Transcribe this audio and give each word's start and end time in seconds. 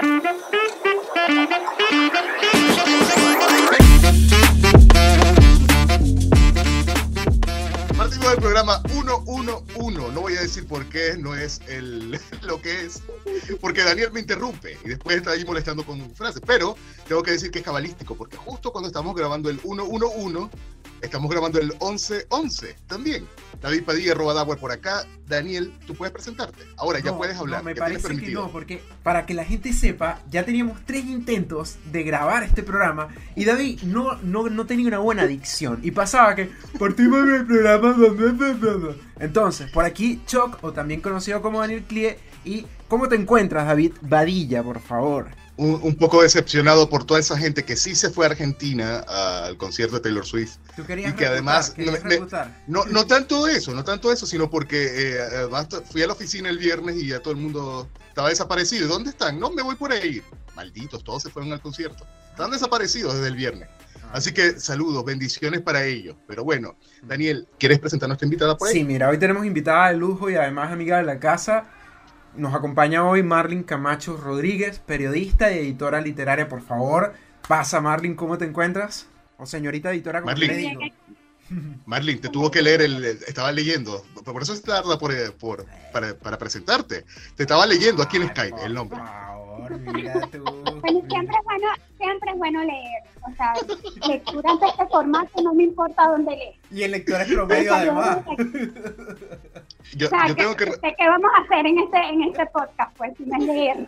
Partimos 0.00 0.40
del 8.30 8.38
programa 8.38 8.80
111. 8.88 10.12
No 10.14 10.22
voy 10.22 10.36
a 10.36 10.40
decir 10.40 10.66
por 10.66 10.86
qué, 10.86 11.18
no 11.18 11.34
es 11.34 11.60
el, 11.68 12.18
lo 12.42 12.62
que 12.62 12.86
es, 12.86 13.02
porque 13.60 13.84
Daniel 13.84 14.10
me 14.10 14.20
interrumpe 14.20 14.78
y 14.82 14.88
después 14.88 15.18
está 15.18 15.32
ahí 15.32 15.44
molestando 15.44 15.84
con 15.84 16.10
frases. 16.14 16.40
Pero 16.46 16.76
tengo 17.06 17.22
que 17.22 17.32
decir 17.32 17.50
que 17.50 17.58
es 17.58 17.64
cabalístico, 17.64 18.14
porque 18.14 18.38
justo 18.38 18.72
cuando 18.72 18.88
estamos 18.88 19.14
grabando 19.14 19.50
el 19.50 19.60
111, 19.60 20.48
estamos 21.02 21.30
grabando 21.30 21.58
el 21.58 21.68
1111 21.80 22.76
también. 22.86 23.26
David 23.60 23.84
Padilla, 23.84 24.14
Robadagua 24.14 24.56
por 24.56 24.72
acá. 24.72 25.04
Daniel, 25.26 25.72
tú 25.86 25.94
puedes 25.94 26.12
presentarte. 26.12 26.64
Ahora 26.76 26.98
ya 26.98 27.12
No, 27.12 27.18
puedes 27.18 27.36
hablar. 27.36 27.60
No, 27.60 27.66
me 27.66 27.74
ya 27.74 27.80
parece 27.80 28.16
que 28.16 28.30
no, 28.32 28.50
porque 28.50 28.82
para 29.02 29.26
que 29.26 29.34
la 29.34 29.44
gente 29.44 29.72
sepa, 29.72 30.20
ya 30.30 30.44
teníamos 30.44 30.78
tres 30.84 31.04
intentos 31.04 31.76
de 31.92 32.02
grabar 32.02 32.42
este 32.42 32.62
programa 32.62 33.08
y 33.36 33.44
David 33.44 33.82
no, 33.82 34.16
no, 34.22 34.48
no 34.48 34.66
tenía 34.66 34.88
una 34.88 34.98
buena 34.98 35.26
dicción 35.26 35.78
y 35.82 35.90
pasaba 35.92 36.34
que 36.34 36.50
partimos 36.78 37.26
del 37.26 37.46
programa. 37.46 37.92
bla, 37.92 38.08
bla, 38.08 38.32
bla, 38.32 38.52
bla, 38.54 38.72
bla". 38.74 38.94
Entonces, 39.20 39.70
por 39.70 39.84
aquí 39.84 40.20
Choc, 40.26 40.58
o 40.62 40.72
también 40.72 41.00
conocido 41.00 41.42
como 41.42 41.60
Daniel 41.60 41.84
Clie, 41.84 42.18
y 42.44 42.66
¿cómo 42.88 43.08
te 43.08 43.16
encuentras, 43.16 43.66
David 43.66 43.92
Badilla, 44.00 44.62
por 44.62 44.80
favor? 44.80 45.28
Un, 45.60 45.78
un 45.82 45.94
poco 45.94 46.22
decepcionado 46.22 46.88
por 46.88 47.04
toda 47.04 47.20
esa 47.20 47.36
gente 47.36 47.64
que 47.64 47.76
sí 47.76 47.94
se 47.94 48.08
fue 48.08 48.24
a 48.24 48.30
Argentina 48.30 49.00
al 49.00 49.58
concierto 49.58 49.96
de 49.96 50.00
Taylor 50.00 50.24
Swift. 50.24 50.56
Tú 50.74 50.86
querías 50.86 51.12
Y 51.12 51.16
que 51.16 51.26
además 51.26 51.74
refutar, 51.76 52.02
querías 52.02 52.32
no 52.66 52.78
me-. 52.78 52.84
No, 52.84 52.84
no 52.86 53.06
tanto 53.06 53.46
eso, 53.46 53.74
no 53.74 53.84
tanto 53.84 54.10
eso, 54.10 54.26
sino 54.26 54.48
porque 54.48 55.12
eh, 55.12 55.20
además 55.20 55.68
fui 55.90 56.02
a 56.02 56.06
la 56.06 56.14
oficina 56.14 56.48
el 56.48 56.56
viernes 56.56 56.96
y 56.96 57.08
ya 57.08 57.20
todo 57.20 57.34
el 57.34 57.40
mundo 57.40 57.88
estaba 58.08 58.30
desaparecido. 58.30 58.86
¿Y 58.86 58.88
¿Dónde 58.88 59.10
están? 59.10 59.38
No, 59.38 59.50
me 59.50 59.62
voy 59.62 59.74
por 59.74 59.92
ahí. 59.92 60.22
Malditos, 60.56 61.04
todos 61.04 61.22
se 61.22 61.30
fueron 61.30 61.52
al 61.52 61.60
concierto. 61.60 62.06
Están 62.30 62.50
desaparecidos 62.50 63.14
desde 63.14 63.28
el 63.28 63.36
viernes. 63.36 63.68
Así 64.12 64.32
que 64.32 64.58
saludos, 64.58 65.04
bendiciones 65.04 65.60
para 65.60 65.84
ellos. 65.84 66.16
Pero 66.26 66.42
bueno, 66.42 66.74
Daniel, 67.02 67.46
¿quieres 67.58 67.78
presentar 67.78 68.06
a 68.06 68.08
nuestra 68.08 68.24
invitada 68.24 68.56
por 68.56 68.68
ahí? 68.68 68.74
Sí, 68.74 68.84
mira, 68.84 69.10
hoy 69.10 69.18
tenemos 69.18 69.44
invitada 69.44 69.90
de 69.90 69.98
lujo 69.98 70.30
y 70.30 70.36
además 70.36 70.72
amiga 70.72 70.96
de 70.96 71.04
la 71.04 71.20
casa. 71.20 71.66
Nos 72.36 72.54
acompaña 72.54 73.04
hoy 73.06 73.22
Marlin 73.22 73.62
Camacho 73.64 74.16
Rodríguez, 74.16 74.78
periodista 74.78 75.50
y 75.52 75.58
editora 75.58 76.00
literaria. 76.00 76.48
Por 76.48 76.62
favor, 76.62 77.12
pasa 77.48 77.80
Marlin, 77.80 78.14
¿cómo 78.14 78.38
te 78.38 78.44
encuentras? 78.44 79.06
O 79.36 79.46
señorita 79.46 79.90
editora, 79.90 80.20
como 80.20 80.30
Marlin. 80.32 80.48
le 80.48 80.56
digo. 80.56 80.80
Marlin, 81.86 82.20
te 82.20 82.28
tuvo 82.28 82.50
que 82.50 82.62
leer, 82.62 82.82
el, 82.82 83.04
estaba 83.04 83.50
leyendo. 83.50 84.04
Por 84.24 84.40
eso 84.42 84.54
se 84.54 84.62
tarda 84.62 84.96
por, 84.98 85.12
eh, 85.12 85.32
por- 85.32 85.66
para, 85.92 86.14
para 86.14 86.38
presentarte. 86.38 87.04
Te 87.34 87.42
estaba 87.42 87.66
leyendo 87.66 88.02
aquí 88.02 88.18
en 88.18 88.28
Skype 88.28 88.50
por 88.56 88.64
el 88.66 88.74
nombre. 88.74 88.96
favor, 88.98 89.78
mira 89.92 90.20
tú. 90.32 90.44
Bueno, 90.44 91.00
siempre 91.08 91.36
es 91.36 91.44
bueno, 91.44 91.66
siempre 91.98 92.30
es 92.30 92.38
bueno 92.38 92.60
leer. 92.62 93.02
O 93.22 93.34
sea, 93.36 93.52
lecturas 94.08 94.60
de 94.60 94.66
este 94.68 94.86
formato, 94.86 95.42
no 95.42 95.52
me 95.54 95.64
importa 95.64 96.08
dónde 96.08 96.30
leer. 96.36 96.54
Y 96.70 96.82
el 96.84 96.92
lector 96.92 97.20
es 97.20 97.32
promedio 97.32 97.74
además. 97.74 98.18
Yo, 99.94 100.06
O 100.06 100.10
sea, 100.10 100.28
yo 100.28 100.34
¿qué, 100.34 100.42
tengo 100.42 100.56
que, 100.56 100.64
re- 100.66 100.78
¿qué 100.98 101.08
vamos 101.08 101.30
a 101.36 101.42
hacer 101.42 101.66
en 101.66 101.78
este, 101.78 101.98
en 101.98 102.22
este 102.22 102.46
podcast? 102.46 102.96
Pues 102.96 103.12
si 103.16 103.24
leer. 103.24 103.86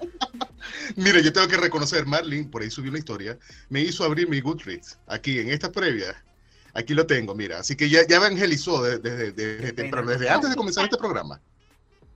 mire, 0.96 1.22
yo 1.22 1.32
tengo 1.32 1.48
que 1.48 1.56
reconocer, 1.56 2.06
Marlin, 2.06 2.50
por 2.50 2.62
ahí 2.62 2.70
subí 2.70 2.88
una 2.88 2.98
historia, 2.98 3.38
me 3.68 3.80
hizo 3.80 4.04
abrir 4.04 4.28
mi 4.28 4.40
Goodreads 4.40 4.98
aquí 5.06 5.38
en 5.38 5.50
esta 5.50 5.70
previa. 5.70 6.14
Aquí 6.74 6.94
lo 6.94 7.06
tengo, 7.06 7.34
mira. 7.34 7.58
Así 7.58 7.76
que 7.76 7.88
ya, 7.90 8.06
ya 8.08 8.16
evangelizó 8.16 8.82
desde, 8.82 9.00
desde, 9.00 9.32
desde 9.32 9.72
temprano, 9.74 10.10
desde 10.10 10.30
antes 10.30 10.48
de 10.50 10.56
comenzar 10.56 10.84
este 10.84 10.96
programa. 10.96 11.40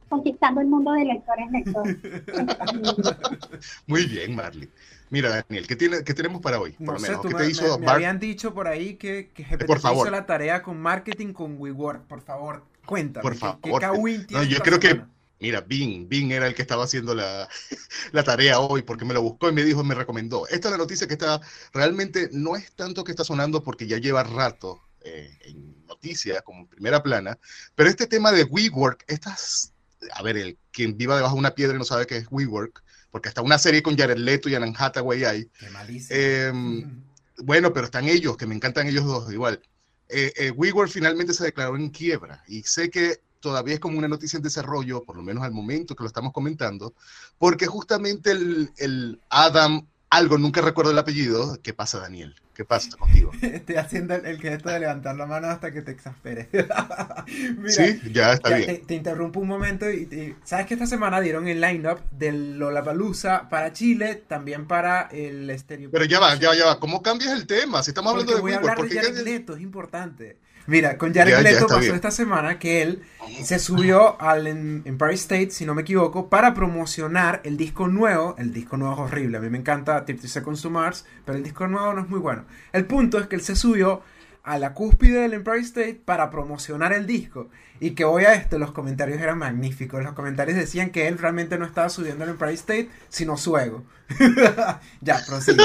Conquistando 0.09 0.61
el 0.61 0.69
mundo 0.69 0.93
de 0.93 1.05
lectores, 1.05 1.47
lectores. 1.51 1.97
Muy 3.87 4.07
bien, 4.07 4.35
Marlin. 4.35 4.71
Mira, 5.11 5.29
Daniel, 5.49 5.67
¿qué, 5.67 5.77
tiene, 5.77 6.03
qué 6.05 6.15
tenemos 6.15 6.41
para 6.41 6.59
hoy? 6.61 6.73
Por 6.73 6.87
No 6.87 6.93
lo 6.95 6.99
sé, 6.99 7.09
menos. 7.09 7.23
tú 7.23 7.29
¿Qué 7.29 7.35
me, 7.35 7.41
te 7.45 7.51
hizo 7.51 7.79
me- 7.79 7.87
me 7.87 7.93
habían 7.93 8.19
dicho 8.19 8.53
por 8.55 8.67
ahí 8.67 8.95
que, 8.95 9.31
que 9.33 9.45
GPT 9.45 9.67
Por 9.67 9.77
te 9.77 9.83
favor. 9.83 10.07
hizo 10.07 10.11
la 10.11 10.27
tarea 10.27 10.63
con 10.63 10.81
marketing 10.81 11.33
con 11.33 11.57
WeWork. 11.61 12.03
Por 12.07 12.23
favor, 12.23 12.65
cuéntame. 12.87 13.23
Por 13.23 13.33
¿qué- 13.35 13.39
favor. 13.39 13.61
¿Qué, 13.63 13.71
Kawin 13.79 14.27
No, 14.31 14.43
yo 14.43 14.59
creo 14.61 14.81
que- 14.81 14.89
semana? 14.91 15.11
Mira, 15.39 15.61
Bing, 15.61 16.09
Bing 16.09 16.33
era 16.33 16.47
el 16.47 16.55
que 16.55 16.63
estaba 16.63 16.85
haciendo 16.85 17.15
la, 17.15 17.47
la 18.13 18.23
tarea 18.25 18.59
hoy 18.59 18.81
porque 18.81 19.05
me 19.05 19.13
lo 19.13 19.21
buscó 19.21 19.51
y 19.51 19.53
me 19.53 19.65
dijo, 19.65 19.85
me 19.85 19.95
recomendó. 19.95 20.47
Esta 20.49 20.69
es 20.69 20.73
la 20.73 20.79
noticia 20.79 21.07
que 21.07 21.13
está, 21.13 21.41
realmente 21.75 22.31
no 22.33 22.57
es 22.57 22.73
tanto 22.73 23.05
que 23.05 23.13
está 23.13 23.23
sonando 23.23 23.63
porque 23.63 23.87
ya 23.87 23.99
lleva 23.99 24.23
rato 24.23 24.81
eh, 25.03 25.37
en 25.43 25.85
noticias 25.87 26.41
como 26.43 26.61
en 26.61 26.67
primera 26.69 27.03
plana, 27.03 27.39
pero 27.75 27.91
este 27.91 28.07
tema 28.07 28.33
de 28.33 28.45
WeWork, 28.45 29.05
estas, 29.09 29.73
a 30.15 30.23
ver, 30.23 30.39
el 30.39 30.59
quien 30.73 30.97
viva 30.97 31.17
debajo 31.17 31.35
de 31.35 31.41
una 31.41 31.55
piedra 31.55 31.75
y 31.77 31.79
no 31.79 31.85
sabe 31.85 32.07
qué 32.07 32.17
es 32.17 32.27
WeWork, 32.31 32.83
porque 33.11 33.29
hasta 33.29 33.43
una 33.43 33.59
serie 33.59 33.83
con 33.83 33.97
Jared 33.97 34.17
Leto 34.17 34.49
y 34.49 34.55
Anne 34.55 34.73
Hathaway 34.77 35.25
hay, 35.25 35.45
Qué 35.59 35.69
eh, 36.11 36.51
bueno, 37.45 37.73
pero 37.75 37.85
están 37.87 38.09
ellos, 38.09 38.39
que 38.39 38.47
me 38.47 38.55
encantan 38.55 38.87
ellos 38.89 39.05
dos 39.05 39.31
igual. 39.31 39.61
Eh, 40.09 40.33
eh, 40.37 40.51
WeWork 40.51 40.91
finalmente 40.91 41.35
se 41.35 41.45
declaró 41.45 41.77
en 41.77 41.91
quiebra 41.91 42.45
y 42.47 42.63
sé 42.63 42.91
que 42.91 43.21
todavía 43.41 43.75
es 43.75 43.81
como 43.81 43.99
una 43.99 44.09
noticia 44.09 44.37
en 44.37 44.43
desarrollo, 44.43 45.03
por 45.05 45.17
lo 45.17 45.23
menos 45.23 45.45
al 45.45 45.53
momento 45.53 45.95
que 45.95 46.05
lo 46.05 46.09
estamos 46.09 46.33
comentando, 46.33 46.95
porque 47.39 47.67
justamente 47.67 48.31
el, 48.31 48.71
el 48.79 49.21
Adam, 49.29 49.87
algo, 50.11 50.39
nunca 50.39 50.61
recuerdo 50.61 50.91
el 50.93 50.99
apellido, 50.99 51.59
¿qué 51.63 51.75
pasa 51.75 51.99
Daniel? 52.01 52.35
¿Qué 52.55 52.65
pasa 52.65 52.97
contigo? 52.97 53.31
Estoy 53.43 53.77
haciendo 53.77 54.15
el, 54.15 54.25
el 54.25 54.41
gesto 54.41 54.71
de 54.71 54.81
levantar 54.81 55.15
la 55.17 55.27
mano 55.27 55.49
hasta 55.49 55.73
que 55.73 55.83
te 55.83 55.91
exasperes. 55.91 56.49
Mira, 57.59 57.71
sí, 57.71 58.01
ya 58.13 58.33
está 58.33 58.51
ya, 58.51 58.57
bien. 58.57 58.67
te, 58.67 58.79
te 58.87 58.95
interrumpo 58.95 59.41
un 59.41 59.49
momento 59.49 59.91
y, 59.91 60.03
y- 60.11 60.37
sabes 60.45 60.67
que 60.67 60.75
esta 60.75 60.87
semana 60.87 61.21
dieron 61.21 61.49
el 61.49 61.61
lineup 61.61 62.01
del 62.11 62.59
Lollapalooza 62.59 63.49
para 63.51 63.73
Chile, 63.73 64.23
también 64.27 64.67
para 64.67 65.03
el 65.13 65.51
Estéreo. 65.51 65.91
Pero 65.91 66.05
ya 66.07 66.19
va, 66.19 66.35
ya 66.37 66.49
va, 66.49 66.57
ya 66.57 66.65
va. 66.67 66.81
¿Cómo 66.81 67.03
cambias 67.03 67.33
el 67.33 67.47
tema? 67.47 67.83
Si 67.83 67.91
estamos 67.91 68.13
hablando 68.13 68.33
Porque 68.33 68.37
de 68.37 68.43
voy 68.43 68.53
a 68.53 68.57
hablar 68.59 68.77
¿por 68.77 68.89
de 68.89 68.97
Jared 68.97 69.19
Leto, 69.25 69.55
es 69.57 69.61
importante. 69.61 70.39
Mira, 70.67 70.99
con 70.99 71.15
Jared 71.15 71.31
Ya, 71.33 71.37
ya, 71.39 71.43
Leto 71.43 71.57
está 71.63 71.67
pasó 71.69 71.81
bien. 71.81 71.95
esta 71.95 72.11
semana 72.11 72.59
que 72.59 72.83
él 72.83 73.03
se 73.43 73.59
subió 73.59 74.21
al 74.21 74.47
en- 74.47 74.83
Empire 74.85 75.15
State, 75.15 75.51
si 75.51 75.65
no 75.65 75.75
me 75.75 75.83
equivoco, 75.83 76.29
para 76.29 76.55
promocionar 76.55 77.41
el 77.45 77.57
disco 77.57 77.89
nuevo. 77.89 78.35
El 78.39 78.53
disco 78.53 78.77
nuevo 78.77 78.95
es 78.95 79.01
horrible, 79.13 79.39
a 79.39 79.41
mí 79.41 79.49
me 79.51 79.59
encanta 79.59 80.05
30 80.05 80.27
Seconds 80.29 80.63
to 80.63 80.71
Mars, 80.71 81.07
pero 81.25 81.39
el 81.39 81.45
disco 81.45 81.67
nuevo 81.69 81.93
no 81.95 82.01
es 82.03 82.09
muy 82.09 82.19
bueno. 82.19 82.45
El 82.73 82.85
punto 82.87 83.19
es 83.19 83.27
que 83.27 83.37
él 83.37 83.43
se 83.43 83.55
subió 83.57 84.03
a 84.47 84.59
la 84.59 84.75
cúspide 84.75 85.23
del 85.23 85.35
Empire 85.35 85.59
State 85.59 86.01
para 86.05 86.31
promocionar 86.31 86.93
el 86.93 87.05
disco. 87.05 87.51
Y 87.81 87.91
que 87.91 88.05
voy 88.05 88.25
a 88.25 88.35
esto, 88.35 88.59
los 88.59 88.71
comentarios 88.71 89.21
eran 89.21 89.39
magníficos. 89.39 90.03
Los 90.05 90.15
comentarios 90.15 90.57
decían 90.57 90.91
que 90.91 91.09
él 91.09 91.19
realmente 91.19 91.59
no 91.59 91.67
estaba 91.67 91.89
subiendo 91.89 92.23
al 92.23 92.31
Empire 92.31 92.55
State, 92.55 92.89
sino 93.09 93.37
su 93.37 93.59
ego. 93.59 93.85
ya, 95.01 95.21
prosigue. 95.27 95.65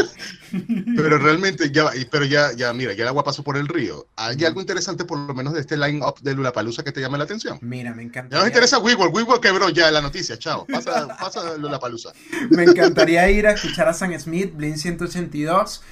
Pero 0.98 1.20
realmente 1.20 1.70
ya, 1.72 1.92
pero 2.10 2.26
ya, 2.26 2.54
ya, 2.54 2.74
mira, 2.74 2.94
ya 2.94 3.04
el 3.04 3.10
agua 3.10 3.24
pasó 3.24 3.44
por 3.44 3.56
el 3.56 3.68
río. 3.68 4.08
¿Hay 4.16 4.44
algo 4.44 4.60
interesante 4.60 5.06
por 5.06 5.20
lo 5.20 5.34
menos 5.36 5.54
de 5.54 5.62
este 5.62 5.78
line-up 5.78 6.20
de 6.22 6.34
Lulapalooza 6.34 6.84
que 6.84 6.92
te 6.92 7.02
llame 7.02 7.20
la 7.20 7.26
atención? 7.26 7.60
Mira, 7.62 7.94
me 7.94 8.02
encanta. 8.02 8.36
Ya 8.36 8.40
nos 8.40 8.48
interesa 8.48 8.80
WeWork, 8.80 9.14
WeWork 9.14 9.44
quebró 9.44 9.70
ya 9.70 9.92
la 9.92 10.02
noticia, 10.02 10.40
chao. 10.40 10.66
Pasa, 10.66 11.08
pasa 11.20 11.56
Lulapalooza. 11.56 12.14
Me 12.50 12.64
encantaría 12.64 13.30
ir 13.30 13.46
a 13.46 13.52
escuchar 13.52 13.88
a 13.88 13.94
Sam 13.94 14.20
Smith, 14.20 14.54
Blink 14.56 14.78
182, 14.78 15.84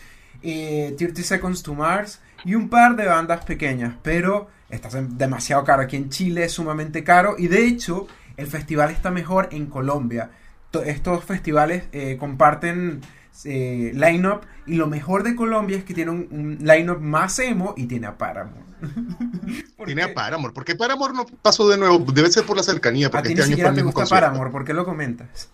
eh, 0.42 0.96
30 0.98 1.22
Seconds 1.22 1.62
to 1.62 1.76
Mars 1.76 2.20
y 2.46 2.56
un 2.56 2.70
par 2.70 2.96
de 2.96 3.06
bandas 3.06 3.44
pequeñas, 3.46 3.96
pero 4.02 4.48
está 4.70 4.90
demasiado 5.02 5.64
caro. 5.64 5.84
Aquí 5.84 5.96
en 5.96 6.10
Chile 6.10 6.46
es 6.46 6.54
sumamente 6.54 7.04
caro 7.04 7.36
y 7.38 7.48
de 7.48 7.66
hecho 7.66 8.08
el 8.38 8.48
festival 8.48 8.92
está 8.92 9.12
mejor 9.12 9.50
en 9.52 9.66
Colombia. 9.68 10.32
To- 10.72 10.84
Estos 10.84 11.24
festivales 11.24 11.86
eh, 11.92 12.18
comparten 12.20 13.02
eh, 13.46 13.92
line-up 13.96 14.42
y 14.66 14.76
lo 14.76 14.88
mejor 14.88 15.24
de 15.24 15.36
Colombia 15.36 15.78
es 15.78 15.84
que 15.84 15.94
tiene 15.94 16.12
un, 16.12 16.28
un 16.32 16.58
line-up 16.62 17.00
más 17.02 17.40
emo 17.40 17.74
y 17.78 17.86
tiene 17.86 18.08
a 18.08 18.18
Paramore. 18.18 18.70
Tiene 19.86 20.04
a 20.04 20.14
Paramore. 20.14 20.54
¿Por 20.54 20.64
qué 20.66 20.76
Paramore 20.76 21.14
no 21.14 21.26
pasó 21.42 21.68
de 21.68 21.78
nuevo? 21.78 22.00
Debe 22.14 22.32
ser 22.32 22.46
por 22.46 22.56
la 22.56 22.64
cercanía, 22.64 23.08
A 23.08 23.12
porque 23.12 23.30
ti 23.30 23.34
este 23.34 23.48
ni 23.48 23.54
año 23.56 23.62
fue 23.64 23.70
el 23.70 23.76
mismo 23.76 23.92
gusta. 23.92 24.16
Paramore, 24.16 24.52
¿por 24.52 24.64
qué 24.66 24.74
lo 24.74 24.86
comentas? 24.86 25.50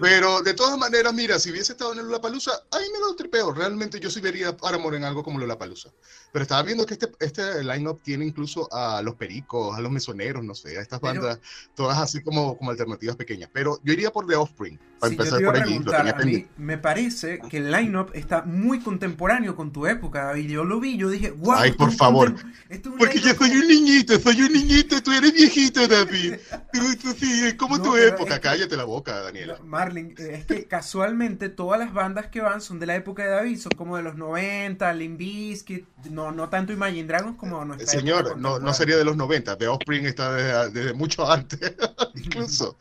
Pero 0.00 0.42
de 0.42 0.54
todas 0.54 0.78
maneras, 0.78 1.12
mira, 1.14 1.38
si 1.38 1.50
hubiese 1.50 1.72
estado 1.72 1.92
en 1.92 2.00
el 2.00 2.06
Lollapalooza, 2.06 2.52
ahí 2.70 2.84
me 2.92 2.98
da 3.00 3.08
un 3.10 3.16
tripeo. 3.16 3.52
Realmente 3.52 3.98
yo 3.98 4.10
sí 4.10 4.20
vería 4.20 4.48
a 4.50 4.56
Paramore 4.56 4.96
en 4.98 5.04
algo 5.04 5.22
como 5.22 5.38
Lollapalooza. 5.38 5.90
Pero 6.32 6.42
estaba 6.42 6.62
viendo 6.62 6.84
que 6.86 6.94
este, 6.94 7.10
este 7.20 7.64
line-up 7.64 8.00
tiene 8.02 8.24
incluso 8.26 8.68
a 8.72 9.00
los 9.02 9.14
Pericos, 9.14 9.76
a 9.76 9.80
los 9.80 9.90
Mesoneros, 9.90 10.44
no 10.44 10.54
sé, 10.54 10.78
a 10.78 10.82
estas 10.82 11.00
Pero- 11.00 11.20
bandas, 11.22 11.40
todas 11.74 11.98
así 11.98 12.22
como, 12.22 12.56
como 12.58 12.70
alternativas 12.70 13.16
pequeñas. 13.16 13.50
Pero 13.52 13.80
yo 13.82 13.92
iría 13.92 14.10
por 14.12 14.26
The 14.26 14.36
Offspring, 14.36 14.78
para 15.00 15.10
Sí, 15.10 15.16
yo 15.16 15.22
empezar 15.22 15.38
te 15.38 15.42
iba 15.42 15.52
por 15.52 15.60
a 15.60 15.64
allí. 15.64 15.74
Lo 15.74 15.80
preguntar, 15.84 16.14
tenía 16.18 16.22
a 16.22 16.24
mí 16.38 16.46
me 16.58 16.78
parece 16.78 17.40
que 17.48 17.56
el 17.56 17.70
line-up 17.72 18.10
está 18.14 18.42
muy 18.42 18.80
contemporáneo 18.80 19.56
con 19.56 19.72
tu 19.72 19.86
época, 19.86 20.24
David. 20.26 20.48
Yo 20.50 20.64
lo 20.64 20.78
vi, 20.78 20.96
yo 20.96 21.08
dije, 21.10 21.30
wow. 21.30 21.54
Ay, 21.56 21.72
por 21.72 21.90
favor. 21.92 22.34
esto 22.68 22.90
es 22.90 22.94
Porque 22.98 23.18
yo 23.20 23.34
soy 23.34 23.50
un 23.50 23.66
niñito, 23.66 24.18
soy 24.20 24.42
un 24.42 24.52
niñito, 24.52 25.02
tú 25.02 25.10
eres 25.12 25.32
viejito, 25.32 25.88
David. 25.88 26.34
Tú, 26.72 26.80
tú 27.02 27.12
sí, 27.18 27.46
es 27.46 27.54
como 27.54 27.78
No, 27.78 27.82
tu 27.82 27.96
época. 27.96 28.34
es 28.34 28.40
que- 28.40 28.48
Cállate 28.48 28.76
la 28.76 28.84
boca, 28.84 29.20
Daniela. 29.22 29.56
No, 29.58 29.64
Marlin, 29.64 30.14
eh, 30.18 30.36
es 30.38 30.46
que 30.46 30.66
casualmente 30.66 31.48
todas 31.48 31.80
las 31.80 31.92
bandas 31.92 32.26
que 32.28 32.40
van 32.40 32.60
son 32.60 32.78
de 32.78 32.86
la 32.86 32.94
época 32.94 33.24
de 33.24 33.30
David, 33.30 33.58
son 33.58 33.72
como 33.76 33.96
de 33.96 34.02
los 34.04 34.16
90, 34.16 34.92
Limp 34.92 35.18
Bizkit, 35.18 35.86
no, 36.10 36.30
no 36.32 36.48
tanto 36.48 36.72
Imagine 36.72 37.04
Dragons 37.08 37.36
como 37.36 37.64
nuestra 37.64 37.84
época 37.84 38.00
Señor, 38.00 38.38
no, 38.38 38.58
no 38.58 38.74
sería 38.74 38.96
de 38.96 39.04
los 39.04 39.16
90, 39.16 39.56
The 39.58 39.68
Offspring 39.68 40.06
está 40.06 40.32
desde, 40.34 40.70
desde 40.70 40.92
mucho 40.94 41.30
antes, 41.30 41.58
incluso. 42.14 42.76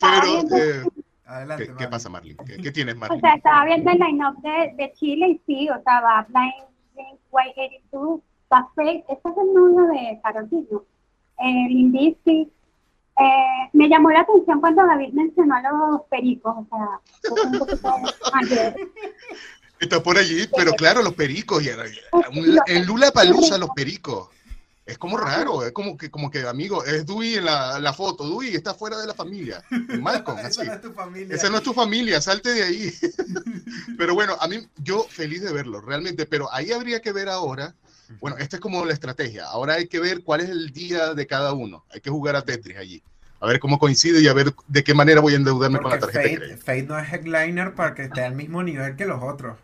Pero, 0.00 0.40
eh, 0.56 0.84
Adelante. 1.32 1.66
¿Qué, 1.68 1.74
¿qué 1.76 1.88
pasa, 1.88 2.08
Marlene? 2.08 2.36
¿Qué, 2.46 2.56
qué 2.58 2.70
tienes, 2.72 2.94
O 2.94 2.98
Marlene? 2.98 3.20
sea, 3.20 3.34
estaba 3.34 3.64
viendo 3.64 3.90
el 3.90 3.98
line-up 3.98 4.36
de, 4.42 4.72
de 4.76 4.92
Chile 4.94 5.28
y 5.28 5.40
sí, 5.46 5.68
o 5.70 5.82
sea, 5.82 6.00
va 6.00 6.26
Blind, 6.28 6.68
Blink, 6.94 7.20
White 7.30 7.54
82, 7.90 8.20
va 8.52 8.68
Fake, 8.74 9.04
este 9.08 9.28
es 9.28 9.36
el 9.36 9.54
novio 9.54 9.86
de 9.92 10.20
Karol 10.22 10.48
G, 10.50 10.66
¿no? 10.70 10.84
Eh, 11.38 11.68
Lindisky. 11.68 12.50
Eh, 13.18 13.68
me 13.74 13.88
llamó 13.88 14.10
la 14.10 14.20
atención 14.20 14.60
cuando 14.60 14.86
David 14.86 15.12
mencionó 15.12 15.54
a 15.56 15.62
los 15.62 16.02
pericos, 16.10 16.54
o 16.56 16.66
sea, 16.70 17.42
un 17.52 17.58
poquito 17.58 17.94
mayor. 18.32 18.74
Está 19.80 20.02
por 20.02 20.16
allí, 20.16 20.46
pero 20.56 20.72
claro, 20.72 21.02
los 21.02 21.12
pericos. 21.14 21.62
Y 21.64 21.68
era- 21.68 21.84
era 21.86 22.28
un- 22.30 22.58
en 22.66 22.86
Lula 22.86 23.10
Palusa, 23.10 23.58
los 23.58 23.70
pericos. 23.70 24.28
Es 24.92 24.98
como 24.98 25.16
raro, 25.16 25.64
es 25.64 25.72
como 25.72 25.96
que, 25.96 26.10
como 26.10 26.30
que 26.30 26.46
amigo, 26.46 26.84
es 26.84 27.06
Dewey 27.06 27.36
en 27.36 27.46
la, 27.46 27.80
la 27.80 27.94
foto. 27.94 28.28
Dewey 28.28 28.54
está 28.54 28.74
fuera 28.74 28.98
de 28.98 29.06
la 29.06 29.14
familia. 29.14 29.64
Malcolm, 29.98 30.36
así. 30.44 30.60
Esa 30.60 30.64
no 30.64 30.74
es 30.74 30.80
tu 30.82 30.92
familia. 30.92 31.34
Esa 31.34 31.48
no 31.48 31.56
es 31.56 31.62
tu 31.62 31.72
familia, 31.72 32.20
salte 32.20 32.52
de 32.52 32.62
ahí. 32.62 32.92
Pero 33.96 34.14
bueno, 34.14 34.36
a 34.38 34.46
mí, 34.48 34.68
yo 34.76 35.06
feliz 35.08 35.40
de 35.40 35.50
verlo, 35.50 35.80
realmente. 35.80 36.26
Pero 36.26 36.52
ahí 36.52 36.72
habría 36.72 37.00
que 37.00 37.10
ver 37.10 37.30
ahora. 37.30 37.74
Bueno, 38.20 38.36
esta 38.36 38.56
es 38.56 38.60
como 38.60 38.84
la 38.84 38.92
estrategia. 38.92 39.46
Ahora 39.46 39.74
hay 39.74 39.88
que 39.88 39.98
ver 39.98 40.22
cuál 40.22 40.42
es 40.42 40.50
el 40.50 40.72
día 40.72 41.14
de 41.14 41.26
cada 41.26 41.54
uno. 41.54 41.86
Hay 41.90 42.02
que 42.02 42.10
jugar 42.10 42.36
a 42.36 42.42
Tetris 42.42 42.76
allí. 42.76 43.02
A 43.40 43.46
ver 43.46 43.60
cómo 43.60 43.78
coincide 43.78 44.20
y 44.20 44.28
a 44.28 44.34
ver 44.34 44.52
de 44.68 44.84
qué 44.84 44.92
manera 44.92 45.22
voy 45.22 45.32
a 45.32 45.36
endeudarme 45.36 45.80
con 45.80 45.90
la 45.90 45.98
tarjeta. 46.00 46.44
Fate 46.58 46.82
no 46.82 46.98
es 46.98 47.10
headliner 47.10 47.74
para 47.74 47.94
que 47.94 48.04
esté 48.04 48.22
al 48.22 48.34
mismo 48.34 48.62
nivel 48.62 48.94
que 48.94 49.06
los 49.06 49.22
otros. 49.22 49.56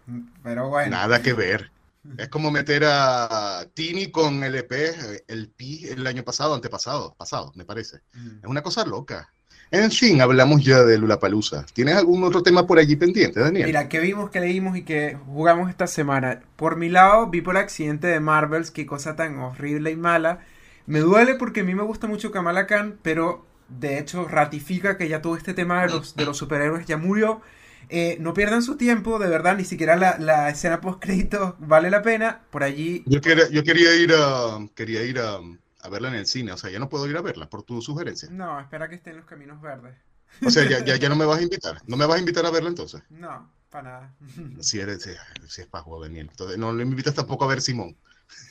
Pero 0.42 0.70
bueno. 0.70 0.90
Nada 0.90 1.20
que 1.20 1.34
ver. 1.34 1.70
Es 2.16 2.28
como 2.28 2.50
meter 2.50 2.84
a 2.86 3.66
Tini 3.74 4.10
con 4.10 4.42
el 4.44 4.54
EP, 4.54 4.72
eh, 4.72 5.24
el 5.28 5.48
Pi, 5.50 5.86
el 5.86 6.06
año 6.06 6.24
pasado, 6.24 6.54
antepasado, 6.54 7.14
pasado, 7.14 7.52
me 7.54 7.64
parece. 7.64 7.98
Mm. 8.14 8.38
Es 8.42 8.44
una 8.44 8.62
cosa 8.62 8.84
loca. 8.84 9.32
En 9.70 9.90
fin, 9.90 10.20
hablamos 10.22 10.64
ya 10.64 10.82
de 10.82 10.96
Lulapalooza. 10.96 11.66
¿Tienes 11.74 11.96
algún 11.96 12.24
otro 12.24 12.42
tema 12.42 12.66
por 12.66 12.78
allí 12.78 12.96
pendiente, 12.96 13.40
Daniel? 13.40 13.66
Mira, 13.66 13.88
¿qué 13.88 14.00
vimos, 14.00 14.30
qué 14.30 14.40
leímos 14.40 14.78
y 14.78 14.82
qué 14.82 15.18
jugamos 15.26 15.68
esta 15.68 15.86
semana? 15.86 16.40
Por 16.56 16.76
mi 16.76 16.88
lado, 16.88 17.26
vi 17.26 17.42
por 17.42 17.58
accidente 17.58 18.06
de 18.06 18.18
Marvels, 18.18 18.70
qué 18.70 18.86
cosa 18.86 19.14
tan 19.14 19.38
horrible 19.38 19.90
y 19.90 19.96
mala. 19.96 20.40
Me 20.86 21.00
duele 21.00 21.34
porque 21.34 21.60
a 21.60 21.64
mí 21.64 21.74
me 21.74 21.82
gusta 21.82 22.06
mucho 22.06 22.30
Kamala 22.30 22.66
Khan, 22.66 22.98
pero 23.02 23.46
de 23.68 23.98
hecho 23.98 24.26
ratifica 24.26 24.96
que 24.96 25.08
ya 25.08 25.20
todo 25.20 25.36
este 25.36 25.52
tema 25.52 25.82
de 25.82 25.90
los, 25.90 26.16
de 26.16 26.24
los 26.24 26.38
superhéroes 26.38 26.86
ya 26.86 26.96
murió. 26.96 27.42
Eh, 27.90 28.16
no 28.20 28.34
pierdan 28.34 28.62
su 28.62 28.76
tiempo, 28.76 29.18
de 29.18 29.28
verdad, 29.28 29.56
ni 29.56 29.64
siquiera 29.64 29.96
la, 29.96 30.18
la 30.18 30.48
escena 30.50 30.80
post 30.80 31.00
créditos 31.02 31.54
vale 31.58 31.90
la 31.90 32.02
pena. 32.02 32.42
Por 32.50 32.62
allí, 32.62 33.04
Yo 33.04 33.20
quería, 33.20 33.48
yo 33.50 33.64
quería 33.64 33.94
ir 33.96 34.12
a 34.14 34.58
quería 34.74 35.02
ir 35.02 35.18
a, 35.18 35.38
a 35.80 35.88
verla 35.88 36.08
en 36.08 36.14
el 36.14 36.26
cine, 36.26 36.52
o 36.52 36.56
sea, 36.56 36.70
ya 36.70 36.78
no 36.78 36.88
puedo 36.88 37.08
ir 37.08 37.16
a 37.16 37.22
verla 37.22 37.48
por 37.48 37.62
tu 37.64 37.80
sugerencia. 37.82 38.28
no, 38.28 38.60
espera 38.60 38.88
que 38.88 38.96
esté 38.96 39.10
en 39.10 39.16
los 39.18 39.26
caminos 39.26 39.60
verdes. 39.60 39.96
O 40.42 40.50
sea, 40.50 40.64
ya, 40.68 40.84
ya, 40.84 40.96
ya 40.96 41.08
no 41.08 41.16
me 41.16 41.24
vas 41.26 41.38
a 41.40 41.42
invitar. 41.42 41.80
No 41.86 41.96
me 41.96 42.06
vas 42.06 42.16
a 42.16 42.20
invitar 42.20 42.44
a 42.46 42.50
verla 42.50 42.68
entonces. 42.70 43.02
No, 43.10 43.50
para 43.70 43.82
nada. 43.90 44.14
Si 44.60 44.78
eres, 44.80 45.02
si, 45.02 45.10
si 45.48 45.62
es 45.62 45.66
pajo, 45.68 46.00
Daniel. 46.00 46.28
Entonces, 46.30 46.58
no 46.58 46.72
le 46.72 46.82
invitas 46.84 47.14
tampoco 47.14 47.44
a 47.44 47.48
ver 47.48 47.60
Simón. 47.62 47.96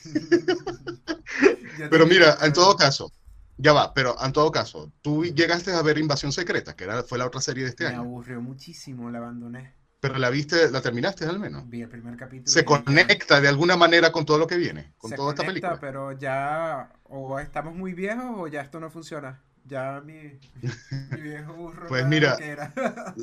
Pero 1.88 2.06
mira, 2.06 2.38
en 2.42 2.52
todo 2.52 2.76
caso, 2.76 3.12
ya 3.58 3.72
va, 3.72 3.92
pero 3.94 4.16
en 4.24 4.32
todo 4.32 4.50
caso, 4.52 4.92
tú 5.02 5.24
llegaste 5.24 5.72
a 5.72 5.82
ver 5.82 5.98
Invasión 5.98 6.32
Secreta, 6.32 6.74
que 6.76 6.84
era, 6.84 7.02
fue 7.02 7.18
la 7.18 7.26
otra 7.26 7.40
serie 7.40 7.64
de 7.64 7.70
este 7.70 7.84
Me 7.84 7.90
año. 7.90 8.00
aburrió 8.00 8.40
muchísimo, 8.40 9.10
la 9.10 9.18
abandoné. 9.18 9.74
Pero 10.00 10.16
la 10.18 10.30
viste, 10.30 10.70
la 10.70 10.80
terminaste 10.80 11.24
al 11.24 11.40
menos. 11.40 11.68
Vi 11.68 11.82
el 11.82 11.88
primer 11.88 12.16
capítulo. 12.16 12.46
Se 12.46 12.60
y 12.60 12.62
ya. 12.62 12.66
conecta 12.66 13.40
de 13.40 13.48
alguna 13.48 13.76
manera 13.76 14.12
con 14.12 14.24
todo 14.24 14.38
lo 14.38 14.46
que 14.46 14.56
viene, 14.56 14.94
con 14.96 15.10
Se 15.10 15.16
toda 15.16 15.30
esta 15.32 15.44
conecta, 15.44 15.70
película. 15.70 15.80
pero 15.80 16.12
ya 16.12 16.92
o 17.04 17.38
estamos 17.40 17.74
muy 17.74 17.94
viejos 17.94 18.24
o 18.38 18.46
ya 18.46 18.60
esto 18.62 18.78
no 18.80 18.90
funciona. 18.90 19.42
Ya 19.64 20.00
mi, 20.04 20.38
mi 21.10 21.20
viejo 21.20 21.52
burro 21.54 21.88
Pues 21.88 22.06
mira, 22.06 22.36
era. 22.36 22.72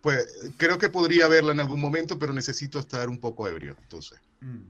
Pues 0.00 0.26
creo 0.58 0.76
que 0.78 0.90
podría 0.90 1.28
verla 1.28 1.52
en 1.52 1.60
algún 1.60 1.80
momento, 1.80 2.18
pero 2.18 2.32
necesito 2.34 2.78
estar 2.78 3.08
un 3.08 3.18
poco 3.18 3.48
ebrio. 3.48 3.76
Entonces, 3.82 4.20
Mm. 4.40 4.60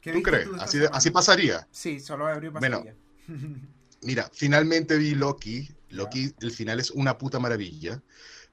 ¿Qué 0.00 0.12
¿tú 0.12 0.22
crees? 0.22 0.46
esta 0.46 0.64
Así, 0.64 0.78
así 0.90 1.10
pasaría. 1.10 1.68
Sí, 1.70 2.00
solo 2.00 2.28
ebrio 2.30 2.52
Bueno, 2.52 2.78
pasaría. 2.78 2.96
Mira, 4.02 4.30
finalmente 4.32 4.96
vi 4.96 5.14
Loki. 5.14 5.68
Loki, 5.90 6.32
el 6.40 6.50
final 6.50 6.80
es 6.80 6.90
una 6.90 7.18
puta 7.18 7.38
maravilla. 7.38 8.02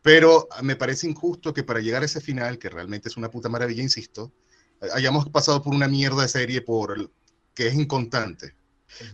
Pero 0.01 0.47
me 0.61 0.75
parece 0.75 1.07
injusto 1.07 1.53
que 1.53 1.63
para 1.63 1.81
llegar 1.81 2.03
a 2.03 2.05
ese 2.05 2.21
final, 2.21 2.57
que 2.57 2.69
realmente 2.69 3.09
es 3.09 3.17
una 3.17 3.29
puta 3.29 3.49
maravilla, 3.49 3.83
insisto, 3.83 4.31
hayamos 4.93 5.29
pasado 5.29 5.61
por 5.61 5.73
una 5.73 5.87
mierda 5.87 6.21
de 6.21 6.29
serie 6.29 6.61
por 6.61 7.11
que 7.53 7.67
es 7.67 7.73
inconstante. 7.73 8.55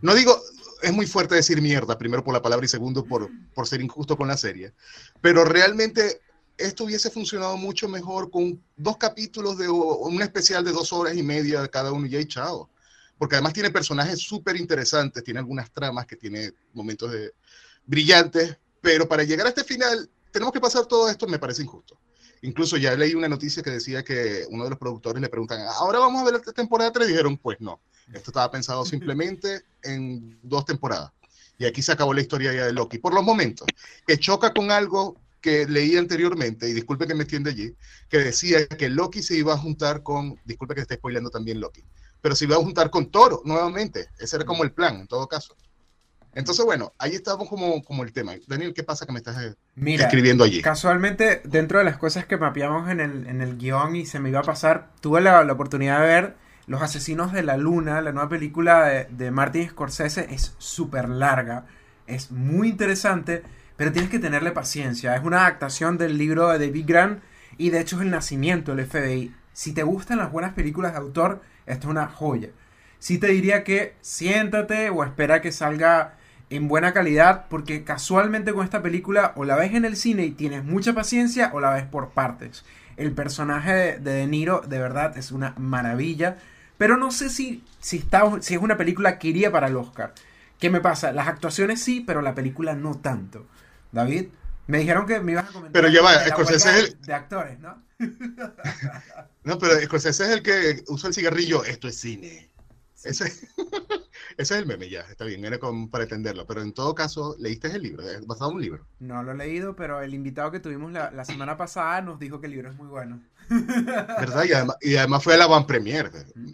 No 0.01 0.13
digo, 0.13 0.39
es 0.81 0.93
muy 0.93 1.07
fuerte 1.07 1.35
decir 1.35 1.61
mierda, 1.61 1.97
primero 1.97 2.23
por 2.23 2.33
la 2.33 2.41
palabra 2.41 2.65
y 2.65 2.69
segundo 2.69 3.03
por, 3.03 3.29
por 3.53 3.67
ser 3.67 3.81
injusto 3.81 4.15
con 4.15 4.27
la 4.27 4.37
serie, 4.37 4.73
pero 5.21 5.43
realmente 5.43 6.21
esto 6.57 6.85
hubiese 6.85 7.09
funcionado 7.09 7.57
mucho 7.57 7.89
mejor 7.89 8.29
con 8.29 8.61
dos 8.77 8.97
capítulos 8.97 9.57
de 9.57 9.67
un 9.67 10.21
especial 10.21 10.63
de 10.63 10.71
dos 10.71 10.93
horas 10.93 11.15
y 11.15 11.23
media 11.23 11.67
cada 11.67 11.91
uno 11.91 12.05
y 12.05 12.11
ya 12.11 12.19
y 12.19 12.25
chao. 12.25 12.69
Porque 13.17 13.35
además 13.35 13.53
tiene 13.53 13.71
personajes 13.71 14.19
súper 14.19 14.57
interesantes, 14.57 15.23
tiene 15.23 15.39
algunas 15.39 15.71
tramas 15.71 16.06
que 16.06 16.15
tiene 16.15 16.51
momentos 16.73 17.12
de, 17.12 17.33
brillantes, 17.85 18.57
pero 18.81 19.07
para 19.07 19.23
llegar 19.23 19.45
a 19.45 19.50
este 19.50 19.63
final 19.63 20.09
tenemos 20.31 20.53
que 20.53 20.59
pasar 20.59 20.85
todo 20.85 21.09
esto, 21.09 21.27
me 21.27 21.39
parece 21.39 21.63
injusto. 21.63 21.97
Incluso 22.41 22.77
ya 22.77 22.95
leí 22.95 23.15
una 23.15 23.29
noticia 23.29 23.63
que 23.63 23.71
decía 23.71 24.03
que 24.03 24.45
uno 24.50 24.65
de 24.65 24.69
los 24.71 24.79
productores 24.79 25.21
le 25.21 25.29
preguntan, 25.29 25.62
ahora 25.67 26.00
vamos 26.00 26.21
a 26.21 26.25
ver 26.25 26.33
la 26.45 26.53
temporada 26.53 26.91
3, 26.91 27.07
dijeron, 27.07 27.38
pues 27.38 27.59
no, 27.62 27.79
esto 28.13 28.31
estaba 28.31 28.51
pensado 28.51 28.85
simplemente 28.85 29.63
en 29.83 30.38
dos 30.44 30.65
temporadas. 30.65 31.11
Y 31.57 31.65
aquí 31.65 31.81
se 31.81 31.94
acabó 31.94 32.13
la 32.13 32.21
historia 32.21 32.53
ya 32.53 32.65
de 32.65 32.73
Loki. 32.73 32.97
Por 32.97 33.13
los 33.13 33.23
momentos, 33.23 33.65
que 34.06 34.18
choca 34.19 34.53
con 34.53 34.71
algo 34.71 35.15
que 35.39 35.65
leí 35.65 35.95
anteriormente, 35.95 36.68
y 36.68 36.73
disculpe 36.73 37.07
que 37.07 37.15
me 37.15 37.23
extiende 37.23 37.51
allí, 37.51 37.73
que 38.09 38.18
decía 38.18 38.68
que 38.68 38.89
Loki 38.89 39.23
se 39.23 39.38
iba 39.38 39.53
a 39.53 39.57
juntar 39.57 40.03
con, 40.03 40.38
disculpe 40.44 40.75
que 40.75 40.81
esté 40.81 40.95
spoilando 40.95 41.29
también 41.29 41.61
Loki, 41.61 41.83
pero 42.25 42.36
se 42.36 42.45
iba 42.45 42.56
a 42.56 42.60
juntar 42.60 42.89
con 42.89 43.12
Toro 43.12 43.44
nuevamente. 43.45 44.07
Ese 44.18 44.38
era 44.38 44.45
como 44.45 44.63
el 44.63 44.72
plan, 44.72 44.95
en 45.01 45.06
todo 45.06 45.27
caso. 45.27 45.56
Entonces, 46.33 46.66
bueno, 46.66 46.92
ahí 46.98 47.13
estamos 47.13 47.48
como, 47.48 47.83
como 47.83 48.01
el 48.01 48.13
tema. 48.13 48.33
Daniel, 48.48 48.74
¿qué 48.74 48.81
pasa 48.81 49.06
que 49.06 49.12
me 49.12 49.19
estás 49.19 49.39
eh, 49.44 49.54
Mira, 49.75 50.06
escribiendo 50.06 50.44
allí? 50.44 50.60
casualmente, 50.63 51.44
dentro 51.45 51.77
de 51.77 51.86
las 51.86 52.00
cosas 52.00 52.25
que 52.25 52.38
mapeamos 52.38 52.89
en 52.89 53.00
el, 53.00 53.27
en 53.27 53.44
el 53.44 53.60
guion 53.60 53.95
y 53.95 54.07
se 54.07 54.19
me 54.19 54.30
iba 54.30 54.39
a 54.39 54.44
pasar, 54.44 54.89
tuve 55.01 55.22
la, 55.22 55.44
la 55.44 55.54
oportunidad 55.54 56.00
de 56.00 56.07
ver 56.07 56.36
Los 56.66 56.81
Asesinos 56.81 57.31
de 57.31 57.44
la 57.44 57.57
Luna, 57.57 58.01
la 58.01 58.12
nueva 58.12 58.28
película 58.28 58.86
de, 58.88 59.06
de 59.12 59.30
Martin 59.30 59.69
Scorsese. 59.69 60.25
Es 60.33 60.56
súper 60.57 61.07
larga, 61.10 61.68
es 62.07 62.31
muy 62.31 62.69
interesante, 62.69 63.44
pero 63.78 63.92
tienes 63.92 64.10
que 64.10 64.18
tenerle 64.18 64.50
paciencia. 64.51 65.16
Es 65.16 65.24
una 65.24 65.42
adaptación 65.42 66.00
del 66.00 66.18
libro 66.18 66.50
de 66.50 66.57
David 66.57 66.86
Grant 66.88 67.24
y 67.60 67.69
de 67.69 67.81
hecho 67.81 67.98
es 67.98 68.01
el 68.01 68.10
nacimiento 68.10 68.73
del 68.73 68.88
FBI. 68.88 69.31
Si 69.54 69.73
te 69.73 69.83
gustan 69.83 70.18
las 70.18 70.31
buenas 70.31 70.56
películas 70.56 70.94
de 70.94 70.97
autor, 70.97 71.42
esta 71.66 71.88
es 71.88 71.92
una 71.92 72.07
joya. 72.07 72.50
Sí 73.00 73.18
te 73.18 73.28
diría 73.28 73.64
que 73.64 73.95
siéntate 74.02 74.90
o 74.90 75.04
espera 75.04 75.42
que 75.42 75.52
salga 75.52 76.16
en 76.50 76.68
buena 76.68 76.94
calidad 76.94 77.45
porque 77.50 77.84
casualmente 77.84 78.54
con 78.54 78.64
esta 78.64 78.81
película 78.81 79.34
o 79.36 79.45
la 79.45 79.56
ves 79.56 79.74
en 79.74 79.86
el 79.86 79.95
cine 79.95 80.26
y 80.26 80.31
tienes 80.31 80.64
mucha 80.64 80.94
paciencia 80.94 81.52
o 81.54 81.60
la 81.60 81.72
ves 81.72 81.86
por 81.86 82.10
partes. 82.10 82.66
El 82.98 83.12
personaje 83.12 83.74
de 83.74 84.00
De, 84.00 84.12
de 84.14 84.28
Niro 84.28 84.62
de 84.62 84.80
verdad 84.80 85.18
es 85.18 85.31
una 85.31 85.54
maravilla, 85.57 86.38
pero 86.78 86.98
no 86.98 87.12
sé 87.12 87.30
si, 87.30 87.64
si, 87.80 87.98
está, 87.98 88.42
si 88.42 88.56
es 88.56 88.62
una 88.62 88.78
película 88.78 89.19
que 89.19 89.30
iría 89.30 89.52
para 89.52 89.68
el 89.68 89.76
Oscar. 89.76 90.14
¿Qué 90.60 90.69
me 90.69 90.81
pasa? 90.81 91.12
Las 91.12 91.28
actuaciones 91.28 91.81
sí, 91.81 92.04
pero 92.06 92.22
la 92.22 92.36
película 92.36 92.76
no 92.76 92.95
tanto. 92.95 93.45
David, 93.92 94.28
me 94.68 94.80
dijeron 94.80 95.06
que 95.06 95.19
me 95.19 95.34
ibas 95.34 95.50
a 95.50 95.54
comentar 95.54 95.72
Pero 95.81 95.94
ya 95.94 96.02
va, 96.02 96.28
Scorsese 96.28 96.69
es 96.80 96.90
el- 96.94 97.02
de 97.02 97.14
actores, 97.14 97.60
¿no? 97.60 97.84
No, 99.44 99.60
pero 99.60 99.80
Scorsese 99.81 100.24
es 100.24 100.30
el 100.30 100.42
que 100.44 100.84
usa 100.88 101.10
el 101.10 101.14
cigarrillo. 101.14 101.64
Esto 101.64 101.88
es 101.88 101.98
cine. 102.00 102.50
Ese, 103.04 103.26
ese 103.26 104.06
es 104.38 104.52
el 104.52 104.66
meme, 104.66 104.90
ya, 104.90 105.02
está 105.02 105.24
bien, 105.26 105.45
era 105.45 105.60
como 105.60 105.90
para 105.90 106.06
entenderlo. 106.06 106.48
Pero 106.48 106.62
en 106.64 106.74
todo 106.74 106.95
caso, 106.95 107.36
leíste 107.40 107.68
el 107.68 107.84
libro, 107.84 108.02
es 108.10 108.26
basado 108.26 108.50
en 108.52 108.56
un 108.57 108.62
libro. 108.64 108.88
No 109.00 109.22
lo 109.22 109.31
he 109.34 109.36
leído, 109.36 109.76
pero 109.76 110.02
el 110.02 110.14
invitado 110.16 110.52
que 110.52 110.60
tuvimos 110.60 110.92
la, 110.92 111.12
la 111.12 111.26
semana 111.26 111.56
pasada 111.57 112.02
nos 112.02 112.19
dijo 112.19 112.40
que 112.42 112.48
el 112.48 112.54
libro 112.54 112.72
es 112.72 112.76
muy 112.76 112.88
bueno. 112.88 113.22
¿Verdad? 113.49 114.45
Y 114.45 114.54
además, 114.54 114.78
y 114.81 114.95
además 114.95 115.23
fue 115.23 115.33
a 115.33 115.37
la 115.37 115.47
van 115.47 115.68
premier. 115.68 116.11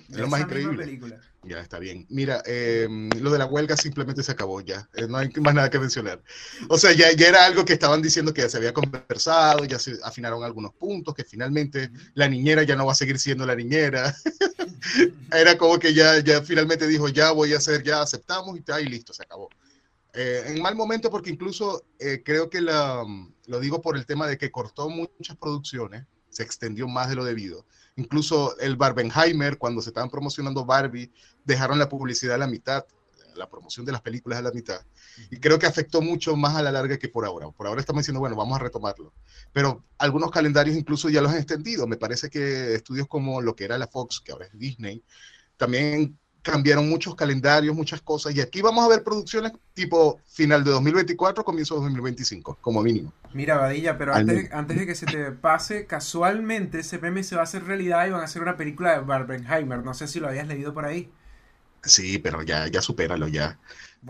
Es 0.10 0.17
lo 0.17 0.27
más 0.27 0.41
increíble. 0.41 0.86
película. 0.86 1.19
Ya 1.43 1.60
está 1.60 1.79
bien. 1.79 2.05
Mira, 2.10 2.43
eh, 2.45 2.88
lo 3.19 3.31
de 3.31 3.39
la 3.39 3.48
huelga 3.48 3.75
simplemente 3.75 4.21
se 4.21 4.31
acabó 4.31 4.62
ya. 4.62 4.88
Eh, 4.93 5.07
no 5.07 5.17
hay 5.17 5.29
más 5.41 5.55
nada 5.55 5.71
que 5.71 5.79
mencionar. 5.79 6.21
O 6.69 6.77
sea, 6.77 6.91
ya, 6.91 7.12
ya 7.13 7.29
era 7.29 7.45
algo 7.45 7.65
que 7.65 7.74
estaban 7.74 8.00
diciendo 8.01 8.31
que 8.31 8.41
ya 8.41 8.50
se 8.50 8.57
había 8.57 8.74
conversado, 8.74 9.65
ya 9.65 9.79
se 9.79 9.98
afinaron 10.03 10.43
algunos 10.43 10.74
puntos, 10.74 11.15
que 11.15 11.24
finalmente 11.24 11.89
la 12.13 12.29
niñera 12.29 12.62
ya 12.62 12.75
no 12.75 12.86
va 12.86 12.91
a 12.91 12.95
seguir 12.95 13.17
siendo 13.17 13.45
la 13.48 13.55
niñera. 13.55 14.15
era 15.31 15.57
como 15.57 15.79
que 15.79 15.95
ya, 15.95 16.19
ya 16.19 16.43
finalmente 16.43 16.88
dijo, 16.88 17.10
ya 17.10 17.31
voy 17.31 17.53
a 17.53 17.57
hacer, 17.57 17.81
ya 17.81 18.01
aceptamos 18.01 18.55
y, 18.57 18.62
tal, 18.62 18.83
y 18.83 18.89
listo, 18.89 19.12
se 19.12 19.24
acabó. 19.24 19.50
Eh, 20.13 20.43
en 20.48 20.62
mal 20.62 20.75
momento 20.75 21.10
porque 21.10 21.29
incluso 21.29 21.86
eh, 21.98 22.21
creo 22.24 22.50
que 22.50 22.62
la, 22.62 23.03
lo 23.48 23.60
digo 23.60 23.81
por 23.81 23.95
el 23.95 24.05
tema 24.05 24.27
de 24.27 24.38
que 24.38 24.51
cortó 24.51 24.89
muchas 24.89 25.38
producciones, 25.38 26.05
se 26.31 26.43
extendió 26.43 26.88
más 26.88 27.09
de 27.09 27.15
lo 27.15 27.23
debido. 27.23 27.65
Incluso 27.95 28.57
el 28.59 28.77
Barbenheimer, 28.77 29.57
cuando 29.57 29.81
se 29.81 29.89
estaban 29.89 30.09
promocionando 30.09 30.65
Barbie, 30.65 31.11
dejaron 31.45 31.77
la 31.77 31.89
publicidad 31.89 32.35
a 32.35 32.39
la 32.39 32.47
mitad. 32.47 32.85
la 33.35 33.50
promoción 33.50 33.85
de 33.85 33.93
las 33.93 34.01
películas 34.01 34.39
a 34.39 34.41
la 34.41 34.51
mitad. 34.51 34.81
Y 35.29 35.38
creo 35.38 35.57
que 35.57 35.65
afectó 35.65 36.01
mucho 36.01 36.35
más 36.35 36.55
a 36.55 36.61
la 36.61 36.71
larga 36.71 36.97
que 36.97 37.07
por 37.07 37.25
ahora. 37.25 37.50
Por 37.50 37.65
ahora 37.65 37.79
estamos 37.79 38.01
diciendo, 38.01 38.19
bueno, 38.19 38.35
vamos 38.35 38.59
a 38.59 38.63
retomarlo. 38.63 39.13
Pero 39.53 39.85
algunos 39.97 40.31
calendarios 40.31 40.75
incluso 40.75 41.09
ya 41.09 41.21
los 41.21 41.31
han 41.31 41.38
extendido. 41.38 41.88
Me 41.88 41.95
parece 41.95 42.29
que 42.29 42.75
estudios 42.75 43.07
como 43.07 43.41
lo 43.41 43.55
que 43.55 43.63
era 43.63 43.77
la 43.77 43.88
Fox, 43.88 44.19
que 44.19 44.33
ahora 44.33 44.47
es 44.47 44.59
Disney, 44.59 45.01
también 45.55 46.19
cambiaron 46.41 46.89
muchos 46.89 47.15
calendarios, 47.15 47.75
muchas 47.75 48.01
cosas, 48.01 48.36
y 48.36 48.41
aquí 48.41 48.62
vamos 48.62 48.83
a 48.83 48.88
ver 48.88 49.03
producciones 49.03 49.51
tipo 49.74 50.19
final 50.27 50.63
de 50.63 50.71
2024, 50.71 51.43
comienzo 51.43 51.75
de 51.75 51.81
2025, 51.81 52.57
como 52.62 52.81
mínimo. 52.81 53.13
Mira, 53.33 53.57
Badilla, 53.57 53.98
pero 53.98 54.13
antes, 54.13 54.51
antes, 54.51 54.77
de 54.77 54.86
que 54.86 54.95
se 54.95 55.05
te 55.05 55.31
pase, 55.31 55.86
casualmente 55.86 56.79
ese 56.79 57.00
meme 57.00 57.24
se 57.24 57.36
va 57.36 57.41
a 57.41 57.43
hacer 57.45 57.63
realidad 57.63 58.07
y 58.07 58.12
van 58.12 58.21
a 58.21 58.25
hacer 58.25 58.41
una 58.41 58.57
película 58.57 58.93
de 58.93 59.00
Barbenheimer, 59.00 59.83
no 59.83 59.93
sé 59.93 60.07
si 60.07 60.19
lo 60.19 60.27
habías 60.27 60.48
leído 60.48 60.74
por 60.74 60.86
ahí. 60.86 61.10
Sí, 61.83 62.19
pero 62.19 62.43
ya, 62.43 62.67
ya 62.67 62.81
supéralo 62.81 63.27
ya 63.27 63.57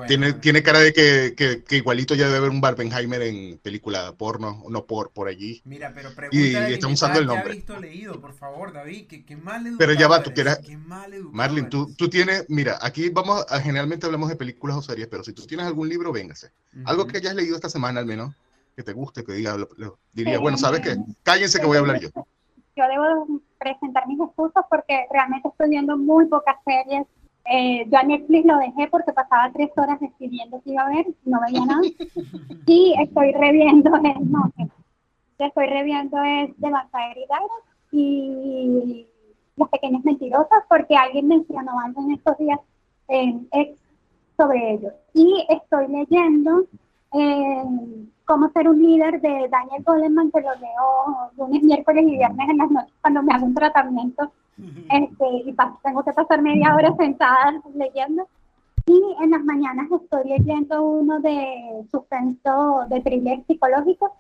tiene, 0.08 0.34
tiene 0.34 0.64
cara 0.64 0.80
de 0.80 0.94
que, 0.94 1.36
que, 1.68 1.76
igualito 1.76 2.16
ya 2.16 2.26
debe 2.26 2.38
haber 2.38 2.50
un 2.50 2.62
Barbenheimer 2.62 3.22
en 3.24 3.58
película 3.58 4.14
porno, 4.14 4.64
no 4.70 4.86
por, 4.86 5.12
por 5.12 5.28
allí. 5.28 5.62
Mira, 5.66 5.92
pero 5.94 6.10
y, 6.32 6.56
estamos 6.56 6.94
usando 6.96 7.20
el 7.20 7.26
nombre. 7.26 7.56
visto 7.56 7.78
leído, 7.80 8.20
por 8.22 8.34
favor, 8.34 8.72
David, 8.72 9.08
que, 9.08 9.36
mal 9.36 9.64
Pero 9.78 9.94
ya 9.94 10.08
va, 10.08 10.24
tú 10.24 10.34
quieras. 10.34 10.62
Marlin, 11.32 11.70
tú, 11.70 11.94
tú 11.96 12.10
tienes, 12.10 12.46
mira, 12.48 12.78
aquí 12.82 13.10
vamos, 13.10 13.46
a, 13.50 13.60
generalmente 13.60 14.06
hablamos 14.06 14.30
de 14.30 14.38
películas 14.38 14.78
o 14.78 14.82
series, 14.82 15.08
pero 15.08 15.24
si 15.24 15.34
tú 15.34 15.46
tienes 15.46 15.66
algún 15.66 15.90
libro, 15.90 16.12
véngase. 16.12 16.52
Algo 16.86 17.06
que 17.06 17.18
hayas 17.18 17.36
leído 17.36 17.56
esta 17.56 17.70
semana 17.70 18.00
al 18.00 18.06
menos, 18.06 18.34
que 18.76 18.84
te 18.84 18.94
guste, 18.94 19.26
que 19.26 19.34
diga, 19.34 19.58
diría, 20.14 20.40
bueno, 20.40 20.58
¿sabes 20.58 20.80
qué? 20.80 20.96
Cállense 21.24 21.60
que 21.60 21.66
voy 21.66 21.78
a 21.78 21.82
hablar 21.82 22.00
yo. 22.00 22.10
Yo 22.78 22.88
debo 22.88 23.42
presentar 23.60 24.08
mis 24.08 24.20
excusas 24.20 24.64
porque 24.70 25.06
realmente 25.12 25.50
estoy 25.50 25.70
viendo 25.70 25.98
muy 25.98 26.26
pocas 26.28 26.56
series 26.64 27.06
eh, 27.46 27.86
yo 27.90 27.98
a 27.98 28.04
Netflix 28.04 28.46
lo 28.46 28.58
dejé 28.58 28.88
porque 28.90 29.14
pasaba 29.14 29.52
tres 29.52 29.70
horas 29.76 30.00
decidiendo 30.00 30.62
si 30.64 30.72
iba 30.72 30.84
a 30.84 30.90
ver, 30.90 31.08
no 31.26 31.40
veía 31.42 31.66
nada. 31.66 31.82
Y 32.66 32.96
estoy 33.00 33.32
reviendo, 33.34 33.90
no 33.90 34.52
sé, 34.56 34.68
estoy 35.40 35.68
reviendo 35.68 36.22
es 36.24 36.58
de 36.60 36.70
Vampire 36.70 37.28
y 37.92 39.08
Las 39.56 39.70
Pequeñas 39.70 40.04
Mentirosas 40.04 40.64
porque 40.70 40.96
alguien 40.96 41.28
mencionó 41.28 41.80
algo 41.80 42.04
en 42.04 42.12
estos 42.12 42.38
días 42.38 42.60
sobre 44.38 44.74
ellos. 44.74 44.94
Y 45.14 45.46
estoy 45.50 45.88
leyendo 45.88 46.66
eh, 47.14 47.64
Cómo 48.32 48.50
ser 48.54 48.70
un 48.70 48.82
líder 48.82 49.20
de 49.20 49.50
Daniel 49.50 49.84
Goleman, 49.84 50.32
que 50.32 50.40
lo 50.40 50.56
leo 50.56 51.32
lunes, 51.36 51.64
miércoles 51.64 52.06
y 52.08 52.12
viernes 52.12 52.50
en 52.50 52.58
las 52.60 52.72
noches 52.72 52.94
cuando 53.02 53.24
me 53.24 53.34
hago 53.34 53.46
un 53.46 53.54
tratamiento 53.54 54.32
este, 54.90 55.26
y 55.46 55.56
tengo 55.84 56.04
que 56.04 56.14
pasar 56.14 56.42
media 56.42 56.76
hora 56.76 56.96
sentada 56.96 57.62
leyendo. 57.74 58.28
Y 58.86 59.02
en 59.22 59.32
las 59.32 59.44
mañanas 59.44 59.88
estoy 59.92 60.30
leyendo 60.30 60.84
uno 60.84 61.20
de 61.20 61.86
suspenso, 61.92 62.86
de 62.90 63.00
thriller 63.02 63.44
psicológico, 63.46 64.14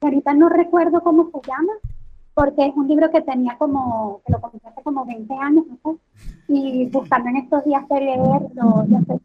que 0.00 0.06
ahorita 0.06 0.34
no 0.34 0.48
recuerdo 0.48 1.00
cómo 1.02 1.30
se 1.30 1.40
llama, 1.48 1.72
porque 2.32 2.66
es 2.66 2.76
un 2.76 2.88
libro 2.88 3.10
que 3.10 3.22
tenía 3.22 3.56
como, 3.58 4.20
que 4.24 4.32
lo 4.32 4.40
comencé 4.40 4.68
hace 4.68 4.82
como 4.82 5.04
20 5.04 5.34
años, 5.34 5.64
¿no? 5.84 5.98
y 6.48 6.86
buscando 6.86 7.30
en 7.30 7.36
estos 7.38 7.64
días 7.64 7.88
de 7.88 8.00
leerlo, 8.00 8.84
ya 8.88 8.98
empecé. 8.98 9.20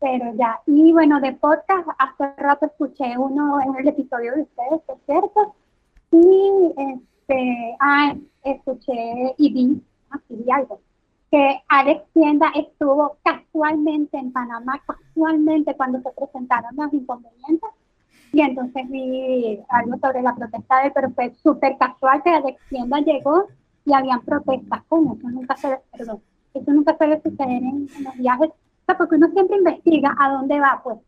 Pero 0.00 0.34
ya, 0.34 0.60
y 0.66 0.92
bueno, 0.92 1.18
de 1.20 1.32
podcast, 1.32 1.88
hace 1.98 2.34
rato 2.36 2.66
escuché 2.66 3.16
uno 3.16 3.58
en 3.62 3.74
el 3.76 3.88
episodio 3.88 4.34
de 4.34 4.42
ustedes, 4.42 4.80
es 4.86 4.98
cierto, 5.06 5.54
y 6.10 6.74
este, 7.26 7.76
ah, 7.80 8.14
escuché 8.42 9.34
y 9.38 9.52
vi, 9.52 9.82
así 10.10 10.36
vi 10.36 10.50
algo, 10.50 10.80
que 11.30 11.62
Alex 11.68 12.04
Tienda 12.12 12.52
estuvo 12.54 13.16
casualmente 13.24 14.16
en 14.18 14.32
Panamá, 14.32 14.80
casualmente 14.86 15.74
cuando 15.74 16.00
se 16.00 16.10
presentaron 16.10 16.76
los 16.76 16.92
inconvenientes, 16.92 17.70
y 18.32 18.40
entonces 18.40 18.88
vi 18.90 19.60
algo 19.68 19.96
sobre 19.98 20.22
la 20.22 20.34
protesta 20.34 20.82
de 20.82 20.90
pero 20.90 21.10
fue 21.10 21.32
súper 21.42 21.76
casual 21.78 22.22
que 22.22 22.30
Alex 22.30 22.60
Tienda 22.68 22.98
llegó 23.00 23.46
y 23.84 23.92
habían 23.94 24.20
protestas, 24.22 24.82
¿cómo? 24.88 25.14
Eso 25.14 25.28
nunca 25.28 25.56
se, 25.56 25.78
perdón, 25.96 26.20
eso 26.52 26.72
nunca 26.72 26.96
suele 26.96 27.20
suceder 27.22 27.62
en, 27.62 27.88
en 27.96 28.04
los 28.04 28.16
viajes, 28.16 28.50
o 28.50 28.84
sea, 28.86 28.98
porque 28.98 29.16
uno 29.16 29.28
siempre 29.28 29.56
investiga 29.56 30.14
a 30.18 30.32
dónde 30.32 30.60
va, 30.60 30.80
pues, 30.84 30.98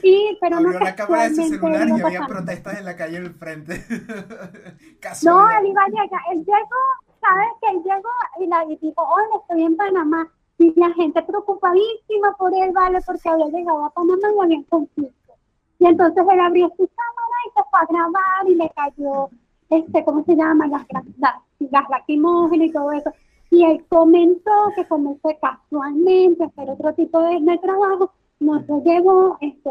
Sí, 0.00 0.38
pero 0.40 0.56
Abrió 0.56 0.72
no 0.72 0.80
la 0.80 0.94
cámara 0.94 1.28
de 1.28 1.34
su 1.34 1.42
celular 1.48 1.88
y 1.88 2.00
había 2.00 2.26
protestas 2.26 2.78
en 2.78 2.84
la 2.84 2.96
calle 2.96 3.20
del 3.20 3.34
frente. 3.34 3.84
no, 5.24 5.50
él 5.50 5.66
iba 5.66 5.82
a 5.82 5.88
llegar, 5.88 6.20
él 6.32 6.38
llegó, 6.38 6.82
¿sabes? 7.20 7.48
Que 7.60 7.68
él 7.68 7.82
llegó 7.82 8.10
y, 8.40 8.46
la, 8.46 8.64
y 8.64 8.76
dijo, 8.76 9.02
hola, 9.02 9.40
estoy 9.40 9.62
en 9.64 9.76
Panamá. 9.76 10.30
Y 10.58 10.78
la 10.78 10.90
gente 10.92 11.22
preocupadísima 11.22 12.32
por 12.38 12.54
él, 12.54 12.72
¿vale? 12.72 13.00
Porque 13.04 13.28
había 13.28 13.46
llegado 13.46 13.84
a 13.84 13.90
Panamá 13.90 14.28
y 14.36 14.40
había 14.40 14.62
conflicto. 14.68 15.32
Y 15.78 15.86
entonces 15.86 16.24
él 16.30 16.40
abrió 16.40 16.68
su 16.76 16.88
cámara 16.88 17.36
y 17.46 17.50
se 17.50 17.62
fue 17.70 17.80
a 17.80 17.86
grabar 17.86 18.48
y 18.48 18.54
le 18.54 18.70
cayó, 18.70 19.28
este, 19.70 20.04
¿cómo 20.04 20.24
se 20.24 20.36
llama? 20.36 20.66
Las, 20.66 20.86
las, 21.18 21.34
las 21.58 21.90
lacrimógenas 21.90 22.68
y 22.68 22.72
todo 22.72 22.92
eso. 22.92 23.12
Y 23.50 23.64
él 23.64 23.84
comentó 23.88 24.72
que 24.76 24.86
comenzó 24.86 25.30
casualmente 25.40 26.44
a 26.44 26.46
hacer 26.46 26.70
otro 26.70 26.94
tipo 26.94 27.20
de, 27.20 27.40
de 27.40 27.58
trabajo 27.58 28.12
no 28.40 28.64
se 28.64 28.80
llevó 28.84 29.38
este, 29.40 29.70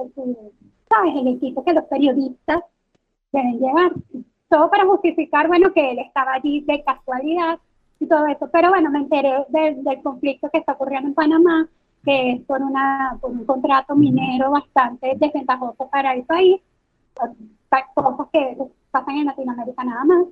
¿sabes? 0.89 1.15
el 1.15 1.27
equipo 1.27 1.63
que 1.63 1.73
los 1.73 1.85
periodistas 1.85 2.63
deben 3.31 3.59
llevar. 3.59 3.91
Todo 4.49 4.69
para 4.69 4.85
justificar, 4.85 5.47
bueno, 5.47 5.73
que 5.73 5.91
él 5.91 5.99
estaba 5.99 6.33
allí 6.33 6.61
de 6.61 6.83
casualidad 6.83 7.59
y 7.99 8.07
todo 8.07 8.27
eso. 8.27 8.49
Pero 8.51 8.69
bueno, 8.69 8.91
me 8.91 8.99
enteré 8.99 9.45
del 9.49 10.03
conflicto 10.03 10.49
que 10.51 10.59
está 10.59 10.73
ocurriendo 10.73 11.09
en 11.09 11.15
Panamá, 11.15 11.67
que 12.03 12.33
es 12.33 12.41
por, 12.41 12.61
una, 12.61 13.17
por 13.19 13.31
un 13.31 13.45
contrato 13.45 13.95
minero 13.95 14.51
bastante 14.51 15.15
desventajoso 15.17 15.87
para 15.89 16.13
el 16.13 16.23
país, 16.23 16.61
cosas 17.95 18.27
que 18.31 18.57
pasan 18.91 19.17
en 19.17 19.25
Latinoamérica 19.25 19.83
nada 19.83 20.03
más. 20.03 20.25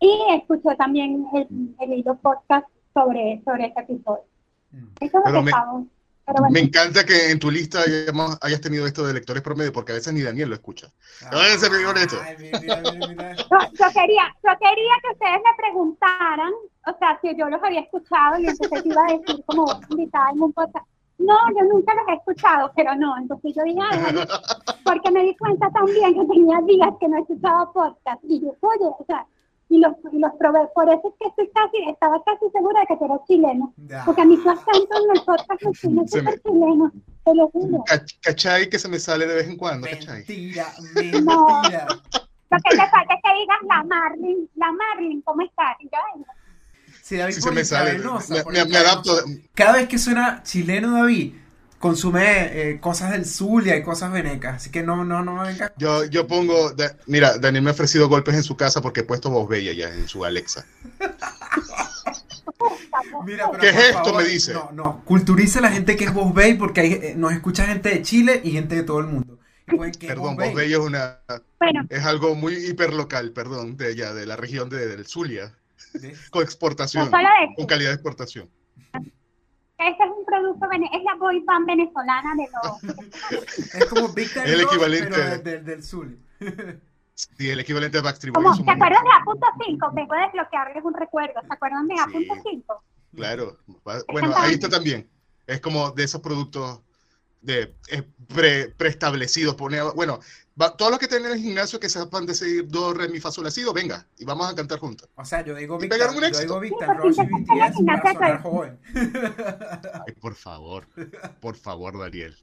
Y 0.00 0.16
escuché 0.30 0.76
también 0.76 1.26
el, 1.34 1.74
el 1.80 2.04
podcast 2.22 2.66
sobre, 2.94 3.42
sobre 3.44 3.66
este 3.66 3.80
episodio. 3.80 4.22
Mm. 4.70 4.84
Eso 5.00 5.18
es 5.18 5.32
lo 5.32 5.38
que 5.38 5.42
me 5.42 5.52
encanta 6.60 7.04
que 7.04 7.30
en 7.30 7.38
tu 7.38 7.50
lista 7.50 7.80
hayas, 8.40 8.60
tenido 8.60 8.86
esto 8.86 9.06
de 9.06 9.14
lectores 9.14 9.42
promedio, 9.42 9.72
porque 9.72 9.92
a 9.92 9.94
veces 9.96 10.12
ni 10.12 10.22
Daniel 10.22 10.50
lo 10.50 10.54
escucha. 10.54 10.88
yo, 13.72 13.86
quería, 13.92 14.34
yo 14.42 14.52
quería 14.60 14.94
que 15.02 15.12
ustedes 15.12 15.40
me 15.44 15.56
preguntaran, 15.56 16.52
o 16.86 16.98
sea, 16.98 17.18
si 17.22 17.36
yo 17.36 17.48
los 17.48 17.62
había 17.62 17.80
escuchado 17.80 18.40
y 18.40 18.46
entonces 18.46 18.86
iba 18.86 19.02
a 19.02 19.12
decir 19.16 19.44
como 19.46 19.80
invitada 19.90 20.30
en 20.30 20.42
un 20.42 20.52
podcast. 20.52 20.86
No, 21.18 21.36
yo 21.48 21.64
nunca 21.64 21.94
los 21.94 22.08
he 22.08 22.14
escuchado, 22.14 22.72
pero 22.76 22.94
no. 22.94 23.16
Entonces 23.18 23.52
yo 23.56 23.62
dije, 23.64 23.80
porque 24.84 25.10
me 25.10 25.24
di 25.24 25.36
cuenta 25.36 25.68
también 25.70 26.14
que 26.14 26.26
tenía 26.26 26.60
días 26.66 26.90
que 27.00 27.08
no 27.08 27.16
he 27.16 27.20
escuchado 27.20 27.72
podcast. 27.72 28.22
Y 28.24 28.40
yo, 28.40 28.54
oye, 28.60 28.84
o 28.84 29.04
sea, 29.06 29.26
y 29.68 29.78
los, 29.78 29.92
y 30.12 30.18
los 30.18 30.32
probé. 30.38 30.60
Por 30.74 30.88
eso 30.88 31.02
es 31.04 31.14
que 31.20 31.28
estoy 31.28 31.50
casi, 31.54 31.90
estaba 31.90 32.22
casi 32.24 32.50
segura 32.52 32.80
de 32.80 32.86
que 32.86 32.96
tú 32.96 33.04
eras 33.04 33.20
chileno. 33.26 33.74
Porque 34.04 34.22
a 34.22 34.24
mí 34.24 34.36
tu 34.36 34.50
acento 34.50 34.96
en 34.96 35.16
el 35.16 35.22
podcast 35.24 35.62
no 35.84 36.02
es 36.02 36.10
súper 36.10 36.42
chileno, 36.42 36.92
te 37.24 37.34
lo 37.34 37.48
juro. 37.50 37.84
¿Cachai 38.22 38.68
que 38.68 38.78
se 38.78 38.88
me 38.88 38.98
sale 38.98 39.26
de 39.26 39.34
vez 39.34 39.48
en 39.48 39.56
cuando? 39.56 39.86
Mentira, 39.86 40.66
mentira. 40.94 41.20
No. 41.20 41.62
Lo 42.50 42.56
que 42.58 42.70
te 42.70 42.88
falta 42.88 43.14
es 43.14 43.20
que 43.22 43.40
digas 43.40 43.58
la 43.68 43.84
Marlin, 43.84 44.48
la 44.54 44.72
Marlin, 44.72 45.20
¿cómo 45.22 45.42
estás? 45.42 45.76
Y 45.80 45.84
yo, 45.84 46.24
Sí, 47.02 47.16
David, 47.16 47.34
sí 47.34 47.40
se 47.40 47.50
me 47.50 47.64
sale. 47.64 47.98
Me, 47.98 48.64
me, 48.66 48.76
adapto. 48.76 49.12
Cada 49.54 49.72
vez 49.74 49.88
que 49.88 49.98
suena 49.98 50.42
chileno, 50.42 50.92
David, 50.92 51.34
consume 51.78 52.70
eh, 52.70 52.80
cosas 52.80 53.12
del 53.12 53.24
Zulia 53.24 53.76
y 53.76 53.82
cosas 53.82 54.12
venecas, 54.12 54.56
así 54.56 54.70
que 54.70 54.82
no, 54.82 55.04
no, 55.04 55.22
no 55.22 55.42
venga. 55.42 55.72
Yo, 55.76 56.04
yo 56.04 56.26
pongo, 56.26 56.72
mira, 57.06 57.38
Daniel 57.38 57.62
me 57.62 57.70
ha 57.70 57.72
ofrecido 57.72 58.08
golpes 58.08 58.34
en 58.34 58.42
su 58.42 58.56
casa 58.56 58.80
porque 58.80 59.00
he 59.00 59.04
puesto 59.04 59.30
voz 59.30 59.48
bella 59.48 59.72
ya 59.72 59.88
en 59.88 60.08
su 60.08 60.24
Alexa. 60.24 60.66
¿Qué 63.60 63.68
es 63.68 63.76
esto? 63.76 64.14
me 64.14 64.24
dice. 64.24 64.52
No, 64.52 64.70
no, 64.72 65.04
culturice 65.04 65.58
a 65.58 65.62
la 65.62 65.70
gente 65.70 65.96
que 65.96 66.04
es 66.04 66.12
voz 66.12 66.34
bella 66.34 66.58
porque 66.58 66.80
hay, 66.80 66.92
eh, 66.92 67.14
nos 67.16 67.32
escucha 67.32 67.66
gente 67.66 67.90
de 67.90 68.02
Chile 68.02 68.40
y 68.42 68.50
gente 68.50 68.74
de 68.74 68.82
todo 68.82 69.00
el 69.00 69.06
mundo. 69.06 69.38
Perdón, 70.00 70.36
voz 70.36 70.54
bella 70.54 70.78
es 70.78 70.82
una, 70.82 71.18
es 71.90 72.04
algo 72.04 72.34
muy 72.34 72.54
hiperlocal, 72.54 73.32
perdón, 73.32 73.76
de 73.76 73.88
allá, 73.88 74.14
de 74.14 74.26
la 74.26 74.36
región 74.36 74.70
de, 74.70 74.86
del 74.86 75.06
Zulia, 75.06 75.54
con 76.30 76.42
exportación, 76.42 77.10
con 77.54 77.66
calidad 77.66 77.90
de 77.90 77.94
exportación. 77.94 78.48
Este 79.78 80.02
es 80.02 80.10
un 80.10 80.24
producto, 80.24 80.66
es 80.72 81.02
la 81.04 81.14
boy 81.14 81.40
band 81.44 81.66
venezolana 81.66 82.34
de 82.34 82.48
los... 82.52 83.74
es 83.74 83.86
como 83.86 84.12
Time 84.12 84.28
el 84.44 84.60
equivalente 84.62 85.10
pero 85.10 85.42
del, 85.42 85.64
del 85.64 85.82
sur. 85.84 86.08
Sí, 87.14 87.50
el 87.50 87.60
equivalente 87.60 87.98
de 87.98 88.02
Backstreet 88.02 88.34
Boys. 88.34 88.64
¿Te 88.64 88.70
acuerdas 88.70 89.02
de 89.02 89.10
A.5? 89.10 89.94
Vengo 89.94 90.14
a 90.14 90.26
desbloquearles 90.26 90.84
un 90.84 90.94
recuerdo. 90.94 91.40
¿Se 91.40 91.52
acuerdan 91.52 91.86
de 91.86 91.94
A.5? 91.94 92.64
Claro. 93.14 93.56
Bueno, 94.12 94.32
ahí 94.36 94.54
está 94.54 94.68
también. 94.68 95.08
Es 95.46 95.60
como 95.60 95.90
de 95.92 96.04
esos 96.04 96.20
productos 96.20 96.80
de, 97.48 97.74
eh, 97.88 98.02
pre, 98.28 98.68
preestablecidos. 98.68 99.54
Pone, 99.54 99.80
bueno, 99.94 100.20
todos 100.76 100.90
los 100.90 100.98
que 100.98 101.08
tienen 101.08 101.32
el 101.32 101.38
gimnasio 101.38 101.80
que 101.80 101.88
sepan 101.88 102.26
decir 102.26 102.68
do, 102.68 102.92
re, 102.92 103.08
mi, 103.08 103.20
fa, 103.20 103.30
sol, 103.32 103.50
sido, 103.50 103.72
venga, 103.72 104.06
y 104.18 104.24
vamos 104.24 104.50
a 104.50 104.54
cantar 104.54 104.78
juntos. 104.78 105.08
O 105.16 105.24
sea, 105.24 105.42
yo 105.44 105.54
digo 105.54 105.78
Victor, 105.78 105.98
yo 105.98 106.40
digo 106.40 106.60
Victor, 106.60 106.96
Ross 106.96 107.16
y 107.18 107.22
BTS 107.22 107.84
para 107.86 108.12
sonar 108.12 108.42
joven. 108.42 108.78
Ay, 110.06 110.12
por 110.20 110.34
favor, 110.34 110.86
por 111.40 111.56
favor, 111.56 111.98
Daniel. 111.98 112.36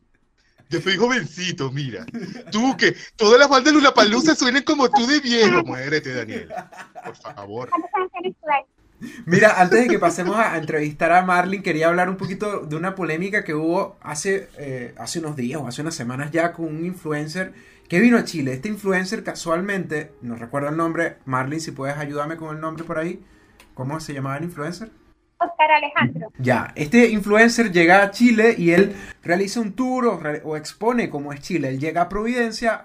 Yo 0.70 0.82
soy 0.82 0.98
jovencito, 0.98 1.72
mira. 1.72 2.08
Tú 2.52 2.76
que 2.76 2.96
todas 3.16 3.40
las 3.40 3.48
bandas 3.48 3.66
de 3.66 3.74
Luna 3.74 3.94
Palusa 3.94 4.34
suenen 4.34 4.64
como 4.64 4.90
tú 4.90 5.06
de 5.06 5.20
viejo. 5.20 5.64
Muérete, 5.64 6.12
Daniel. 6.16 6.52
Por 7.06 7.16
favor. 7.16 7.70
Mira, 9.26 9.62
antes 9.62 9.82
de 9.82 9.88
que 9.88 10.00
pasemos 10.00 10.38
a, 10.38 10.58
entrevistar 10.58 11.12
a 11.12 11.24
Marlin, 11.24 11.62
quería 11.62 11.88
hablar 11.88 12.10
un 12.10 12.18
poquito 12.18 12.62
de 12.62 12.76
una 12.76 12.96
polémica 12.96 13.44
que 13.44 13.54
hubo 13.54 13.98
hace, 14.02 14.50
eh, 14.58 14.94
hace 14.98 15.20
unos 15.20 15.36
días 15.36 15.62
o 15.62 15.68
hace 15.68 15.82
unas 15.82 15.96
semanas 15.96 16.32
ya 16.32 16.54
con 16.54 16.66
un 16.66 16.86
influencer 16.86 17.54
que 17.88 18.00
vino 18.00 18.18
a 18.18 18.24
Chile. 18.24 18.54
Este 18.54 18.70
influencer 18.70 19.24
casualmente, 19.24 20.12
no 20.22 20.36
recuerdo 20.36 20.70
el 20.70 20.78
nombre, 20.78 21.18
Marlin, 21.26 21.62
si 21.62 21.72
puedes 21.72 21.98
ayudarme 21.98 22.38
con 22.38 22.56
el 22.56 22.62
nombre 22.62 22.84
por 22.84 22.98
ahí. 22.98 23.24
¿Cómo 23.74 24.00
se 24.00 24.14
llamaba 24.14 24.38
el 24.38 24.46
influencer? 24.46 24.90
Oscar 25.38 25.72
Alejandro. 25.72 26.32
Ya, 26.38 26.72
este 26.76 27.10
influencer 27.10 27.72
llega 27.72 28.02
a 28.02 28.12
Chile 28.12 28.56
y 28.58 28.72
él 28.72 28.96
realiza 29.22 29.60
un 29.60 29.74
tour 29.74 30.08
o, 30.44 30.56
expone 30.56 31.10
cómo 31.10 31.34
es 31.34 31.42
Chile. 31.42 31.70
Él 31.70 31.80
llega 31.80 32.04
a 32.04 32.10
Providencia 32.10 32.82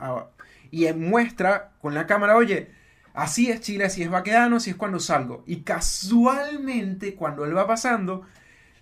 y 0.70 0.92
muestra 0.92 1.72
con 1.80 1.94
la 1.94 2.06
cámara, 2.06 2.36
oye, 2.36 2.70
así 3.14 3.50
es 3.50 3.60
Chile, 3.60 3.84
así 3.84 4.02
es 4.02 4.10
Baquedano, 4.10 4.56
así 4.56 4.70
es 4.70 4.76
cuando 4.76 5.00
salgo. 5.00 5.44
Y 5.46 5.62
casualmente, 5.62 7.14
cuando 7.14 7.44
él 7.44 7.56
va 7.56 7.66
pasando, 7.66 8.26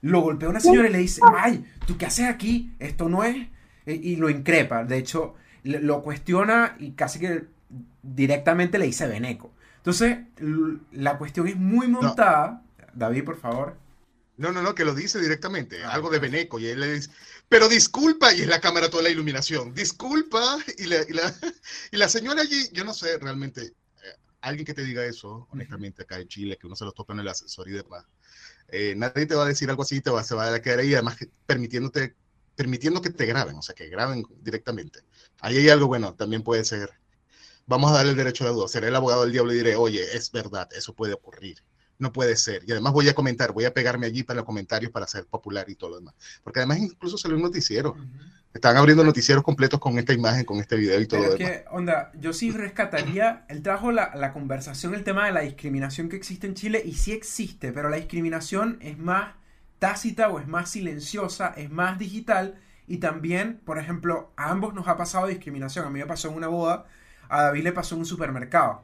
lo 0.01 0.21
golpea 0.21 0.49
una 0.49 0.61
señora 0.61 0.89
y 0.89 0.93
le 0.93 0.99
dice, 0.99 1.21
ay, 1.37 1.65
¿tú 1.87 1.97
qué 1.97 2.07
haces 2.07 2.27
aquí? 2.27 2.73
Esto 2.79 3.09
no 3.09 3.25
es... 3.25 3.49
E, 3.87 3.95
y 3.95 4.17
lo 4.17 4.29
increpa. 4.29 4.85
De 4.85 4.99
hecho, 4.99 5.35
lo 5.65 6.03
cuestiona 6.03 6.77
y 6.79 6.93
casi 6.93 7.19
que 7.19 7.47
directamente 8.03 8.79
le 8.79 8.87
dice 8.87 9.07
Beneco. 9.07 9.53
Entonces, 9.79 10.19
la 10.93 11.17
cuestión 11.19 11.49
es 11.49 11.57
muy 11.57 11.89
montada. 11.89 12.63
David, 12.93 13.25
por 13.25 13.39
favor. 13.39 13.77
No, 14.37 14.53
no, 14.53 14.63
no, 14.63 14.75
que 14.75 14.85
lo 14.85 14.95
dice 14.95 15.21
directamente, 15.21 15.83
ah, 15.83 15.91
algo 15.91 16.11
de 16.11 16.21
Beneco, 16.21 16.61
y 16.61 16.67
él 16.67 16.79
le 16.79 16.93
dice, 16.93 17.11
pero 17.49 17.69
disculpa, 17.69 18.33
y 18.33 18.43
es 18.43 18.47
la 18.47 18.61
cámara 18.61 18.89
toda 18.89 19.03
la 19.03 19.11
iluminación, 19.11 19.75
disculpa, 19.75 20.59
y 20.79 20.85
la, 20.85 20.99
y 21.91 21.97
la, 21.97 22.09
señora 22.09 22.43
allí, 22.43 22.69
yo 22.73 22.85
no 22.85 22.95
sé 22.95 23.19
realmente, 23.19 23.73
alguien 24.41 24.67
que 24.67 24.75
te 24.75 24.85
diga 24.85 25.05
eso, 25.05 25.47
honestamente, 25.51 26.03
acá 26.03 26.19
en 26.19 26.29
Chile, 26.29 26.57
que 26.59 26.67
uno 26.67 26.77
se 26.77 26.85
lo 26.85 26.93
toca 26.93 27.13
en 27.13 27.21
el 27.21 27.29
asesor 27.29 27.69
y 27.69 27.73
demás, 27.73 28.05
eh, 28.69 28.95
nadie 28.97 29.27
te 29.27 29.35
va 29.35 29.45
a 29.45 29.49
decir 29.49 29.71
algo 29.71 29.83
así, 29.83 30.01
te 30.01 30.11
va, 30.11 30.23
se 30.23 30.35
va 30.35 30.55
a 30.55 30.63
quedar 30.63 30.81
ahí, 30.81 30.95
además 30.95 31.17
permitiéndote, 31.47 32.15
permitiendo 32.55 33.01
que 33.01 33.11
te 33.11 33.27
graben, 33.27 33.57
o 33.57 33.63
sea, 33.63 33.75
que 33.75 33.89
graben 33.89 34.25
directamente. 34.43 35.01
Ahí 35.41 35.57
hay 35.59 35.69
algo 35.69 35.87
bueno, 35.87 36.15
también 36.15 36.43
puede 36.43 36.65
ser, 36.65 36.91
vamos 37.67 37.91
a 37.91 37.95
darle 37.95 38.13
el 38.13 38.17
derecho 38.17 38.45
de 38.45 38.51
duda, 38.51 38.69
seré 38.69 38.89
el 38.89 38.97
abogado 38.97 39.23
del 39.23 39.33
diablo 39.33 39.53
y 39.53 39.57
diré, 39.57 39.77
oye, 39.77 40.05
es 40.17 40.31
verdad, 40.33 40.69
eso 40.73 40.95
puede 40.95 41.15
ocurrir 41.15 41.63
no 41.99 42.13
puede 42.13 42.37
ser. 42.37 42.63
Y 42.67 42.73
además 42.73 42.93
voy 42.93 43.09
a 43.09 43.15
comentar, 43.15 43.53
voy 43.53 43.65
a 43.65 43.75
pegarme 43.75 44.07
allí 44.07 44.23
para 44.23 44.39
los 44.39 44.47
comentarios 44.47 44.93
para 44.93 45.07
ser 45.07 45.27
popular 45.27 45.69
y 45.69 45.75
todo 45.75 45.91
lo 45.91 45.97
demás. 45.97 46.15
Porque 46.43 46.61
además 46.61 46.79
incluso 46.79 47.19
salió 47.19 47.37
un 47.37 47.43
noticiero. 47.43 47.97
Están 48.55 48.77
abriendo 48.77 49.05
noticieros 49.05 49.45
completos 49.45 49.79
con 49.79 49.99
esta 49.99 50.13
imagen, 50.13 50.45
con 50.45 50.59
este 50.59 50.77
video 50.77 51.01
y 51.01 51.07
todo 51.07 51.21
demás. 51.21 51.37
Que, 51.37 51.65
onda, 51.71 52.11
yo 52.19 52.33
sí 52.33 52.51
rescataría, 52.51 53.45
él 53.49 53.63
trajo 53.63 53.93
la, 53.93 54.13
la, 54.15 54.33
conversación, 54.33 54.95
el 54.95 55.05
tema 55.05 55.27
de 55.27 55.33
la 55.33 55.41
discriminación 55.41 56.09
que 56.09 56.17
existe 56.17 56.47
en 56.47 56.55
Chile, 56.55 56.83
y 56.85 56.95
sí 56.95 57.13
existe, 57.13 57.73
pero 57.73 57.89
la 57.89 57.97
discriminación 57.97 58.79
es 58.81 58.99
más 58.99 59.35
tácita 59.79 60.29
o 60.29 60.41
es 60.41 60.49
más 60.49 60.71
silenciosa, 60.71 61.53
es 61.57 61.71
más 61.71 61.99
digital, 61.99 62.59
y 62.87 62.99
también, 62.99 63.61
por 63.65 63.79
ejemplo, 63.79 64.33
a 64.37 64.51
ambos 64.51 64.75
nos 64.75 64.89
ha 64.89 64.97
pasado 64.97 65.27
discriminación. 65.27 65.87
A 65.87 65.91
mí 65.91 65.99
me 66.01 66.07
pasó 66.07 66.29
en 66.29 66.35
una 66.35 66.49
boda, 66.49 66.87
a 67.29 67.43
David 67.43 67.65
le 67.65 67.73
pasó 67.73 67.95
en 67.95 68.01
un 68.01 68.07
supermercado 68.07 68.83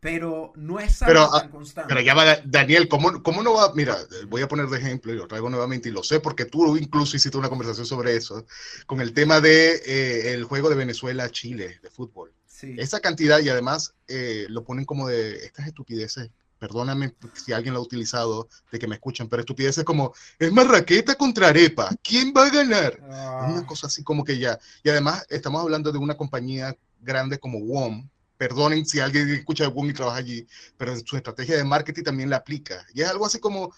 pero 0.00 0.52
no 0.54 0.78
es 0.78 1.02
algo 1.02 1.12
pero, 1.12 1.30
tan 1.30 1.50
constante. 1.50 1.88
Pero 1.88 2.00
ya 2.00 2.14
va, 2.14 2.36
Daniel, 2.44 2.88
¿cómo, 2.88 3.22
¿cómo, 3.22 3.42
no 3.42 3.54
va? 3.54 3.72
Mira, 3.74 3.96
voy 4.28 4.42
a 4.42 4.48
poner 4.48 4.66
de 4.68 4.78
ejemplo 4.78 5.12
y 5.12 5.16
lo 5.16 5.26
traigo 5.26 5.50
nuevamente 5.50 5.88
y 5.88 5.92
lo 5.92 6.04
sé 6.04 6.20
porque 6.20 6.44
tú 6.44 6.76
incluso 6.76 7.16
hiciste 7.16 7.36
una 7.36 7.48
conversación 7.48 7.86
sobre 7.86 8.14
eso, 8.14 8.46
con 8.86 9.00
el 9.00 9.12
tema 9.12 9.40
de 9.40 9.82
eh, 9.84 10.32
el 10.34 10.44
juego 10.44 10.68
de 10.68 10.76
Venezuela-Chile 10.76 11.80
de 11.82 11.90
fútbol. 11.90 12.32
Sí. 12.46 12.76
Esa 12.78 13.00
cantidad 13.00 13.40
y 13.40 13.48
además 13.48 13.94
eh, 14.06 14.46
lo 14.48 14.64
ponen 14.64 14.84
como 14.84 15.08
de 15.08 15.44
estas 15.44 15.66
estupideces. 15.66 16.30
Perdóname 16.58 17.14
si 17.34 17.52
alguien 17.52 17.74
lo 17.74 17.80
ha 17.80 17.84
utilizado, 17.84 18.48
de 18.72 18.80
que 18.80 18.88
me 18.88 18.96
escuchan, 18.96 19.28
pero 19.28 19.40
estupideces 19.40 19.84
como, 19.84 20.12
es 20.40 20.50
marraqueta 20.50 21.14
contra 21.14 21.48
arepa, 21.48 21.88
¿quién 22.02 22.32
va 22.36 22.46
a 22.46 22.50
ganar? 22.50 22.98
Ah. 23.12 23.48
Una 23.52 23.64
cosa 23.64 23.86
así 23.86 24.02
como 24.02 24.24
que 24.24 24.38
ya. 24.38 24.58
Y 24.82 24.88
además 24.88 25.24
estamos 25.28 25.62
hablando 25.62 25.92
de 25.92 25.98
una 25.98 26.16
compañía 26.16 26.76
grande 27.00 27.38
como 27.38 27.60
WOM, 27.60 28.08
perdonen 28.38 28.86
si 28.86 29.00
alguien 29.00 29.28
escucha 29.30 29.64
de 29.64 29.70
Boom 29.70 29.90
y 29.90 29.92
trabaja 29.92 30.18
allí, 30.18 30.46
pero 30.76 30.96
su 30.96 31.16
estrategia 31.16 31.56
de 31.56 31.64
marketing 31.64 32.04
también 32.04 32.30
la 32.30 32.36
aplica. 32.36 32.86
Y 32.94 33.02
es 33.02 33.08
algo 33.08 33.26
así 33.26 33.38
como, 33.38 33.74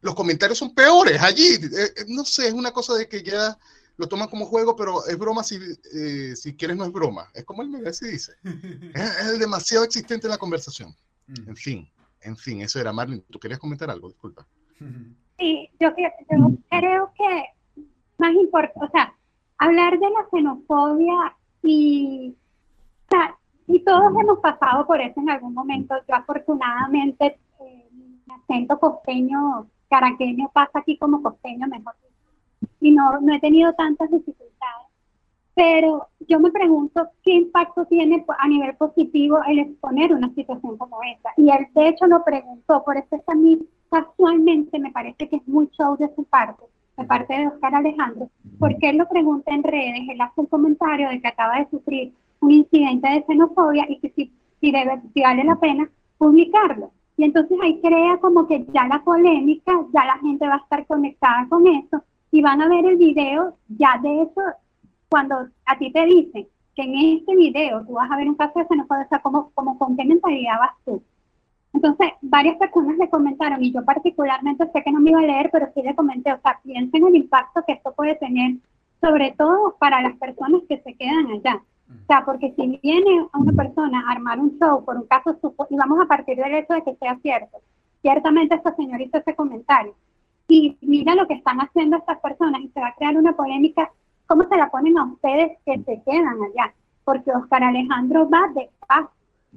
los 0.00 0.14
comentarios 0.14 0.58
son 0.58 0.74
peores 0.74 1.20
allí. 1.20 1.54
Eh, 1.54 1.92
eh, 1.96 2.04
no 2.08 2.24
sé, 2.24 2.48
es 2.48 2.52
una 2.52 2.70
cosa 2.70 2.94
de 2.94 3.08
que 3.08 3.22
ya 3.22 3.58
lo 3.96 4.06
toman 4.06 4.28
como 4.28 4.46
juego, 4.46 4.76
pero 4.76 5.04
es 5.06 5.18
broma 5.18 5.42
si, 5.42 5.58
eh, 5.94 6.34
si 6.36 6.54
quieres, 6.54 6.76
no 6.76 6.84
es 6.84 6.92
broma. 6.92 7.28
Es 7.34 7.44
como 7.44 7.62
el 7.62 7.68
Messi 7.68 8.08
dice. 8.08 8.32
es, 8.94 9.38
demasiado 9.38 9.84
existente 9.84 10.26
en 10.26 10.32
la 10.32 10.38
conversación. 10.38 10.94
Mm. 11.26 11.48
En 11.48 11.56
fin, 11.56 11.90
en 12.20 12.36
fin, 12.36 12.60
eso 12.60 12.78
era 12.78 12.92
Marlene. 12.92 13.24
¿Tú 13.30 13.38
querías 13.38 13.58
comentar 13.58 13.90
algo? 13.90 14.08
Disculpa. 14.08 14.46
Sí, 15.36 15.68
yo, 15.80 15.88
yo 15.98 16.56
creo 16.70 17.12
que 17.18 17.44
más 18.18 18.32
importante, 18.34 18.86
o 18.86 18.90
sea, 18.92 19.12
hablar 19.58 19.98
de 19.98 20.08
la 20.08 20.28
xenofobia 20.30 21.36
y, 21.64 22.36
o 23.06 23.10
sea, 23.10 23.36
y 23.66 23.80
todos 23.80 24.12
hemos 24.20 24.38
pasado 24.40 24.86
por 24.86 25.00
eso 25.00 25.20
en 25.20 25.30
algún 25.30 25.54
momento. 25.54 25.94
Yo 26.08 26.14
afortunadamente, 26.14 27.38
eh, 27.60 27.88
mi 27.92 28.34
acento 28.34 28.78
costeño, 28.78 29.66
caraqueño, 29.88 30.50
pasa 30.52 30.80
aquí 30.80 30.98
como 30.98 31.22
costeño 31.22 31.66
mejor. 31.66 31.94
Y 32.80 32.90
no, 32.90 33.20
no 33.20 33.34
he 33.34 33.40
tenido 33.40 33.72
tantas 33.74 34.10
dificultades. 34.10 34.88
Pero 35.54 36.08
yo 36.28 36.40
me 36.40 36.50
pregunto 36.50 37.08
qué 37.22 37.32
impacto 37.32 37.86
tiene 37.86 38.24
a 38.38 38.48
nivel 38.48 38.76
positivo 38.76 39.38
el 39.46 39.60
exponer 39.60 40.12
una 40.12 40.32
situación 40.34 40.76
como 40.76 40.98
esta. 41.14 41.30
Y 41.36 41.50
él 41.50 41.68
de 41.74 41.88
hecho 41.88 42.06
lo 42.06 42.24
preguntó, 42.24 42.82
por 42.84 42.96
eso 42.96 43.16
es 43.16 43.22
a 43.28 43.34
mí 43.34 43.60
casualmente 43.88 44.78
me 44.80 44.90
parece 44.90 45.28
que 45.28 45.36
es 45.36 45.46
muy 45.46 45.68
show 45.78 45.96
de 45.96 46.12
su 46.16 46.24
parte, 46.24 46.64
de 46.96 47.04
parte 47.04 47.34
de 47.34 47.46
Oscar 47.46 47.76
Alejandro, 47.76 48.28
porque 48.58 48.90
él 48.90 48.96
lo 48.96 49.08
pregunta 49.08 49.54
en 49.54 49.62
redes, 49.62 50.08
él 50.10 50.20
hace 50.20 50.40
un 50.40 50.46
comentario 50.46 51.08
de 51.08 51.20
que 51.20 51.28
acaba 51.28 51.60
de 51.60 51.70
sufrir 51.70 52.12
un 52.44 52.50
incidente 52.50 53.08
de 53.08 53.24
xenofobia 53.26 53.86
y 53.88 53.98
que 53.98 54.10
si, 54.10 54.32
si, 54.60 54.70
debe, 54.70 55.00
si 55.12 55.22
vale 55.22 55.44
la 55.44 55.56
pena 55.56 55.88
publicarlo. 56.18 56.90
Y 57.16 57.24
entonces 57.24 57.58
ahí 57.62 57.80
crea 57.80 58.18
como 58.18 58.46
que 58.46 58.66
ya 58.72 58.86
la 58.86 59.02
polémica, 59.02 59.72
ya 59.92 60.04
la 60.04 60.18
gente 60.18 60.46
va 60.46 60.54
a 60.54 60.58
estar 60.58 60.86
conectada 60.86 61.46
con 61.48 61.66
eso 61.66 62.02
y 62.30 62.42
van 62.42 62.60
a 62.60 62.68
ver 62.68 62.84
el 62.86 62.96
video 62.96 63.56
ya 63.68 63.98
de 64.02 64.22
eso 64.22 64.42
cuando 65.08 65.48
a 65.66 65.78
ti 65.78 65.92
te 65.92 66.04
dicen 66.06 66.48
que 66.74 66.82
en 66.82 67.18
este 67.18 67.36
video 67.36 67.84
tú 67.86 67.92
vas 67.92 68.10
a 68.10 68.16
ver 68.16 68.28
un 68.28 68.34
caso 68.34 68.58
de 68.58 68.66
xenofobia, 68.66 69.04
o 69.04 69.08
sea, 69.08 69.20
como, 69.20 69.50
como 69.54 69.78
con 69.78 69.96
qué 69.96 70.04
mentalidad 70.04 70.58
vas 70.58 70.74
tú. 70.84 71.02
Entonces, 71.72 72.12
varias 72.22 72.56
personas 72.56 72.96
le 72.98 73.10
comentaron, 73.10 73.62
y 73.62 73.72
yo 73.72 73.84
particularmente 73.84 74.68
sé 74.72 74.82
que 74.82 74.92
no 74.92 75.00
me 75.00 75.10
iba 75.10 75.20
a 75.20 75.22
leer, 75.22 75.50
pero 75.52 75.68
sí 75.74 75.82
le 75.82 75.94
comenté, 75.94 76.32
o 76.32 76.40
sea, 76.40 76.58
piensen 76.62 77.02
en 77.02 77.08
el 77.08 77.16
impacto 77.16 77.62
que 77.66 77.74
esto 77.74 77.92
puede 77.92 78.14
tener, 78.16 78.56
sobre 79.00 79.34
todo 79.36 79.76
para 79.78 80.00
las 80.00 80.16
personas 80.16 80.62
que 80.68 80.80
se 80.80 80.94
quedan 80.94 81.26
allá. 81.26 81.62
O 81.90 82.06
sea, 82.06 82.24
porque 82.24 82.52
si 82.56 82.80
viene 82.82 83.26
a 83.32 83.38
una 83.38 83.52
persona 83.52 84.04
a 84.06 84.12
armar 84.12 84.40
un 84.40 84.58
show 84.58 84.84
por 84.84 84.96
un 84.96 85.06
caso, 85.06 85.38
y 85.70 85.76
vamos 85.76 86.00
a 86.00 86.06
partir 86.06 86.36
del 86.36 86.54
hecho 86.54 86.74
de 86.74 86.82
que 86.82 86.96
sea 86.96 87.18
cierto, 87.20 87.58
ciertamente 88.02 88.54
esta 88.54 88.74
señora 88.74 89.02
hizo 89.02 89.18
ese 89.18 89.34
comentario, 89.34 89.94
y 90.48 90.76
mira 90.82 91.14
lo 91.14 91.26
que 91.26 91.34
están 91.34 91.58
haciendo 91.60 91.96
estas 91.96 92.18
personas 92.20 92.60
y 92.60 92.68
se 92.68 92.80
va 92.80 92.88
a 92.88 92.94
crear 92.94 93.16
una 93.16 93.34
polémica, 93.34 93.90
¿cómo 94.26 94.46
se 94.48 94.56
la 94.56 94.70
ponen 94.70 94.98
a 94.98 95.04
ustedes 95.04 95.58
que 95.64 95.78
se 95.82 96.02
quedan 96.02 96.36
allá? 96.42 96.74
Porque 97.04 97.32
Oscar 97.32 97.64
Alejandro 97.64 98.28
va 98.28 98.48
de 98.54 98.70
paz, 98.86 99.06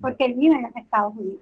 porque 0.01 0.25
él 0.25 0.35
vive 0.35 0.55
en 0.55 0.63
los 0.63 0.75
Estados 0.75 1.13
Unidos. 1.15 1.41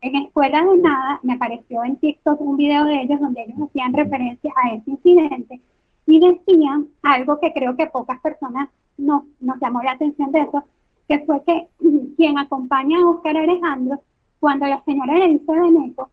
En 0.00 0.16
Escuela 0.16 0.64
de 0.64 0.78
Nada 0.78 1.20
me 1.22 1.34
apareció 1.34 1.84
en 1.84 1.96
TikTok 1.96 2.40
un 2.40 2.56
video 2.56 2.84
de 2.84 3.02
ellos 3.02 3.20
donde 3.20 3.42
ellos 3.42 3.68
hacían 3.68 3.92
referencia 3.92 4.52
a 4.56 4.74
ese 4.74 4.90
incidente 4.90 5.60
y 6.06 6.20
decían 6.20 6.88
algo 7.02 7.38
que 7.38 7.52
creo 7.52 7.76
que 7.76 7.86
pocas 7.86 8.18
personas 8.20 8.70
nos, 9.00 9.24
nos 9.40 9.58
llamó 9.60 9.82
la 9.82 9.92
atención 9.92 10.30
de 10.32 10.40
eso, 10.40 10.64
que 11.08 11.20
fue 11.20 11.42
que 11.44 11.68
quien 12.16 12.38
acompaña 12.38 12.98
a 12.98 13.08
Oscar 13.08 13.36
Alejandro, 13.36 14.02
cuando 14.38 14.66
la 14.66 14.82
señora 14.84 15.18
le 15.18 15.28
dice 15.28 15.52
Beneco, 15.52 16.10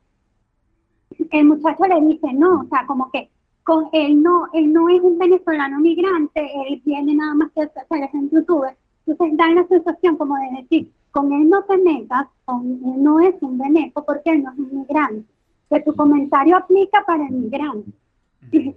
el 1.32 1.45
muchacho 1.45 1.84
le 1.86 2.02
dice 2.02 2.34
no, 2.34 2.62
o 2.62 2.65
sea, 2.65 2.86
como 2.86 3.10
que 3.12 3.30
con 3.63 3.89
él 3.91 4.21
no, 4.23 4.47
él 4.54 4.71
no 4.71 4.88
es 4.88 5.02
un 5.02 5.17
venezolano 5.17 5.80
migrante, 5.80 6.50
él 6.67 6.82
viene 6.86 7.15
nada 7.15 7.34
más 7.34 7.52
que 7.52 7.63
hacer 7.63 8.10
en 8.13 8.30
YouTube. 8.30 8.65
Entonces 9.06 9.38
dan 9.38 9.56
la 9.56 9.67
sensación 9.67 10.15
como 10.15 10.36
de 10.36 10.62
decir, 10.62 10.91
con 11.12 11.34
él 11.34 11.50
no 11.50 11.63
te 11.63 11.78
metas, 11.78 12.28
con 12.45 12.65
él 12.65 13.04
no 13.04 13.19
es 13.19 13.36
un 13.41 13.58
veneco 13.58 14.06
porque 14.06 14.32
él 14.32 14.43
no 14.43 14.52
es 14.52 14.58
un 14.60 14.80
migrante. 14.80 15.26
Que 15.69 15.82
tu 15.82 15.93
comentario 15.95 16.56
aplica 16.56 17.04
para 17.06 17.28
el 17.28 17.34
migrante, 17.34 17.91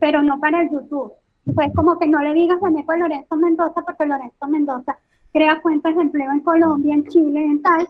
pero 0.01 0.23
no 0.23 0.41
para 0.41 0.63
el 0.63 0.71
YouTube. 0.71 1.13
Pues 1.55 1.73
como 1.75 1.99
que 1.99 2.07
no 2.07 2.21
le 2.21 2.35
digas 2.35 2.61
Beneco 2.61 2.93
a 2.93 2.97
Lorenzo 2.97 3.37
Mendoza 3.37 3.83
porque 3.83 4.07
Lorenzo 4.07 4.47
Mendoza 4.47 4.99
crea 5.33 5.61
fuentes 5.61 5.95
de 5.95 6.03
empleo 6.03 6.31
en 6.33 6.41
Colombia, 6.41 6.95
en 6.95 7.07
Chile, 7.07 7.45
en 7.45 7.63
tal, 7.63 7.89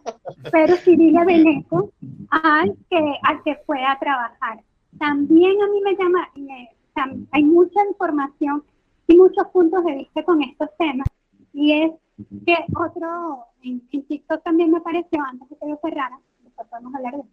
pero 0.53 0.77
sí 0.77 0.97
dile 0.97 1.25
Beneco 1.25 1.91
al 2.31 2.77
que, 2.89 3.15
al 3.23 3.43
que 3.43 3.57
fue 3.67 3.85
a 3.85 3.99
trabajar. 3.99 4.61
También 4.99 5.61
a 5.63 5.67
mí 5.69 5.81
me 5.83 5.97
llama, 5.97 6.29
hay 7.33 7.45
mucha 7.45 7.85
información 7.89 8.63
y 9.07 9.17
muchos 9.17 9.47
puntos 9.49 9.85
de 9.85 9.97
vista 9.97 10.23
con 10.23 10.43
estos 10.43 10.69
temas, 10.77 11.07
y 11.53 11.73
es 11.73 11.93
que 12.45 12.57
otro, 12.77 13.47
en, 13.63 13.81
TikTok 13.89 14.43
también 14.43 14.71
me 14.71 14.79
apareció, 14.79 15.23
antes 15.23 15.49
de 15.49 15.57
que 15.57 15.67
lo 15.67 15.79
cerrara, 15.83 16.19
podemos 16.69 16.95
hablar 16.95 17.15
de 17.15 17.21
eso, 17.21 17.29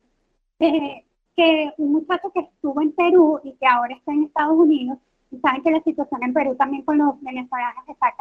eh, 0.59 1.05
que 1.35 1.71
un 1.77 1.91
muchacho 1.91 2.31
que 2.31 2.39
estuvo 2.39 2.81
en 2.81 2.93
Perú 2.93 3.39
y 3.43 3.53
que 3.53 3.67
ahora 3.67 3.95
está 3.95 4.11
en 4.13 4.23
Estados 4.23 4.57
Unidos, 4.57 4.97
saben 5.41 5.63
que 5.63 5.71
la 5.71 5.81
situación 5.81 6.23
en 6.23 6.33
Perú 6.33 6.55
también 6.55 6.83
con 6.83 6.97
los 6.97 7.21
venezolanos 7.21 7.83
está 7.87 8.13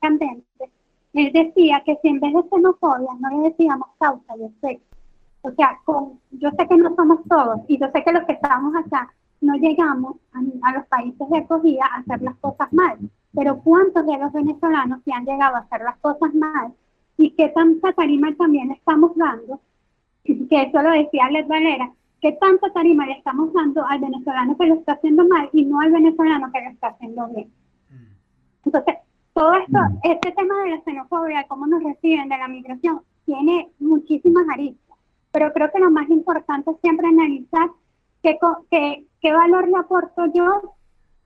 candente, 0.00 0.70
él 1.12 1.32
decía 1.32 1.82
que 1.84 1.98
si 2.02 2.08
en 2.08 2.20
vez 2.20 2.32
de 2.32 2.42
xenofobia 2.48 3.10
no 3.18 3.28
le 3.30 3.50
decíamos 3.50 3.88
causa 3.98 4.36
y 4.36 4.44
efecto, 4.44 4.96
o 5.42 5.50
sea, 5.52 5.78
con, 5.84 6.20
yo 6.32 6.50
sé 6.50 6.66
que 6.68 6.76
no 6.76 6.94
somos 6.94 7.20
todos 7.28 7.60
y 7.68 7.78
yo 7.78 7.88
sé 7.92 8.02
que 8.02 8.12
los 8.12 8.24
que 8.24 8.32
estamos 8.32 8.74
acá 8.76 9.12
no 9.40 9.54
llegamos 9.54 10.16
a, 10.32 10.72
los 10.72 10.86
países 10.86 11.28
de 11.28 11.38
acogida 11.38 11.84
a 11.86 12.00
hacer 12.00 12.22
las 12.22 12.36
cosas 12.36 12.72
mal, 12.72 12.98
pero 13.34 13.60
¿cuántos 13.60 14.04
de 14.06 14.18
los 14.18 14.32
venezolanos 14.32 15.00
que 15.04 15.12
han 15.12 15.24
llegado 15.24 15.56
a 15.56 15.60
hacer 15.60 15.82
las 15.82 15.96
cosas 15.98 16.34
mal 16.34 16.74
y 17.16 17.30
qué 17.30 17.48
tanta 17.48 17.92
tarima 17.92 18.34
también 18.36 18.72
estamos 18.72 19.14
dando? 19.16 19.60
Que 20.24 20.62
eso 20.62 20.82
lo 20.82 20.90
decía 20.90 21.30
Led 21.30 21.46
Valera, 21.46 21.90
¿qué 22.20 22.32
tanta 22.32 22.72
tarima 22.72 23.06
le 23.06 23.12
estamos 23.12 23.52
dando 23.52 23.84
al 23.86 24.00
venezolano 24.00 24.56
que 24.56 24.66
lo 24.66 24.74
está 24.74 24.92
haciendo 24.92 25.26
mal 25.26 25.48
y 25.52 25.64
no 25.64 25.80
al 25.80 25.92
venezolano 25.92 26.50
que 26.52 26.62
lo 26.62 26.70
está 26.70 26.88
haciendo 26.88 27.28
bien? 27.28 27.50
Mm. 27.90 28.66
Entonces, 28.66 28.94
todo 29.32 29.52
esto, 29.54 29.78
mm. 29.78 29.98
este 30.02 30.32
tema 30.32 30.62
de 30.62 30.70
la 30.70 30.80
xenofobia, 30.82 31.46
cómo 31.48 31.66
nos 31.66 31.82
reciben, 31.82 32.28
de 32.28 32.38
la 32.38 32.48
migración, 32.48 33.02
tiene 33.24 33.70
muchísimas 33.78 34.48
aristas, 34.52 34.96
pero 35.32 35.52
creo 35.52 35.70
que 35.70 35.78
lo 35.78 35.90
más 35.90 36.08
importante 36.08 36.70
es 36.70 36.80
siempre 36.80 37.06
analizar 37.06 37.70
qué, 38.22 38.38
qué, 38.70 39.06
qué 39.20 39.32
valor 39.32 39.68
le 39.68 39.76
aporto 39.76 40.26
yo, 40.34 40.74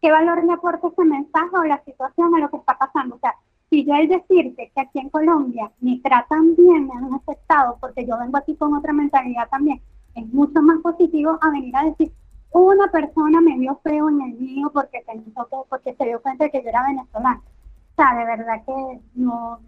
qué 0.01 0.11
valor 0.11 0.45
le 0.45 0.53
aporta 0.53 0.89
ese 0.89 1.05
mensaje 1.05 1.57
o 1.57 1.65
la 1.65 1.83
situación 1.85 2.35
a 2.35 2.41
lo 2.41 2.51
que 2.51 2.57
está 2.57 2.77
pasando. 2.77 3.17
O 3.17 3.19
sea, 3.19 3.35
si 3.71 3.85
yo 3.85 3.95
al 3.95 4.09
decirte 4.09 4.71
que 4.75 4.81
aquí 4.81 4.99
en 4.99 5.09
Colombia 5.09 5.71
me 5.81 5.99
tratan 6.01 6.55
bien, 6.57 6.89
me 6.89 6.93
han 6.95 7.15
aceptado, 7.15 7.79
porque 7.81 8.05
yo 8.05 8.19
vengo 8.19 8.37
aquí 8.37 8.55
con 8.57 8.75
otra 8.75 8.93
mentalidad 8.93 9.49
también, 9.49 9.81
es 10.15 10.27
mucho 10.29 10.61
más 10.63 10.81
positivo 10.83 11.39
a 11.41 11.51
venir 11.51 11.75
a 11.77 11.85
decir, 11.85 12.13
una 12.53 12.91
persona 12.91 13.41
me 13.41 13.59
vio 13.59 13.81
feo 13.83 14.09
en 14.09 14.21
el 14.21 14.35
mío 14.35 14.71
porque 14.73 15.03
pensó 15.07 15.49
que, 15.49 15.57
porque 15.69 15.95
se 15.95 16.05
dio 16.05 16.21
cuenta 16.21 16.45
de 16.45 16.51
que 16.51 16.63
yo 16.63 16.69
era 16.69 16.87
venezolana. 16.87 17.43
O 17.43 17.95
sea, 17.97 18.17
de 18.19 18.25
verdad 18.25 18.65
que 18.67 19.01
no, 19.15 19.61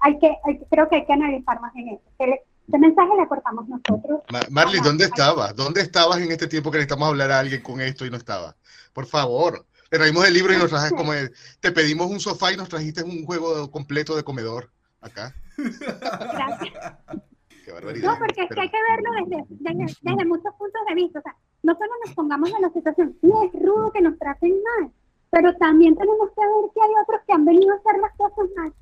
hay 0.00 0.18
que, 0.18 0.36
creo 0.70 0.88
que 0.88 0.96
hay 0.96 1.06
que 1.06 1.12
analizar 1.12 1.60
más 1.60 1.74
en 1.76 1.88
eso. 1.88 2.02
¿Qué 2.18 2.78
mensaje 2.78 3.10
le 3.16 3.22
aportamos 3.22 3.68
nosotros? 3.68 4.20
Marley, 4.50 4.80
¿dónde 4.80 5.04
estabas? 5.04 5.54
¿Dónde 5.54 5.82
estabas 5.82 6.18
en 6.18 6.30
este 6.30 6.46
tiempo 6.46 6.70
que 6.70 6.78
necesitamos 6.78 7.08
hablar 7.08 7.30
a 7.32 7.40
alguien 7.40 7.62
con 7.62 7.80
esto 7.80 8.06
y 8.06 8.10
no 8.10 8.16
estaba? 8.16 8.56
Por 8.92 9.06
favor, 9.06 9.66
te 9.90 9.98
traímos 9.98 10.26
el 10.26 10.34
libro 10.34 10.54
y 10.54 10.56
nos 10.56 10.70
trajiste 10.70 10.96
como 10.96 11.12
te 11.60 11.72
pedimos 11.72 12.10
un 12.10 12.20
sofá 12.20 12.52
y 12.52 12.56
nos 12.56 12.68
trajiste 12.68 13.02
un 13.02 13.26
juego 13.26 13.70
completo 13.70 14.16
de 14.16 14.22
comedor 14.22 14.70
acá. 15.00 15.34
Gracias. 15.56 17.22
Qué 17.64 17.72
barbaridad. 17.72 18.12
No, 18.12 18.18
porque 18.18 18.42
es 18.42 18.48
que 18.48 18.60
hay 18.60 18.68
que 18.68 18.78
verlo 18.88 19.10
desde, 19.24 19.46
desde, 19.50 20.24
muchos 20.24 20.54
puntos 20.54 20.82
de 20.88 20.94
vista. 20.94 21.18
O 21.20 21.22
sea, 21.22 21.36
no 21.62 21.74
solo 21.74 21.90
nos 22.04 22.14
pongamos 22.14 22.52
en 22.54 22.62
la 22.62 22.70
situación, 22.70 23.16
sí 23.20 23.30
es 23.44 23.62
rudo 23.62 23.92
que 23.92 24.00
nos 24.00 24.18
traten 24.18 24.54
mal, 24.62 24.90
pero 25.30 25.54
también 25.56 25.96
tenemos 25.96 26.30
que 26.30 26.40
ver 26.40 26.70
que 26.74 26.82
hay 26.82 26.90
otros 27.02 27.20
que 27.26 27.32
han 27.32 27.44
venido 27.44 27.72
a 27.72 27.76
hacer 27.76 28.00
las 28.00 28.16
cosas 28.16 28.50
mal. 28.56 28.72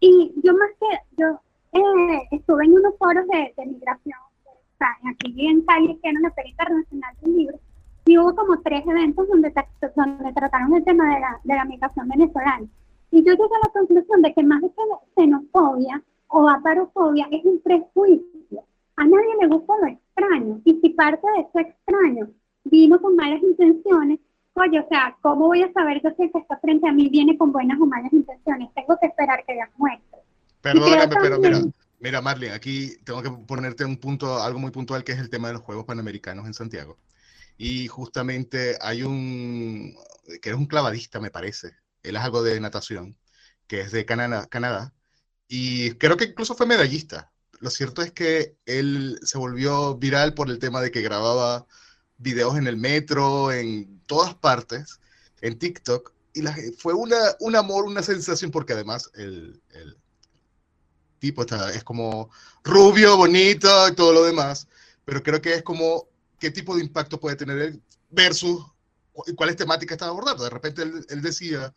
Y 0.00 0.34
yo 0.42 0.52
más 0.54 0.70
que, 0.78 0.98
yo 1.16 1.40
eh, 1.72 2.28
estuve 2.30 2.64
en 2.64 2.74
unos 2.74 2.96
foros 2.98 3.26
de, 3.28 3.66
migración, 3.66 4.18
o 4.44 4.76
sea, 4.78 4.96
aquí 5.10 5.46
en 5.46 5.62
Cali, 5.62 5.98
que 6.02 6.08
era 6.10 6.18
una 6.18 6.30
feria 6.32 6.50
internacional 6.50 7.16
del 7.22 7.36
libro, 7.36 7.58
y 8.04 8.18
hubo 8.18 8.34
como 8.36 8.60
tres 8.60 8.86
eventos 8.86 9.26
donde, 9.28 9.52
donde 9.96 10.32
trataron 10.32 10.76
el 10.76 10.84
tema 10.84 11.14
de 11.14 11.20
la, 11.20 11.40
de 11.42 11.54
la 11.54 11.64
migración 11.64 12.08
venezolana. 12.08 12.66
Y 13.10 13.24
yo 13.24 13.32
llegué 13.32 13.44
a 13.44 13.66
la 13.66 13.72
conclusión 13.72 14.22
de 14.22 14.34
que 14.34 14.42
más 14.42 14.60
que 14.60 14.68
xenofobia 15.16 16.02
o 16.28 16.48
aparofobia 16.48 17.28
es 17.30 17.44
un 17.44 17.60
prejuicio. 17.60 18.64
A 18.96 19.04
nadie 19.04 19.36
le 19.40 19.48
gusta 19.48 19.74
lo 19.80 19.86
extraño. 19.88 20.60
Y 20.64 20.80
si 20.80 20.90
parte 20.90 21.26
de 21.36 21.42
eso 21.42 21.58
extraño 21.58 22.28
vino 22.64 23.00
con 23.00 23.16
malas 23.16 23.42
intenciones, 23.42 24.20
oye, 24.54 24.80
o 24.80 24.88
sea, 24.88 25.16
¿cómo 25.20 25.46
voy 25.46 25.62
a 25.62 25.72
saber 25.72 26.02
yo 26.02 26.10
si 26.16 26.24
el 26.24 26.32
que 26.32 26.38
está 26.38 26.58
frente 26.58 26.88
a 26.88 26.92
mí 26.92 27.08
viene 27.08 27.36
con 27.36 27.52
buenas 27.52 27.78
o 27.80 27.86
malas 27.86 28.12
intenciones? 28.12 28.70
Tengo 28.74 28.98
que 29.00 29.06
esperar 29.06 29.44
que 29.46 29.54
las 29.54 29.70
muestre. 29.76 30.18
Perdóname, 30.62 31.14
pero 31.20 31.38
mira, 31.38 31.58
mira, 32.00 32.20
Marlene, 32.20 32.54
aquí 32.54 32.96
tengo 33.04 33.22
que 33.22 33.30
ponerte 33.30 33.84
un 33.84 33.98
punto, 33.98 34.42
algo 34.42 34.58
muy 34.58 34.70
puntual, 34.70 35.04
que 35.04 35.12
es 35.12 35.18
el 35.18 35.30
tema 35.30 35.48
de 35.48 35.54
los 35.54 35.62
Juegos 35.62 35.84
Panamericanos 35.84 36.46
en 36.46 36.54
Santiago. 36.54 36.96
Y 37.58 37.86
justamente 37.88 38.76
hay 38.80 39.02
un, 39.02 39.94
que 40.42 40.50
es 40.50 40.56
un 40.56 40.66
clavadista, 40.66 41.20
me 41.20 41.30
parece. 41.30 41.72
Él 42.02 42.16
es 42.16 42.22
algo 42.22 42.42
de 42.42 42.60
natación, 42.60 43.16
que 43.66 43.80
es 43.80 43.92
de 43.92 44.04
Canadá, 44.04 44.46
Canadá. 44.46 44.92
Y 45.48 45.92
creo 45.92 46.16
que 46.16 46.26
incluso 46.26 46.54
fue 46.54 46.66
medallista. 46.66 47.32
Lo 47.60 47.70
cierto 47.70 48.02
es 48.02 48.12
que 48.12 48.56
él 48.66 49.18
se 49.22 49.38
volvió 49.38 49.96
viral 49.96 50.34
por 50.34 50.50
el 50.50 50.58
tema 50.58 50.80
de 50.80 50.90
que 50.90 51.02
grababa 51.02 51.66
videos 52.18 52.56
en 52.56 52.66
el 52.66 52.76
metro, 52.76 53.52
en 53.52 54.00
todas 54.06 54.34
partes, 54.34 55.00
en 55.40 55.58
TikTok, 55.58 56.12
y 56.34 56.42
la, 56.42 56.56
fue 56.78 56.92
una, 56.92 57.16
un 57.40 57.56
amor, 57.56 57.84
una 57.84 58.02
sensación, 58.02 58.50
porque 58.50 58.74
además 58.74 59.10
el, 59.14 59.60
el 59.70 59.96
tipo 61.18 61.42
está, 61.42 61.72
es 61.72 61.82
como 61.82 62.30
rubio, 62.62 63.16
bonito 63.16 63.88
y 63.88 63.94
todo 63.94 64.12
lo 64.12 64.24
demás, 64.24 64.68
pero 65.04 65.22
creo 65.22 65.40
que 65.40 65.54
es 65.54 65.62
como 65.62 66.08
qué 66.38 66.50
tipo 66.50 66.76
de 66.76 66.82
impacto 66.82 67.18
puede 67.18 67.36
tener 67.36 67.58
él 67.58 67.82
versus 68.10 68.66
cuáles 69.34 69.56
temáticas 69.56 69.94
está 69.94 70.06
abordando. 70.06 70.44
De 70.44 70.50
repente 70.50 70.82
él, 70.82 71.06
él 71.08 71.22
decía, 71.22 71.72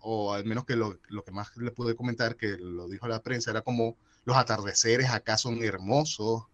o 0.00 0.34
al 0.34 0.44
menos 0.44 0.64
que 0.64 0.76
lo, 0.76 0.98
lo, 1.08 1.24
que 1.24 1.32
más 1.32 1.56
le 1.56 1.70
pude 1.70 1.96
comentar, 1.96 2.36
que 2.36 2.56
lo 2.58 2.88
dijo 2.88 3.08
la 3.08 3.22
prensa, 3.22 3.50
era 3.50 3.62
como 3.62 3.96
los 4.24 4.36
atardeceres 4.36 5.10
acá 5.10 5.36
son 5.36 5.62
hermosos, 5.62 6.44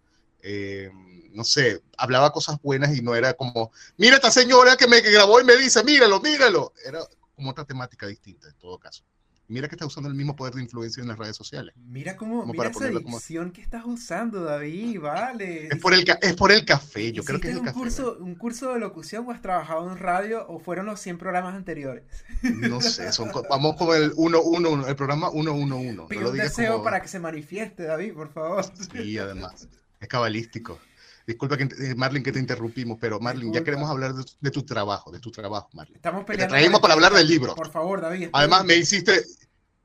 eh, 0.43 0.91
no 1.33 1.45
sé, 1.45 1.83
hablaba 1.97 2.33
cosas 2.33 2.61
buenas 2.63 2.97
y 2.97 3.01
no 3.01 3.15
era 3.15 3.35
como, 3.35 3.73
mira 3.97 4.17
esta 4.17 4.31
señora 4.31 4.77
que 4.77 4.89
me 4.89 5.01
grabó 5.01 5.41
y 5.41 5.45
me 5.45 5.57
dice, 5.57 5.83
míralo, 5.85 6.21
míralo. 6.21 6.73
Era 6.85 7.01
como 7.35 7.51
otra 7.51 7.65
temática 7.65 8.07
distinta 8.07 8.49
en 8.49 8.55
todo 8.55 8.79
caso. 8.79 9.05
Mira 9.49 9.69
que 9.69 9.75
está 9.75 9.85
usando 9.85 10.09
el 10.09 10.15
mismo 10.15 10.35
poder 10.35 10.55
de 10.55 10.63
influencia 10.63 11.03
en 11.03 11.09
las 11.09 11.19
redes 11.19 11.37
sociales. 11.37 11.75
Mira 11.77 12.17
cómo, 12.17 12.47
mira 12.47 12.71
esa 12.71 12.89
edición 12.89 13.51
que 13.51 13.61
estás 13.61 13.85
usando, 13.85 14.43
David, 14.45 15.01
vale. 15.01 15.67
Es 15.67 15.79
por 15.79 15.93
el, 15.93 16.05
es 16.23 16.35
por 16.35 16.53
el 16.53 16.65
café, 16.65 17.13
yo 17.13 17.23
creo 17.23 17.41
que 17.41 17.49
es 17.49 17.55
el 17.55 17.61
un 17.61 17.67
café. 17.67 17.79
Curso, 17.79 18.17
¿Un 18.21 18.35
curso 18.35 18.73
de 18.73 18.79
locución 18.79 19.27
o 19.27 19.31
has 19.31 19.43
trabajado 19.43 19.91
en 19.91 19.99
radio 19.99 20.47
o 20.49 20.59
fueron 20.59 20.87
los 20.87 21.01
100 21.01 21.19
programas 21.19 21.55
anteriores? 21.55 22.05
No 22.43 22.81
sé, 22.81 23.13
son, 23.13 23.31
vamos 23.51 23.77
con 23.77 23.95
el 23.95 24.13
111, 24.13 24.89
el 24.89 24.97
programa 24.97 25.31
111. 25.31 26.07
Pido 26.09 26.23
no 26.23 26.31
un 26.31 26.37
deseo 26.37 26.83
para 26.83 27.03
que 27.03 27.09
se 27.09 27.19
manifieste, 27.19 27.83
David, 27.83 28.15
por 28.15 28.33
favor. 28.33 28.65
Sí, 28.93 29.19
además. 29.19 29.69
Es 30.01 30.09
cabalístico. 30.09 30.79
Disculpa, 31.27 31.57
que, 31.57 31.65
eh, 31.65 31.95
Marlin, 31.95 32.23
que 32.23 32.33
te 32.33 32.39
interrumpimos, 32.39 32.99
pero 33.01 33.21
Marlin, 33.21 33.53
ya 33.53 33.63
queremos 33.63 33.89
hablar 33.89 34.15
de, 34.15 34.51
tu 34.51 34.63
trabajo, 34.65 35.11
de 35.13 35.21
tu 35.21 35.31
trabajo, 35.31 35.69
Marlin. 35.73 35.97
Estamos 35.97 36.25
peleando. 36.25 36.55
Te 36.55 36.61
traemos 36.61 36.81
para 36.81 36.95
hablar 36.95 37.13
del 37.13 37.29
libro. 37.29 37.55
Por 37.55 37.71
favor, 37.71 38.01
David. 38.01 38.31
Además, 38.33 38.65
me 38.65 38.77
hiciste, 38.77 39.25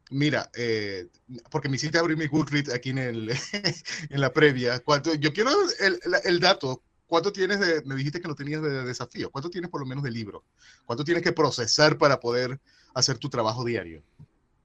mira, 0.10 0.50
eh, 0.56 1.08
porque 1.52 1.70
me 1.70 1.76
hiciste 1.76 1.98
abrir 1.98 2.18
mi 2.18 2.28
Goodreads 2.28 2.74
aquí 2.74 2.90
en, 2.90 2.98
el, 2.98 3.30
en 4.10 4.22
la 4.22 4.34
previa. 4.34 4.80
¿Cuánto, 4.80 5.14
yo 5.14 5.32
quiero 5.32 5.52
el, 5.80 6.00
el, 6.24 6.40
dato. 6.40 6.82
¿Cuánto 7.06 7.32
tienes 7.32 7.60
de, 7.60 7.84
me 7.86 7.96
dijiste 7.96 8.20
que 8.20 8.28
lo 8.28 8.36
tenías 8.36 8.62
de, 8.62 8.84
desafío? 8.84 9.30
¿Cuánto 9.30 9.50
tienes 9.50 9.70
por 9.70 9.80
lo 9.80 9.88
menos 9.88 10.04
de 10.04 10.12
libro? 10.12 10.44
¿Cuánto 10.86 11.04
tienes 11.04 11.24
que 11.24 11.32
procesar 11.32 11.98
para 11.98 12.20
poder 12.20 12.60
hacer 12.94 13.18
tu 13.18 13.30
trabajo 13.30 13.64
diario? 13.64 14.02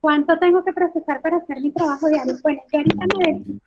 ¿Cuánto 0.00 0.37
tengo 0.38 0.64
que 0.64 0.72
procesar 0.72 1.20
para 1.20 1.37
hacer 1.37 1.61
mi 1.61 1.70
trabajo 1.70 2.08
diario? 2.08 2.37
Bueno, 2.42 2.62
yo 2.72 2.78
ahorita 2.78 3.06
me 3.18 3.61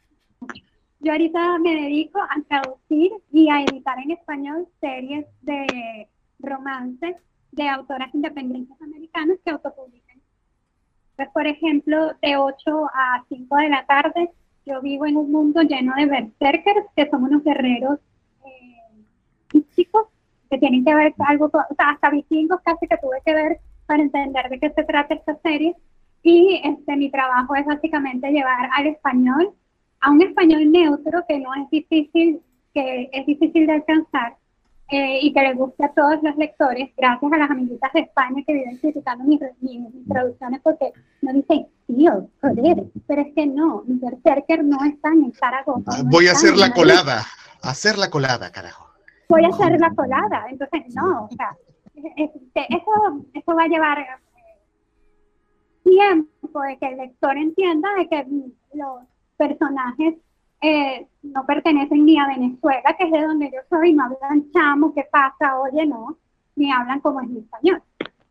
yo 0.99 1.11
ahorita 1.11 1.59
me 1.59 1.75
dedico 1.75 2.19
a 2.19 2.41
traducir 2.47 3.11
y 3.31 3.49
a 3.49 3.61
editar 3.61 3.99
en 3.99 4.11
español 4.11 4.67
series 4.79 5.25
de 5.41 6.07
romance 6.39 7.15
de 7.51 7.69
autoras 7.69 8.13
independientes 8.13 8.79
americanas 8.81 9.37
que 9.43 9.51
autopublican. 9.51 10.21
Pues, 11.15 11.29
por 11.29 11.47
ejemplo, 11.47 12.13
de 12.21 12.35
8 12.37 12.85
a 12.93 13.23
5 13.29 13.55
de 13.57 13.69
la 13.69 13.85
tarde, 13.85 14.31
yo 14.65 14.81
vivo 14.81 15.05
en 15.05 15.17
un 15.17 15.31
mundo 15.31 15.61
lleno 15.61 15.93
de 15.95 16.07
berserkers, 16.07 16.87
que 16.95 17.09
son 17.09 17.23
unos 17.23 17.43
guerreros 17.43 17.99
eh, 18.45 19.03
físicos, 19.49 20.07
que 20.49 20.57
tienen 20.57 20.83
que 20.83 20.93
ver 20.93 21.13
algo, 21.19 21.45
o 21.45 21.75
sea, 21.75 21.91
hasta 21.91 22.09
vikingos 22.09 22.61
casi 22.61 22.87
que 22.87 22.97
tuve 22.97 23.21
que 23.25 23.33
ver 23.33 23.59
para 23.85 24.03
entender 24.03 24.49
de 24.49 24.59
qué 24.59 24.71
se 24.71 24.83
trata 24.83 25.13
esta 25.13 25.35
serie. 25.37 25.75
Y 26.23 26.61
este, 26.63 26.97
mi 26.97 27.11
trabajo 27.11 27.55
es 27.55 27.65
básicamente 27.65 28.31
llevar 28.31 28.69
al 28.73 28.87
español 28.87 29.53
a 30.05 30.11
un 30.11 30.21
español 30.21 30.71
neutro 30.71 31.25
que 31.27 31.39
no 31.39 31.49
es 31.55 31.67
difícil, 31.71 32.39
que 32.75 33.09
es 33.11 33.25
difícil 33.25 33.65
de 33.65 33.73
alcanzar, 33.73 34.37
eh, 34.91 35.17
y 35.23 35.33
que 35.33 35.41
le 35.41 35.55
guste 35.55 35.83
a 35.83 35.93
todos 35.93 36.21
los 36.21 36.35
lectores, 36.37 36.91
gracias 36.95 37.33
a 37.33 37.37
las 37.37 37.49
amiguitas 37.49 37.91
de 37.91 38.01
España 38.01 38.43
que 38.45 38.53
viven 38.53 38.77
criticando 38.77 39.23
mis, 39.23 39.39
mis, 39.61 40.07
traducciones 40.07 40.61
porque 40.61 40.93
no 41.23 41.33
dicen, 41.33 41.65
tío, 41.87 42.29
joder, 42.39 42.83
pero 43.07 43.21
es 43.23 43.33
que 43.33 43.47
no, 43.47 43.81
berserker 43.87 44.63
no 44.63 44.77
están 44.85 45.23
en 45.23 45.33
Zaragoza. 45.33 45.91
Ah, 45.91 46.03
voy 46.05 46.27
a 46.27 46.33
hacer 46.33 46.55
la 46.55 46.71
colada, 46.71 47.23
hacer 47.63 47.97
la 47.97 48.11
colada, 48.11 48.51
carajo. 48.51 48.87
Voy 49.27 49.43
a 49.43 49.47
hacer 49.47 49.79
la 49.79 49.89
colada, 49.95 50.45
entonces 50.51 50.83
no, 50.93 51.25
o 51.25 51.29
sea, 51.35 51.57
este, 52.15 52.67
eso, 52.69 53.25
eso 53.33 53.55
va 53.55 53.63
a 53.63 53.67
llevar 53.67 53.97
eh, 53.97 54.05
tiempo 55.83 56.61
de 56.61 56.77
que 56.77 56.85
el 56.89 56.97
lector 56.97 57.35
entienda 57.35 57.89
de 57.97 58.07
que 58.07 58.27
los 58.75 58.99
personajes 59.37 60.15
eh, 60.61 61.07
no 61.21 61.45
pertenecen 61.45 62.05
ni 62.05 62.17
a 62.17 62.27
Venezuela, 62.27 62.95
que 62.97 63.05
es 63.05 63.11
de 63.11 63.21
donde 63.21 63.51
yo 63.51 63.59
soy, 63.69 63.93
no 63.93 64.05
hablan 64.05 64.51
chamo, 64.51 64.93
¿qué 64.93 65.03
pasa? 65.11 65.59
Oye, 65.59 65.85
no, 65.85 66.17
ni 66.55 66.71
hablan 66.71 67.01
como 67.01 67.21
en 67.21 67.37
español, 67.37 67.83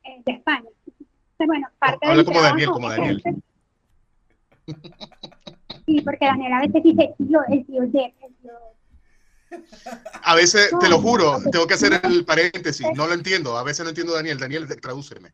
eh, 0.05 0.23
de 0.25 0.33
España. 0.33 0.69
Entonces, 0.87 1.47
bueno, 1.47 1.69
parte 1.79 2.07
Habla 2.07 2.25
como 2.25 2.41
Daniel, 2.41 2.71
como 2.71 2.89
Daniel. 2.89 3.23
Sí, 5.87 6.01
porque 6.01 6.25
Daniel 6.25 6.53
a 6.55 6.61
veces 6.61 6.83
dice, 6.83 7.15
tío, 7.19 7.41
el 7.49 7.67
tío 7.67 7.83
Jeff, 7.93 8.15
el 8.23 8.35
tío 8.37 8.53
a 10.23 10.35
veces, 10.35 10.71
te 10.81 10.89
lo 10.89 10.99
juro, 10.99 11.41
tengo 11.53 11.67
que 11.67 11.75
hacer 11.75 12.01
el 12.03 12.25
paréntesis, 12.25 12.87
no 12.97 13.07
lo 13.07 13.13
entiendo, 13.15 13.57
a 13.57 13.63
veces 13.63 13.85
no 13.85 13.91
entiendo 13.91 14.15
Daniel, 14.15 14.39
Daniel, 14.39 14.67
tradúceme. 14.81 15.33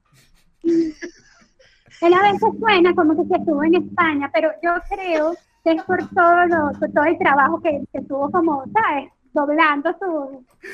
Él 0.62 2.14
a 2.14 2.22
veces 2.22 2.48
suena 2.58 2.94
como 2.94 3.16
que 3.16 3.28
se 3.28 3.40
estuvo 3.40 3.62
en 3.64 3.76
España, 3.76 4.30
pero 4.32 4.50
yo 4.62 4.72
creo 4.88 5.34
es 5.64 5.82
por 5.84 5.98
todo, 6.08 6.46
lo, 6.46 6.70
todo 6.92 7.04
el 7.04 7.18
trabajo 7.18 7.60
que, 7.60 7.82
que 7.92 8.00
tuvo 8.02 8.30
como, 8.30 8.64
¿sabes? 8.72 9.10
Doblando 9.32 9.94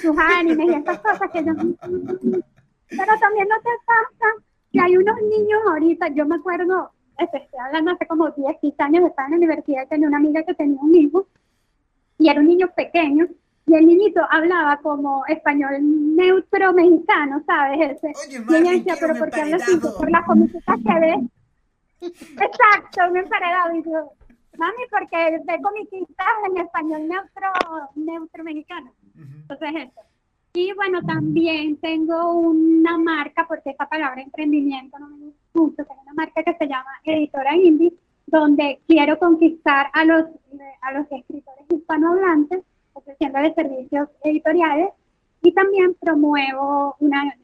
sus 0.00 0.16
animes 0.18 0.68
y 0.68 0.74
esas 0.74 0.98
cosas 1.00 1.30
que 1.32 1.44
yo... 1.44 1.52
Pero 2.88 3.18
también 3.20 3.48
no 3.48 3.56
te 3.56 3.70
pasa 3.84 4.44
que 4.72 4.80
hay 4.80 4.96
unos 4.96 5.16
niños 5.22 5.60
ahorita, 5.68 6.08
yo 6.08 6.24
me 6.24 6.36
acuerdo, 6.36 6.92
este, 7.18 7.38
estoy 7.38 7.60
hablando 7.60 7.92
hace 7.92 8.06
como 8.06 8.30
10, 8.30 8.56
15 8.60 8.82
años, 8.82 9.04
estaba 9.06 9.26
en 9.26 9.32
la 9.32 9.36
universidad, 9.38 9.88
tenía 9.88 10.08
una 10.08 10.18
amiga 10.18 10.42
que 10.44 10.54
tenía 10.54 10.78
un 10.80 10.94
hijo, 10.94 11.26
y 12.18 12.28
era 12.28 12.40
un 12.40 12.46
niño 12.46 12.70
pequeño, 12.76 13.26
y 13.66 13.74
el 13.74 13.86
niñito 13.86 14.20
hablaba 14.30 14.76
como 14.76 15.26
español 15.26 15.72
neutro 15.80 16.72
mexicano, 16.72 17.42
¿sabes? 17.44 17.96
Ese. 17.96 18.12
Oye, 18.28 18.44
y 18.48 18.54
ella 18.54 18.70
decía, 18.70 18.94
pero 19.00 19.16
¿por 19.16 19.30
qué 19.30 19.40
hablas 19.40 19.62
así? 19.62 19.76
Por 19.78 20.08
las 20.08 20.24
comiquitas 20.24 20.76
que 20.86 21.00
ves. 21.00 21.18
Exacto, 22.00 23.10
un 23.10 23.16
emparedado. 23.16 23.74
Y 23.74 23.82
yo, 23.82 24.12
Mami, 24.58 24.82
porque 24.90 25.40
ve 25.44 25.62
comiquitas 25.62 26.26
en 26.48 26.58
español 26.58 27.08
neutro, 27.08 27.48
neutro 27.94 28.44
mexicano. 28.44 28.92
Entonces 29.16 29.70
eso. 29.74 30.00
Y 30.54 30.72
bueno, 30.72 31.02
también 31.02 31.76
tengo 31.76 32.32
una 32.32 32.96
marca, 32.96 33.46
porque 33.46 33.70
esa 33.70 33.86
palabra 33.86 34.22
emprendimiento 34.22 34.98
no 34.98 35.08
me 35.08 35.32
gusta 35.52 35.84
tengo 35.84 36.00
una 36.02 36.14
marca 36.14 36.42
que 36.42 36.54
se 36.54 36.66
llama 36.66 36.90
Editora 37.04 37.54
Indie, 37.54 37.92
donde 38.26 38.80
quiero 38.86 39.18
conquistar 39.18 39.88
a 39.92 40.04
los, 40.04 40.24
a 40.80 40.92
los 40.92 41.06
escritores 41.12 41.66
hispanohablantes, 41.68 42.62
ofreciéndoles 42.94 43.54
servicios 43.54 44.08
editoriales, 44.24 44.90
y 45.42 45.52
también 45.52 45.94
promuevo 46.00 46.96
una 47.00 47.34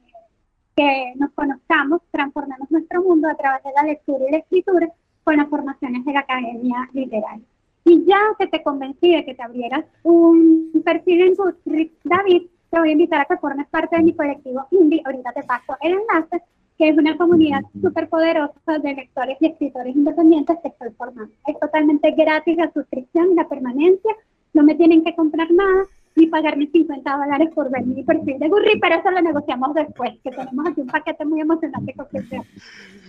que 0.75 1.13
nos 1.17 1.31
conozcamos, 1.33 2.01
transformemos 2.11 2.71
nuestro 2.71 3.03
mundo 3.03 3.29
a 3.29 3.35
través 3.35 3.63
de 3.63 3.73
la 3.77 3.83
lectura 3.83 4.25
y 4.27 4.33
la 4.33 4.39
escritura, 4.39 4.89
con 5.25 5.37
las 5.37 5.49
formaciones 5.49 6.05
de 6.05 6.13
la 6.13 6.21
Academia 6.21 6.89
Literaria. 6.93 7.45
Y 7.85 8.05
ya 8.05 8.19
que 8.39 8.47
te 8.47 8.63
convencí 8.63 9.15
de 9.15 9.25
que 9.25 9.35
te 9.35 9.43
abrieras 9.43 9.85
un 10.03 10.83
perfil 10.85 11.23
en 11.23 11.35
Goodreads, 11.35 11.93
David, 12.05 12.43
te 12.71 12.79
voy 12.79 12.91
a 12.91 12.93
invitar 12.93 13.21
a 13.21 13.25
que 13.25 13.37
formes 13.37 13.67
parte 13.69 13.97
de 13.97 14.03
mi 14.03 14.15
colectivo 14.15 14.67
Indie. 14.71 15.03
Ahorita 15.05 15.33
te 15.33 15.43
paso 15.43 15.77
el 15.83 15.93
enlace, 15.93 16.43
que 16.79 16.89
es 16.89 16.97
una 16.97 17.17
comunidad 17.19 17.61
súper 17.81 18.09
poderosa 18.09 18.79
de 18.83 18.95
lectores 18.95 19.37
y 19.41 19.47
escritores 19.47 19.95
independientes 19.95 20.57
que 20.63 20.69
estoy 20.69 20.91
formando. 20.97 21.33
Es 21.47 21.59
totalmente 21.59 22.13
gratis 22.13 22.57
la 22.57 22.73
suscripción 22.73 23.33
y 23.33 23.35
la 23.35 23.49
permanencia. 23.49 24.15
No 24.55 24.63
me 24.63 24.75
tienen 24.75 25.05
que 25.05 25.15
comprar 25.15 25.51
nada 25.51 25.85
ni 26.17 26.27
pagarme 26.27 26.69
50 26.71 27.17
dólares 27.17 27.49
por 27.55 27.71
ver 27.71 27.85
mi 27.85 28.03
perfil 28.03 28.39
de 28.39 28.49
Gurri, 28.49 28.79
pero 28.81 28.97
eso 28.97 29.11
lo 29.11 29.21
negociamos 29.21 29.75
después, 29.75 30.13
que 30.23 30.31
tenemos 30.31 30.67
aquí 30.69 30.81
un 30.81 30.87
paquete 30.87 31.25
muy 31.25 31.41
emocionante 31.41 31.95
con 31.95 32.07
que 32.09 32.43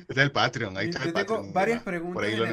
Es 0.08 0.18
el 0.18 0.32
Patreon, 0.32 0.78
ahí 0.78 0.90
está 0.90 1.04
el 1.04 1.14
tengo 1.14 1.28
Patreon. 1.28 1.54
varias 1.54 1.84
preguntas. 1.84 2.14
Por 2.14 2.24
ahí 2.24 2.36
lo 2.36 2.46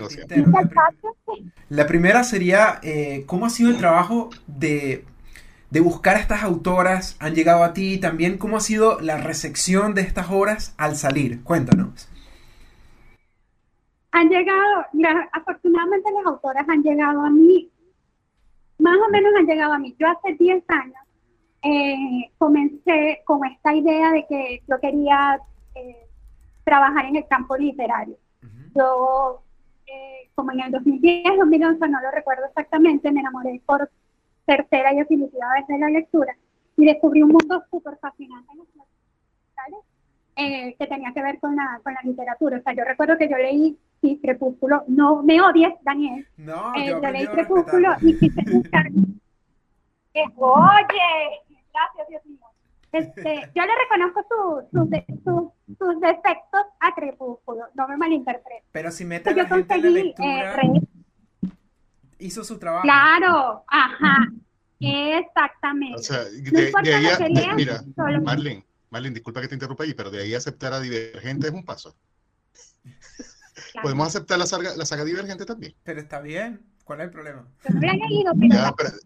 La 1.69 1.87
primera 1.87 2.25
sería, 2.25 2.81
eh, 2.83 3.25
¿cómo 3.27 3.47
ha 3.47 3.51
sido 3.51 3.71
el 3.71 3.79
trabajo 3.79 4.31
de, 4.47 5.05
de 5.71 5.81
buscar 5.81 6.17
a 6.17 6.21
estas 6.21 6.43
autoras? 6.43 7.17
¿Han 7.21 7.35
llegado 7.35 7.63
a 7.63 7.73
ti? 7.73 7.99
También, 7.99 8.39
¿cómo 8.39 8.57
ha 8.57 8.61
sido 8.61 9.01
la 9.01 9.19
recepción 9.19 9.95
de 9.95 10.03
estas 10.03 10.31
obras 10.31 10.75
al 10.79 10.97
salir? 10.97 11.43
Cuéntanos. 11.43 12.09
Han 14.13 14.29
llegado, 14.29 14.85
afortunadamente 15.33 16.11
las 16.13 16.27
autoras 16.27 16.69
han 16.69 16.83
llegado 16.83 17.21
a 17.21 17.31
mí 17.31 17.71
más 18.81 18.97
o 18.97 19.11
menos 19.11 19.33
han 19.37 19.47
llegado 19.47 19.73
a 19.73 19.79
mí. 19.79 19.95
Yo 19.99 20.09
hace 20.09 20.35
10 20.35 20.65
años 20.69 21.03
eh, 21.63 22.31
comencé 22.39 23.23
con 23.25 23.45
esta 23.47 23.75
idea 23.75 24.13
de 24.13 24.27
que 24.27 24.63
yo 24.69 24.81
quería 24.81 25.41
eh, 25.75 26.07
trabajar 26.65 27.07
en 27.07 27.17
el 27.17 27.27
campo 27.29 27.57
literario. 27.57 28.17
Yo, 28.75 29.43
eh, 29.87 30.31
como 30.35 30.53
en 30.53 30.61
el 30.61 30.73
2010, 30.73 31.39
2011, 31.39 31.89
no 31.89 32.01
lo 32.01 32.11
recuerdo 32.11 32.47
exactamente, 32.47 33.11
me 33.11 33.21
enamoré 33.21 33.61
por 33.67 33.91
tercera 34.47 34.93
y 34.93 34.99
definitiva 34.99 35.53
vez 35.55 35.67
de 35.67 35.79
la 35.79 35.89
lectura 35.89 36.37
y 36.77 36.85
descubrí 36.85 37.23
un 37.23 37.33
mundo 37.33 37.63
súper 37.71 37.99
fascinante 37.99 38.51
eh, 40.37 40.75
que 40.79 40.87
tenía 40.87 41.13
que 41.13 41.23
ver 41.23 41.39
con 41.39 41.55
la, 41.55 41.81
con 41.85 41.93
la 41.93 42.01
literatura. 42.03 42.59
O 42.59 42.63
sea, 42.63 42.73
yo 42.73 42.83
recuerdo 42.85 43.19
que 43.19 43.29
yo 43.29 43.37
leí 43.37 43.77
sí, 44.01 44.19
Crepúsculo, 44.23 44.85
no 44.89 45.23
me 45.23 45.41
odies, 45.41 45.73
Daniel. 45.83 46.27
No, 46.37 46.75
eh, 46.75 46.89
yo, 46.89 47.01
leí 47.01 47.27
Crepúsculo 47.27 47.89
y 48.01 48.19
quise 48.19 48.43
buscar. 48.51 48.87
Eh, 50.13 50.25
oye, 50.37 51.41
gracias, 51.73 52.09
Dios 52.09 52.25
mío. 52.27 52.39
Este, 52.93 53.51
yo 53.55 53.63
le 53.65 53.73
reconozco 53.85 54.27
sus 55.79 56.01
defectos 56.01 56.63
a 56.81 56.95
Crepúsculo, 56.95 57.67
no 57.75 57.87
me 57.87 57.97
malinterprete. 57.97 58.65
Pero 58.73 58.91
si 58.91 59.05
mete 59.05 59.33
la 59.35 59.47
gente 59.47 59.75
en 59.75 59.83
la 59.83 59.91
lectura, 59.91 60.55
eh, 60.57 60.81
hizo 62.19 62.43
su 62.43 62.59
trabajo. 62.59 62.83
Claro, 62.83 63.65
ajá, 63.69 64.33
exactamente. 64.81 66.01
O 66.01 66.03
sea, 66.03 66.25
de, 66.25 66.73
de 66.83 66.93
ahí 66.93 67.55
mira, 67.55 67.81
Marlene, 68.23 68.65
Marlene, 68.91 69.15
disculpa 69.15 69.41
que 69.41 69.49
te 69.49 69.55
interrumpa 69.55 69.85
ahí, 69.85 69.95
pero 69.95 70.11
de 70.11 70.23
ahí 70.23 70.35
aceptar 70.35 70.73
a 70.73 70.81
Divergente 70.81 71.47
es 71.47 71.53
un 71.53 71.65
paso. 71.65 71.95
Podemos 73.83 74.09
aceptar 74.09 74.39
la 74.39 74.47
saga, 74.47 74.77
la 74.77 74.85
saga 74.85 75.05
Divergente 75.05 75.45
también. 75.45 75.75
Pero 75.85 76.01
está 76.01 76.21
bien. 76.21 76.61
¿Cuál 76.85 77.01
es 77.01 77.05
el 77.05 77.13
problema? 77.13 77.47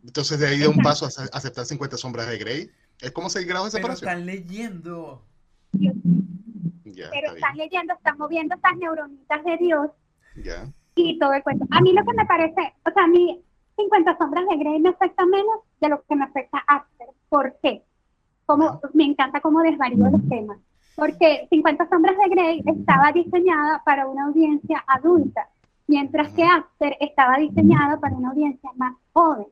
entonces 0.03 0.39
de 0.39 0.47
ahí 0.47 0.59
de 0.59 0.69
un 0.69 0.79
paso 0.79 1.05
a 1.05 1.09
aceptar 1.09 1.67
50 1.67 1.97
sombras 1.99 2.29
de 2.29 2.39
Grey. 2.39 2.71
Es 3.01 3.13
como 3.13 3.29
6 3.29 3.47
grados 3.47 3.73
de 3.73 3.79
separación. 3.79 4.09
Pero 4.09 4.21
están 4.21 4.27
leyendo. 4.27 5.23
pero 5.73 7.35
están 7.35 7.57
leyendo, 7.57 7.93
están 7.95 8.17
moviendo 8.17 8.55
estas 8.55 8.77
neuronitas 8.79 9.45
de 9.45 9.57
Dios. 9.59 9.91
Ya. 10.43 10.73
Y 10.95 11.19
todo 11.19 11.35
el 11.35 11.43
cuento. 11.43 11.67
A 11.71 11.81
mí 11.83 11.93
lo 11.93 12.05
que 12.05 12.17
me 12.17 12.25
parece, 12.25 12.75
o 12.87 12.91
sea, 12.91 13.05
a 13.05 13.09
mí 13.09 13.45
50 13.77 14.17
sombras 14.17 14.45
de 14.49 14.57
Grey 14.57 14.81
me 14.81 14.89
afecta 14.89 15.27
menos 15.27 15.61
de 15.81 15.89
lo 15.91 16.03
que 16.05 16.17
me 16.17 16.25
afecta 16.25 16.65
After. 16.67 17.09
¿Por 17.29 17.57
qué? 17.63 17.83
Como, 18.47 18.81
me 18.95 19.05
encanta 19.05 19.41
cómo 19.41 19.61
desvarío 19.63 20.09
los 20.11 20.29
temas 20.29 20.59
porque 20.97 21.47
50 21.51 21.89
sombras 21.89 22.17
de 22.17 22.29
Grey 22.29 22.63
estaba 22.67 23.13
diseñada 23.13 23.83
para 23.85 24.07
una 24.07 24.27
audiencia 24.27 24.85
adulta, 24.87 25.49
mientras 25.87 26.33
que 26.33 26.45
After 26.45 26.97
estaba 27.01 27.37
diseñada 27.39 27.99
para 27.99 28.15
una 28.15 28.31
audiencia 28.31 28.71
más 28.77 28.95
joven. 29.13 29.47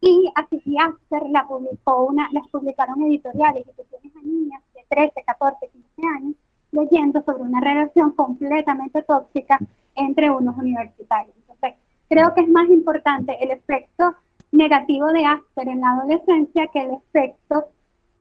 Y 0.00 0.32
así 0.34 0.76
After 0.78 1.28
la 1.30 1.46
publicó 1.46 2.04
una, 2.04 2.28
las 2.32 2.46
publicaron 2.48 3.02
editoriales 3.02 3.66
y 3.66 3.72
tú 3.72 3.82
tienes 3.90 4.16
a 4.16 4.22
niñas 4.22 4.62
de 4.74 4.84
13, 4.88 5.12
14, 5.26 5.68
15 5.68 6.08
años 6.16 6.36
leyendo 6.72 7.22
sobre 7.22 7.42
una 7.42 7.60
relación 7.60 8.12
completamente 8.12 9.02
tóxica 9.02 9.58
entre 9.96 10.30
unos 10.30 10.56
universitarios. 10.56 11.34
Entonces, 11.36 11.74
creo 12.08 12.32
que 12.34 12.42
es 12.42 12.48
más 12.48 12.68
importante 12.68 13.36
el 13.42 13.50
efecto 13.50 14.14
negativo 14.52 15.06
de 15.08 15.26
After 15.26 15.68
en 15.68 15.80
la 15.80 15.90
adolescencia 15.90 16.68
que 16.68 16.80
el 16.80 16.94
efecto 16.94 17.66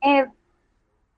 eh, 0.02 0.26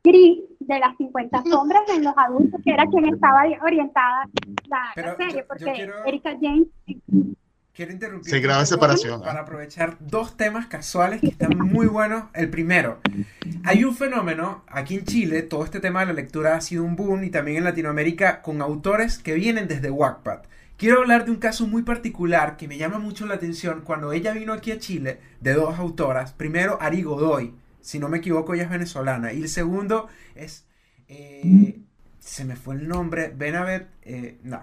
gris 0.03 0.39
de 0.59 0.79
las 0.79 0.95
50 0.97 1.43
sombras 1.43 1.83
en 1.95 2.03
los 2.03 2.13
adultos, 2.17 2.59
que 2.63 2.71
era 2.71 2.85
quien 2.87 3.13
estaba 3.13 3.43
orientada 3.63 4.29
la, 4.67 5.15
serie, 5.15 5.43
porque 5.43 5.89
Erika 6.05 6.31
James... 6.39 6.67
Quiero 7.73 7.93
interrumpir. 7.93 8.29
Se 8.29 8.39
graba 8.41 8.65
separación. 8.65 9.21
Para 9.21 9.41
aprovechar 9.41 9.95
dos 10.01 10.35
temas 10.35 10.67
casuales 10.67 11.21
que 11.21 11.27
están 11.27 11.57
muy 11.57 11.87
buenos. 11.87 12.25
El 12.33 12.49
primero, 12.49 12.99
hay 13.63 13.85
un 13.85 13.95
fenómeno 13.95 14.63
aquí 14.67 14.95
en 14.95 15.05
Chile, 15.05 15.41
todo 15.41 15.63
este 15.63 15.79
tema 15.79 16.01
de 16.01 16.07
la 16.07 16.13
lectura 16.13 16.55
ha 16.55 16.61
sido 16.61 16.83
un 16.83 16.97
boom 16.97 17.23
y 17.23 17.29
también 17.29 17.57
en 17.57 17.63
Latinoamérica 17.63 18.41
con 18.41 18.61
autores 18.61 19.19
que 19.19 19.35
vienen 19.35 19.69
desde 19.69 19.89
Wattpad. 19.89 20.41
Quiero 20.75 20.99
hablar 20.99 21.25
de 21.25 21.31
un 21.31 21.37
caso 21.37 21.65
muy 21.65 21.83
particular 21.83 22.57
que 22.57 22.67
me 22.67 22.77
llama 22.77 22.99
mucho 22.99 23.25
la 23.25 23.35
atención 23.35 23.81
cuando 23.85 24.11
ella 24.11 24.33
vino 24.33 24.51
aquí 24.51 24.71
a 24.71 24.79
Chile 24.79 25.19
de 25.39 25.53
dos 25.53 25.79
autoras. 25.79 26.33
Primero, 26.33 26.77
Ari 26.81 27.03
Godoy, 27.03 27.53
Si 27.81 27.99
no 27.99 28.09
me 28.09 28.19
equivoco, 28.19 28.53
ella 28.53 28.63
es 28.63 28.69
venezolana. 28.69 29.33
Y 29.33 29.41
el 29.41 29.49
segundo 29.49 30.07
es... 30.35 30.65
Eh, 31.07 31.79
se 32.19 32.45
me 32.45 32.55
fue 32.55 32.75
el 32.75 32.87
nombre. 32.87 33.33
Benavent... 33.35 33.87
Eh, 34.03 34.39
no. 34.43 34.61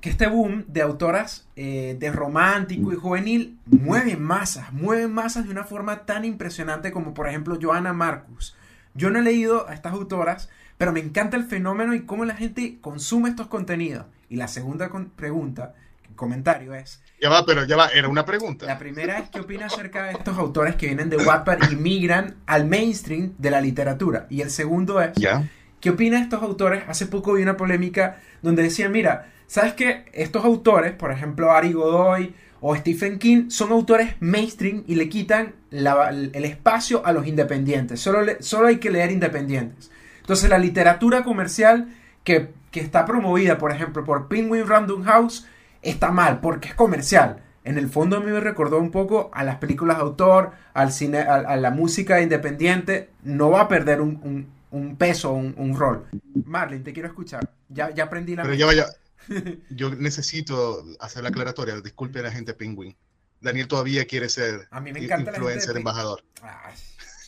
Que 0.00 0.10
este 0.10 0.26
boom 0.26 0.64
de 0.68 0.82
autoras 0.82 1.48
eh, 1.56 1.96
de 1.98 2.12
romántico 2.12 2.92
y 2.92 2.96
juvenil 2.96 3.58
mueve 3.64 4.16
masas, 4.16 4.70
mueve 4.70 5.08
masas 5.08 5.46
de 5.46 5.50
una 5.50 5.64
forma 5.64 6.04
tan 6.04 6.26
impresionante 6.26 6.92
como 6.92 7.14
por 7.14 7.26
ejemplo 7.26 7.58
Joana 7.58 7.94
Marcus. 7.94 8.54
Yo 8.92 9.08
no 9.08 9.18
he 9.18 9.22
leído 9.22 9.66
a 9.66 9.72
estas 9.72 9.94
autoras, 9.94 10.50
pero 10.76 10.92
me 10.92 11.00
encanta 11.00 11.38
el 11.38 11.44
fenómeno 11.44 11.94
y 11.94 12.02
cómo 12.02 12.26
la 12.26 12.36
gente 12.36 12.78
consume 12.82 13.30
estos 13.30 13.46
contenidos. 13.46 14.04
Y 14.28 14.36
la 14.36 14.48
segunda 14.48 14.90
pregunta, 15.16 15.74
comentario 16.14 16.74
es... 16.74 17.02
Ya 17.20 17.28
va, 17.28 17.46
pero 17.46 17.64
ya 17.64 17.76
va, 17.76 17.88
era 17.88 18.08
una 18.08 18.24
pregunta. 18.24 18.66
La 18.66 18.78
primera 18.78 19.18
es, 19.18 19.30
¿qué 19.30 19.40
opinas 19.40 19.72
acerca 19.72 20.04
de 20.04 20.12
estos 20.12 20.36
autores 20.38 20.76
que 20.76 20.86
vienen 20.86 21.10
de 21.10 21.16
Wattpad 21.16 21.70
y 21.70 21.76
migran 21.76 22.36
al 22.46 22.66
mainstream 22.66 23.34
de 23.38 23.50
la 23.50 23.60
literatura? 23.60 24.26
Y 24.30 24.40
el 24.42 24.50
segundo 24.50 25.00
es, 25.00 25.12
¿Ya? 25.14 25.48
¿qué 25.80 25.90
opinas 25.90 26.20
de 26.20 26.24
estos 26.24 26.42
autores? 26.42 26.82
Hace 26.88 27.06
poco 27.06 27.34
vi 27.34 27.42
una 27.42 27.56
polémica 27.56 28.20
donde 28.42 28.62
decían, 28.62 28.92
mira, 28.92 29.30
¿sabes 29.46 29.74
qué? 29.74 30.04
Estos 30.12 30.44
autores, 30.44 30.92
por 30.92 31.12
ejemplo, 31.12 31.52
Ari 31.52 31.72
Godoy 31.72 32.34
o 32.60 32.74
Stephen 32.76 33.18
King, 33.18 33.50
son 33.50 33.72
autores 33.72 34.14
mainstream 34.20 34.84
y 34.86 34.94
le 34.94 35.08
quitan 35.08 35.54
el 35.70 36.44
espacio 36.44 37.04
a 37.06 37.12
los 37.12 37.26
independientes. 37.26 38.00
Solo, 38.00 38.32
solo 38.40 38.68
hay 38.68 38.78
que 38.78 38.90
leer 38.90 39.10
independientes. 39.10 39.90
Entonces 40.20 40.48
la 40.48 40.58
literatura 40.58 41.22
comercial 41.22 41.88
que, 42.24 42.48
que 42.70 42.80
está 42.80 43.04
promovida, 43.04 43.58
por 43.58 43.70
ejemplo, 43.70 44.04
por 44.04 44.28
Penguin 44.28 44.66
Random 44.66 45.02
House, 45.04 45.46
está 45.84 46.10
mal 46.10 46.40
porque 46.40 46.68
es 46.68 46.74
comercial. 46.74 47.42
En 47.64 47.78
el 47.78 47.88
fondo 47.88 48.18
a 48.18 48.20
mí 48.20 48.30
me 48.30 48.40
recordó 48.40 48.78
un 48.78 48.90
poco 48.90 49.30
a 49.32 49.42
las 49.42 49.56
películas 49.56 49.96
de 49.96 50.02
autor, 50.02 50.52
al 50.74 50.92
cine, 50.92 51.20
a, 51.20 51.56
la 51.56 51.70
música 51.70 52.20
independiente. 52.20 53.08
No 53.22 53.50
va 53.50 53.62
a 53.62 53.68
perder 53.68 54.02
un, 54.02 54.52
un, 54.70 54.96
peso, 54.96 55.32
un, 55.32 55.54
un, 55.56 55.74
rol. 55.76 56.06
Marlene, 56.44 56.84
te 56.84 56.92
quiero 56.92 57.08
escuchar. 57.08 57.48
Ya, 57.68 57.88
ya 57.90 58.04
aprendí 58.04 58.36
la... 58.36 58.42
Pero 58.42 58.54
ya 58.54 58.66
vaya. 58.66 58.84
Yo 59.70 59.94
necesito 59.94 60.84
hacer 61.00 61.22
la 61.22 61.30
aclaratoria. 61.30 61.80
Disculpe 61.80 62.18
a 62.18 62.24
la 62.24 62.30
gente 62.30 62.52
Penguin. 62.52 62.94
Daniel 63.40 63.66
todavía 63.68 64.04
quiere 64.06 64.28
ser 64.28 64.68
a 64.70 64.80
mí 64.80 64.92
me 64.92 65.04
encanta 65.04 65.30
influencer, 65.30 65.76
embajador. 65.76 66.22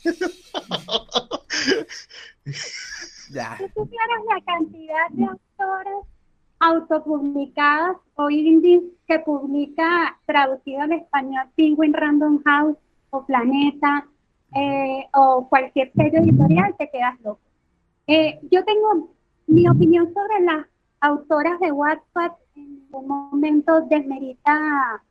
ya. 3.30 3.56
¿Tú 3.58 3.68
supieras 3.74 4.20
la 4.28 4.40
cantidad 4.46 5.08
de 5.10 5.24
autores 5.24 6.06
autopublicadas 6.66 7.96
hoy 8.16 8.90
que 9.06 9.18
publica 9.20 10.18
traducido 10.26 10.82
al 10.82 10.92
español 10.92 11.46
Penguin 11.54 11.92
Random 11.92 12.42
House 12.44 12.76
o 13.10 13.24
Planeta 13.24 14.06
eh, 14.54 15.06
o 15.14 15.48
cualquier 15.48 15.92
sello 15.92 16.18
editorial, 16.18 16.74
te 16.76 16.90
quedas 16.90 17.20
loco. 17.20 17.40
Eh, 18.06 18.38
yo 18.50 18.64
tengo 18.64 19.10
mi 19.46 19.68
opinión 19.68 20.12
sobre 20.12 20.44
las 20.44 20.66
autoras 21.00 21.60
de 21.60 21.70
WhatsApp 21.72 22.38
en 22.56 22.80
ningún 22.80 23.06
momento 23.06 23.82
desmerita. 23.82 25.02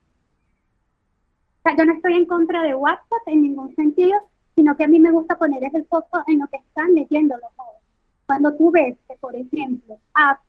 yo 1.77 1.85
no 1.85 1.93
estoy 1.93 2.13
en 2.15 2.25
contra 2.25 2.63
de 2.63 2.75
WhatsApp 2.75 3.27
en 3.27 3.43
ningún 3.43 3.73
sentido, 3.75 4.17
sino 4.55 4.75
que 4.75 4.85
a 4.85 4.87
mí 4.87 4.99
me 4.99 5.11
gusta 5.11 5.37
poner 5.37 5.63
el 5.63 5.85
foco 5.85 6.23
en 6.27 6.39
lo 6.39 6.47
que 6.47 6.57
están 6.57 6.93
leyendo 6.95 7.35
los 7.35 7.51
jóvenes. 7.55 7.81
Cuando 8.25 8.55
tú 8.55 8.71
ves 8.71 8.97
que, 9.07 9.15
por 9.17 9.35
ejemplo, 9.35 9.97
a 10.13 10.39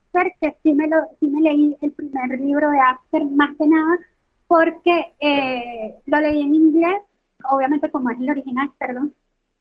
que 0.40 0.56
sí 0.62 0.72
me, 0.74 0.88
lo, 0.88 0.96
sí 1.20 1.28
me 1.28 1.40
leí 1.40 1.76
el 1.80 1.92
primer 1.92 2.40
libro 2.40 2.70
de 2.70 2.80
After 2.80 3.24
más 3.26 3.56
que 3.56 3.66
nada, 3.66 3.98
porque 4.46 5.14
eh, 5.20 5.96
lo 6.06 6.20
leí 6.20 6.42
en 6.42 6.54
inglés, 6.54 7.00
obviamente 7.50 7.90
como 7.90 8.10
es 8.10 8.18
el 8.20 8.30
original, 8.30 8.70
perdón, 8.78 9.14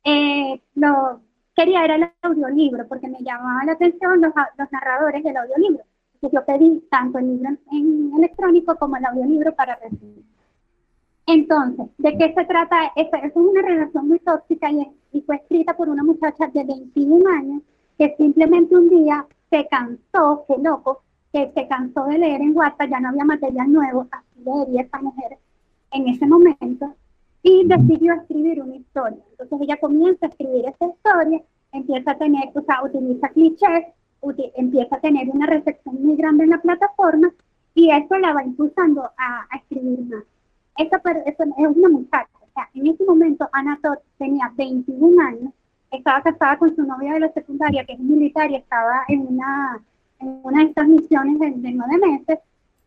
eh, 0.04 0.62
lo 0.76 1.22
quería 1.56 1.86
era 1.86 1.96
el 1.96 2.10
audiolibro, 2.22 2.88
porque 2.88 3.08
me 3.08 3.22
llamaba 3.22 3.66
la 3.66 3.74
atención 3.74 4.22
los, 4.22 4.34
los 4.58 4.72
narradores 4.72 5.24
del 5.24 5.38
audiolibro. 5.38 5.84
Entonces 6.16 6.40
yo 6.40 6.46
pedí 6.46 6.82
tanto 6.90 7.18
el 7.18 7.28
libro 7.28 7.50
en, 7.72 8.12
electrónico 8.18 8.76
como 8.76 8.98
el 8.98 9.06
audiolibro 9.06 9.56
para 9.56 9.76
recibir. 9.76 10.24
Entonces, 11.28 11.88
¿de 11.98 12.18
qué 12.18 12.34
se 12.36 12.46
trata? 12.46 12.92
Esta 12.96 13.18
es 13.18 13.32
una 13.36 13.62
relación 13.62 14.08
muy 14.08 14.20
tóxica 14.20 14.72
y, 14.72 14.88
y 15.12 15.22
fue 15.22 15.38
escrita 15.38 15.76
por 15.76 15.90
una 15.90 16.04
muchacha 16.04 16.48
de 16.54 16.64
21 16.64 17.30
años 17.30 17.62
que 17.98 18.16
simplemente 18.18 18.76
un 18.76 18.90
día 18.90 19.26
se 19.56 19.68
cansó, 19.68 20.44
qué 20.50 20.58
loco, 20.62 21.02
que 21.32 21.50
se 21.56 21.68
cansó 21.70 22.04
de 22.06 22.18
leer 22.18 22.42
en 22.42 22.56
WhatsApp, 22.58 22.90
ya 22.90 23.00
no 23.00 23.10
había 23.10 23.24
material 23.24 23.72
nuevo, 23.72 24.06
así 24.12 24.44
leería 24.44 24.82
esta 24.82 25.02
mujer 25.02 25.38
en 25.92 26.10
ese 26.10 26.28
momento, 26.28 26.94
y 27.42 27.66
decidió 27.66 28.16
escribir 28.16 28.62
una 28.62 28.76
historia. 28.76 29.20
Entonces 29.32 29.62
ella 29.62 29.78
comienza 29.78 30.26
a 30.26 30.30
escribir 30.30 30.66
esa 30.66 30.88
historia, 30.88 31.42
empieza 31.72 32.12
a 32.12 32.18
tener, 32.18 32.50
o 32.54 32.62
sea, 32.64 32.84
utiliza 32.84 33.30
clichés, 33.30 33.86
empieza 34.56 34.98
a 34.98 35.00
tener 35.00 35.30
una 35.30 35.46
recepción 35.46 36.04
muy 36.04 36.18
grande 36.18 36.44
en 36.44 36.50
la 36.50 36.62
plataforma, 36.62 37.32
y 37.76 37.92
eso 37.92 38.18
la 38.18 38.34
va 38.34 38.44
impulsando 38.44 39.04
a, 39.18 39.48
escribir 39.56 40.02
más. 40.02 40.24
Esa, 40.78 41.02
es 41.26 41.38
una 41.58 41.90
muchacha, 41.90 42.30
o 42.42 42.48
sea, 42.54 42.70
en 42.74 42.88
ese 42.88 43.06
momento 43.06 43.48
Ana 43.54 43.80
tenía 44.18 44.52
21 44.58 45.22
años, 45.22 45.54
estaba 45.96 46.22
casada 46.22 46.58
con 46.58 46.76
su 46.76 46.84
novia 46.84 47.14
de 47.14 47.22
la 47.22 47.34
secundaria, 47.34 47.86
que 47.86 47.94
es 47.94 48.00
militar, 48.00 48.50
y 48.52 48.56
estaba 48.56 49.04
en 49.08 49.22
una, 49.22 49.80
en 50.20 50.40
una 50.44 50.60
de 50.60 50.70
estas 50.70 50.88
misiones 50.88 51.40
de, 51.40 51.72
nueve 51.72 51.98
meses, 51.98 52.40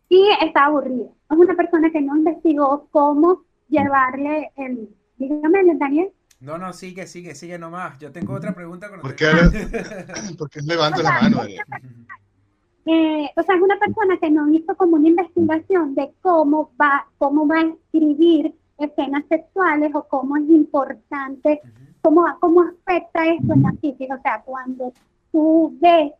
y 0.09 0.29
estaba 0.41 0.67
aburrida. 0.67 1.05
Es 1.29 1.37
una 1.37 1.55
persona 1.55 1.91
que 1.91 2.01
no 2.01 2.17
investigó 2.17 2.87
cómo 2.91 3.43
llevarle 3.67 4.51
el... 4.55 4.89
Dígame, 5.17 5.75
Daniel. 5.75 6.11
No, 6.39 6.57
no, 6.57 6.71
sigue, 6.71 7.05
sigue, 7.05 7.35
sigue 7.35 7.59
nomás. 7.59 7.99
Yo 7.99 8.11
tengo 8.11 8.33
otra 8.33 8.53
pregunta. 8.53 8.89
Con 8.89 9.01
¿Por, 9.01 9.15
qué, 9.15 9.25
porque 10.37 10.61
levanto 10.61 11.01
la 11.01 11.21
mano? 11.21 11.41
Eh, 12.85 13.29
o 13.35 13.43
sea, 13.43 13.55
es 13.55 13.61
una 13.61 13.77
persona 13.77 14.17
que 14.17 14.31
no 14.31 14.49
hizo 14.51 14.75
como 14.77 14.95
una 14.95 15.09
investigación 15.09 15.93
de 15.95 16.11
cómo 16.21 16.71
va, 16.81 17.05
cómo 17.17 17.45
va 17.45 17.59
a 17.59 17.65
escribir 17.65 18.55
escenas 18.79 19.25
sexuales 19.27 19.91
o 19.93 20.07
cómo 20.07 20.37
es 20.37 20.49
importante 20.49 21.61
¿Cómo, 22.09 22.25
¿Cómo 22.39 22.61
afecta 22.63 23.23
esto 23.27 23.53
en 23.53 23.61
la 23.61 23.71
psiquis? 23.79 24.09
O 24.09 24.19
sea, 24.23 24.41
cuando 24.43 24.91
tú 25.31 25.77
ves 25.79 26.11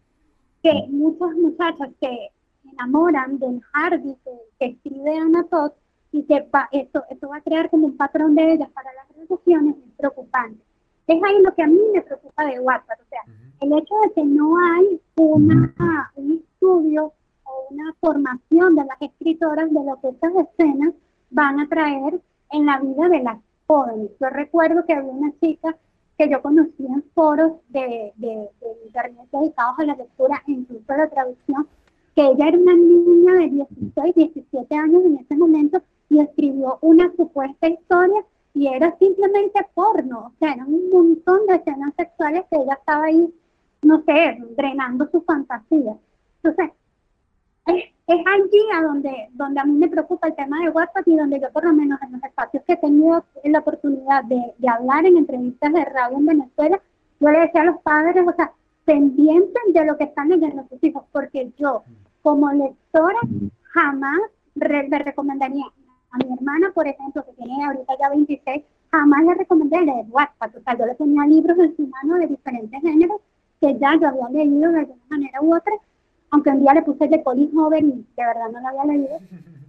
que 0.61 0.85
muchos 0.87 1.33
muchachos 1.33 1.87
que 1.99 2.29
se 2.61 2.69
enamoran 2.69 3.39
del 3.39 3.59
Harvey 3.73 4.15
que, 4.59 4.67
escribe 4.67 5.17
Ana 5.17 5.45
Todd 5.45 5.71
y 6.11 6.21
que 6.25 6.45
esto, 6.73 7.03
esto 7.09 7.29
va 7.29 7.37
a 7.37 7.41
crear 7.41 7.71
como 7.71 7.87
un 7.87 7.97
patrón 7.97 8.35
de 8.35 8.53
ellas 8.53 8.69
para 8.69 8.93
las 8.93 9.17
relaciones 9.17 9.77
es 9.77 9.91
preocupante. 9.97 10.63
Es 11.07 11.23
ahí 11.23 11.41
lo 11.41 11.55
que 11.55 11.63
a 11.63 11.67
mí 11.67 11.79
me 11.91 12.03
preocupa 12.03 12.45
de 12.45 12.59
WhatsApp. 12.59 12.99
O 13.01 13.09
sea, 13.09 13.21
el 13.61 13.73
hecho 13.73 13.95
de 14.03 14.13
que 14.13 14.25
no 14.25 14.57
hay 14.59 15.01
una, 15.15 16.11
un 16.13 16.33
estudio 16.33 17.13
o 17.45 17.67
una 17.71 17.95
formación 17.99 18.75
de 18.75 18.85
las 18.85 19.01
escritoras 19.01 19.67
de 19.73 19.83
lo 19.83 19.99
que 20.01 20.09
estas 20.09 20.33
escenas 20.35 20.93
van 21.31 21.59
a 21.59 21.67
traer 21.67 22.21
en 22.51 22.65
la 22.67 22.79
vida 22.79 23.09
de 23.09 23.23
las 23.23 23.39
yo 24.19 24.29
recuerdo 24.29 24.83
que 24.85 24.93
había 24.93 25.11
una 25.11 25.31
chica 25.39 25.77
que 26.17 26.29
yo 26.29 26.41
conocí 26.41 26.85
en 26.85 27.03
foros 27.13 27.53
de, 27.69 28.11
de, 28.15 28.49
internet 28.85 29.27
dedicados 29.31 29.79
a 29.79 29.85
la 29.85 29.95
lectura 29.95 30.41
incluso 30.47 30.91
a 30.91 30.97
la 30.97 31.09
traducción, 31.09 31.67
que 32.15 32.25
ella 32.25 32.47
era 32.47 32.57
una 32.57 32.73
niña 32.73 33.33
de 33.33 33.49
16, 33.49 34.15
17 34.15 34.75
años 34.75 35.05
en 35.05 35.17
ese 35.17 35.37
momento 35.37 35.81
y 36.09 36.19
escribió 36.19 36.79
una 36.81 37.13
supuesta 37.15 37.67
historia 37.69 38.25
y 38.55 38.67
era 38.67 38.97
simplemente 38.97 39.65
porno, 39.75 40.31
o 40.33 40.33
sea, 40.39 40.53
eran 40.53 40.73
un 40.73 40.89
montón 40.89 41.45
de 41.45 41.55
escenas 41.55 41.93
sexuales 41.95 42.45
que 42.49 42.57
ella 42.57 42.73
estaba 42.73 43.05
ahí, 43.05 43.31
no 43.83 44.03
sé, 44.03 44.37
drenando 44.57 45.07
su 45.11 45.21
fantasía. 45.21 45.95
Entonces, 46.43 46.71
es, 47.67 47.83
es 48.09 48.25
allí 48.25 48.61
a 48.73 48.81
donde, 48.81 49.29
donde 49.33 49.59
a 49.59 49.65
mí 49.65 49.73
me 49.73 49.87
preocupa 49.87 50.27
el 50.27 50.35
tema 50.35 50.59
de 50.63 50.71
WhatsApp 50.71 51.07
y 51.07 51.15
donde 51.15 51.39
yo 51.39 51.51
por 51.51 51.63
lo 51.63 51.73
menos 51.73 52.01
en 52.01 52.13
los 52.13 52.23
espacios 52.23 52.63
que 52.65 52.73
he 52.73 52.77
tenido 52.77 53.23
la 53.43 53.59
oportunidad 53.59 54.23
de, 54.23 54.53
de 54.57 54.67
hablar 54.67 55.05
en 55.05 55.17
entrevistas 55.17 55.71
de 55.71 55.85
radio 55.85 56.17
en 56.17 56.25
Venezuela, 56.25 56.81
yo 57.19 57.29
le 57.29 57.39
decía 57.39 57.61
a 57.61 57.65
los 57.65 57.81
padres, 57.81 58.25
o 58.27 58.33
sea, 58.33 58.51
pendientes 58.85 59.61
de 59.73 59.85
lo 59.85 59.95
que 59.97 60.05
están 60.05 60.29
leyendo 60.29 60.65
sus 60.67 60.83
hijos, 60.83 61.03
porque 61.11 61.51
yo 61.59 61.83
como 62.23 62.51
lectora 62.51 63.19
jamás 63.73 64.19
le 64.55 64.99
recomendaría 64.99 65.65
a 66.11 66.17
mi 66.17 66.33
hermana, 66.33 66.71
por 66.73 66.87
ejemplo, 66.87 67.23
que 67.23 67.33
tiene 67.33 67.63
ahorita 67.63 67.93
ya 67.99 68.09
26, 68.09 68.63
jamás 68.91 69.23
le 69.23 69.35
recomendé 69.35 69.81
leer 69.81 70.05
WhatsApp. 70.09 70.55
O 70.55 70.61
sea, 70.61 70.77
yo 70.77 70.85
le 70.87 70.95
tenía 70.95 71.27
libros 71.27 71.59
en 71.59 71.75
su 71.75 71.85
mano 71.85 72.15
de 72.15 72.25
diferentes 72.25 72.81
géneros 72.81 73.21
que 73.61 73.77
ya 73.77 73.95
yo 74.01 74.07
había 74.07 74.29
leído 74.29 74.71
de 74.71 74.79
alguna 74.79 75.03
manera 75.09 75.41
u 75.41 75.55
otra 75.55 75.73
aunque 76.31 76.49
un 76.49 76.61
día 76.61 76.73
le 76.73 76.83
puse 76.83 77.07
de 77.07 77.23
Colin 77.23 77.57
Hover 77.57 77.83
y 77.83 77.91
de 77.91 78.25
verdad 78.25 78.49
no 78.51 78.59
lo 78.59 78.67
había 78.67 78.85
leído, 78.85 79.17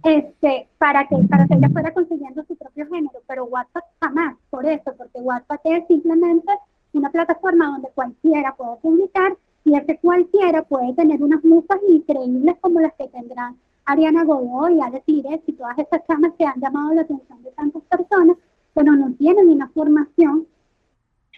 este, 0.03 0.67
para 0.77 1.07
que, 1.07 1.17
para 1.29 1.47
que 1.47 1.55
ella 1.55 1.69
fuera 1.69 1.93
consiguiendo 1.93 2.43
su 2.45 2.55
propio 2.55 2.87
género, 2.87 3.19
pero 3.27 3.45
WhatsApp 3.45 3.83
jamás, 4.01 4.35
por 4.49 4.65
eso, 4.65 4.93
porque 4.97 5.19
WhatsApp 5.19 5.61
es 5.65 5.87
simplemente 5.87 6.51
una 6.93 7.09
plataforma 7.09 7.67
donde 7.67 7.89
cualquiera 7.93 8.55
puede 8.55 8.77
publicar 8.77 9.37
y 9.63 9.75
ese 9.75 9.97
cualquiera 9.99 10.63
puede 10.63 10.93
tener 10.93 11.21
unas 11.23 11.43
musas 11.43 11.79
increíbles 11.87 12.55
como 12.61 12.79
las 12.79 12.93
que 12.93 13.07
tendrán 13.09 13.57
Ariana 13.85 14.23
Godoy, 14.23 14.79
Ale 14.81 15.01
Tires 15.05 15.41
y 15.45 15.53
todas 15.53 15.77
esas 15.77 16.05
chamas 16.07 16.33
que 16.37 16.45
han 16.45 16.59
llamado 16.59 16.93
la 16.93 17.01
atención 17.01 17.43
de 17.43 17.51
tantas 17.51 17.83
personas, 17.83 18.37
pero 18.73 18.93
no 18.93 19.13
tienen 19.13 19.49
una 19.49 19.67
formación 19.69 20.47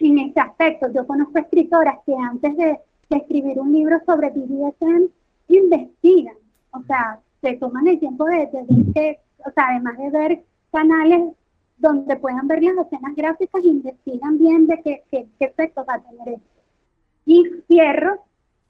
en 0.00 0.18
ese 0.18 0.40
aspecto. 0.40 0.90
Yo 0.92 1.06
conozco 1.06 1.38
escritoras 1.38 1.98
que 2.06 2.14
antes 2.14 2.56
de, 2.56 2.80
escribir 3.10 3.58
un 3.58 3.72
libro 3.72 4.00
sobre 4.06 4.30
BDSM 4.30 5.08
investigan, 5.48 6.36
o 6.72 6.82
sea, 6.82 7.20
se 7.42 7.54
toman 7.56 7.86
el 7.86 7.98
tiempo 8.00 8.24
de, 8.24 8.48
de, 8.68 9.18
o 9.44 9.50
sea, 9.50 9.68
además 9.70 9.98
de 9.98 10.10
ver 10.10 10.44
canales 10.72 11.34
donde 11.76 12.16
puedan 12.16 12.48
ver 12.48 12.62
las 12.62 12.86
escenas 12.86 13.14
gráficas, 13.14 13.64
investigan 13.64 14.38
bien 14.38 14.66
de 14.66 14.80
qué, 14.82 15.02
qué, 15.10 15.28
efectos 15.40 15.84
va 15.88 15.94
a 15.94 16.00
tener 16.00 16.28
esto. 16.36 16.48
Y 17.26 17.44
cierro, 17.68 18.20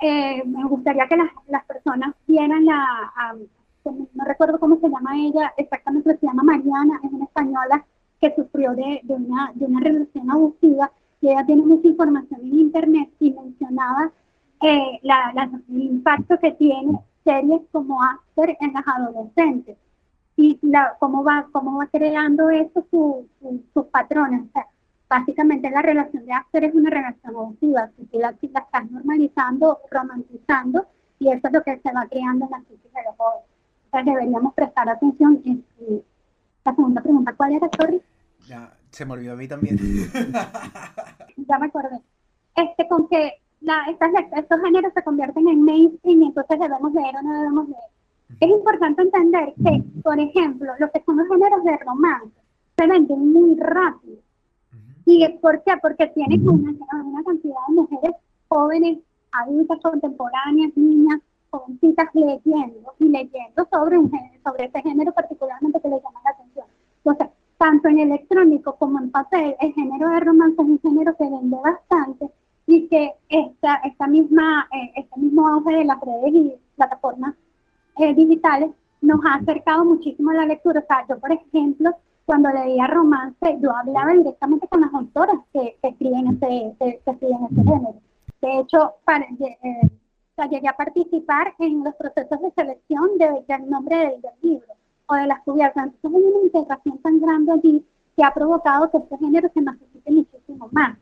eh, 0.01 0.43
me 0.45 0.65
gustaría 0.65 1.07
que 1.07 1.17
las, 1.17 1.31
las 1.49 1.65
personas 1.65 2.15
vieran 2.27 2.65
la, 2.65 3.13
no 3.85 4.25
recuerdo 4.25 4.59
cómo 4.59 4.79
se 4.81 4.89
llama 4.89 5.17
ella, 5.17 5.53
exactamente 5.57 6.17
se 6.17 6.27
llama 6.27 6.43
Mariana, 6.43 7.01
es 7.05 7.13
una 7.13 7.25
española 7.25 7.85
que 8.21 8.35
sufrió 8.35 8.75
de, 8.75 9.01
de, 9.03 9.15
una, 9.15 9.53
de 9.55 9.67
una 9.67 9.81
relación 9.81 10.31
abusiva 10.31 10.91
y 11.21 11.29
ella 11.29 11.45
tiene 11.47 11.63
mucha 11.63 11.89
información 11.89 12.41
en 12.41 12.59
internet 12.59 13.11
y 13.21 13.33
mencionaba 13.33 14.13
eh, 14.65 15.01
la, 15.03 15.51
el 15.69 15.83
impacto 15.83 16.39
que 16.39 16.53
tiene 16.53 16.99
series 17.25 17.63
como 17.73 18.03
After 18.03 18.57
en 18.61 18.73
las 18.73 18.85
adolescentes 18.87 19.77
y 20.37 20.59
la, 20.63 20.97
cómo, 20.99 21.23
va, 21.23 21.47
cómo 21.53 21.79
va 21.79 21.87
creando 21.87 22.51
eso 22.51 22.85
sus 22.91 23.87
patrones. 23.87 24.43
O 24.49 24.53
sea, 24.53 24.67
básicamente 25.09 25.71
la 25.71 25.83
relación 25.83 26.27
de 26.27 26.33
After 26.33 26.65
es 26.65 26.75
una 26.75 26.91
relación 26.91 27.37
abusiva, 27.37 27.91
que 28.11 28.19
la, 28.19 28.35
la 28.41 28.61
estás 28.61 28.91
normalizando, 28.91 29.79
romantizando 29.91 30.87
y 31.19 31.29
eso 31.29 31.47
es 31.47 31.53
lo 31.53 31.63
que 31.63 31.79
se 31.79 31.93
va 31.93 32.07
creando 32.07 32.47
en 32.47 32.51
la 32.51 32.59
psique 32.61 32.89
de 32.93 33.05
los 33.05 33.17
jóvenes 33.17 33.55
deberíamos 34.03 34.55
prestar 34.55 34.89
atención. 34.89 35.41
Y, 35.45 35.63
la 36.65 36.75
segunda 36.75 37.03
pregunta, 37.03 37.35
¿cuál 37.37 37.53
era, 37.53 37.69
Sorry? 37.77 38.01
Ya, 38.47 38.73
se 38.91 39.05
me 39.05 39.13
olvidó 39.13 39.35
a 39.35 39.37
mí 39.37 39.47
también. 39.47 39.77
ya 41.37 41.59
me 41.59 41.67
acordé. 41.67 42.01
Este, 42.57 42.89
con 42.89 43.07
que 43.09 43.35
la, 43.65 43.85
estas, 43.89 44.11
estos 44.37 44.61
géneros 44.61 44.93
se 44.93 45.03
convierten 45.03 45.49
en 45.49 45.63
mainstream 45.63 46.23
y 46.23 46.27
entonces 46.27 46.59
debemos 46.59 46.93
leer 46.93 47.17
o 47.17 47.23
no 47.23 47.33
debemos 47.33 47.69
leer. 47.69 47.91
Es 48.41 48.51
importante 48.51 49.03
entender 49.03 49.55
que, 49.63 49.83
por 50.03 50.19
ejemplo, 50.21 50.73
los 50.79 50.91
que 50.91 51.03
son 51.05 51.17
los 51.17 51.29
géneros 51.29 51.65
de 51.65 51.77
romance 51.79 52.35
se 52.77 52.87
venden 52.87 53.33
muy 53.33 53.57
rápido. 53.57 54.19
¿Y 55.07 55.29
por 55.41 55.63
qué? 55.63 55.73
Porque 55.81 56.09
tienen 56.09 56.49
una, 56.49 56.73
una 57.05 57.23
cantidad 57.23 57.55
de 57.69 57.75
mujeres 57.75 58.17
jóvenes, 58.49 58.99
adultas, 59.33 59.79
contemporáneas, 59.83 60.77
niñas, 60.77 61.21
jovencitas 61.51 62.09
leyendo 62.15 62.95
y 62.99 63.09
leyendo 63.09 63.69
sobre, 63.71 63.99
un 63.99 64.11
género, 64.11 64.41
sobre 64.45 64.67
ese 64.67 64.83
género 64.83 65.13
particularmente 65.13 65.81
que 65.81 65.89
les 65.89 66.03
llama 66.03 66.21
la 66.25 66.31
atención. 66.31 66.67
Entonces, 67.05 67.29
tanto 67.59 67.89
en 67.89 67.99
electrónico 68.01 68.77
como 68.77 68.99
en 68.99 69.11
papel, 69.11 69.55
el 69.61 69.73
género 69.73 70.11
de 70.11 70.21
romance 70.21 70.61
es 70.61 70.69
un 70.69 70.81
género 70.81 71.17
que 71.17 71.25
vende 71.25 71.57
bastante 71.63 72.31
y 72.67 72.89
que 72.89 73.13
esta, 73.29 73.77
esta 73.85 74.07
misma, 74.07 74.69
eh, 74.73 74.93
este 74.97 75.21
mismo 75.21 75.47
auge 75.49 75.77
de 75.77 75.85
las 75.85 76.01
redes 76.01 76.35
y 76.35 76.55
plataformas 76.77 77.35
eh, 77.99 78.15
digitales 78.15 78.71
nos 79.01 79.21
ha 79.25 79.35
acercado 79.35 79.85
muchísimo 79.85 80.31
a 80.31 80.35
la 80.35 80.47
lectura. 80.47 80.81
O 80.81 80.87
sea, 80.87 81.07
yo, 81.09 81.19
por 81.19 81.33
ejemplo, 81.33 81.95
cuando 82.25 82.49
leía 82.51 82.87
romance, 82.87 83.59
yo 83.61 83.71
hablaba 83.77 84.13
directamente 84.13 84.67
con 84.69 84.81
las 84.81 84.95
autoras 84.95 85.37
que, 85.53 85.77
escriben, 85.83 86.29
ese, 86.29 86.75
que, 86.79 87.01
escriben 87.05 87.45
ese 87.51 87.63
género. 87.63 87.95
De 88.41 88.61
hecho, 88.61 88.95
para, 89.05 89.25
eh, 89.25 89.81
o 89.83 90.35
sea, 90.37 90.49
llegué 90.49 90.69
a 90.69 90.77
participar 90.77 91.55
en 91.59 91.85
los 91.85 91.95
procesos 91.95 92.41
de 92.41 92.51
selección 92.53 93.19
de, 93.19 93.45
del 93.47 93.71
nombre 93.71 93.97
del, 93.97 94.23
libro 94.43 94.67
o 95.07 95.15
de 95.15 95.27
las 95.27 95.41
cubiertas. 95.43 95.85
Entonces 95.85 96.21
hay 96.21 96.33
una 96.33 96.45
integración 96.45 96.99
tan 96.99 97.21
grande 97.21 97.53
allí 97.53 97.87
que 98.17 98.25
ha 98.25 98.33
provocado 98.33 98.91
que 98.91 98.99
este 98.99 99.19
género 99.19 99.51
se 99.53 99.61
masifique 99.61 100.11
muchísimo 100.47 100.69
más. 100.73 100.97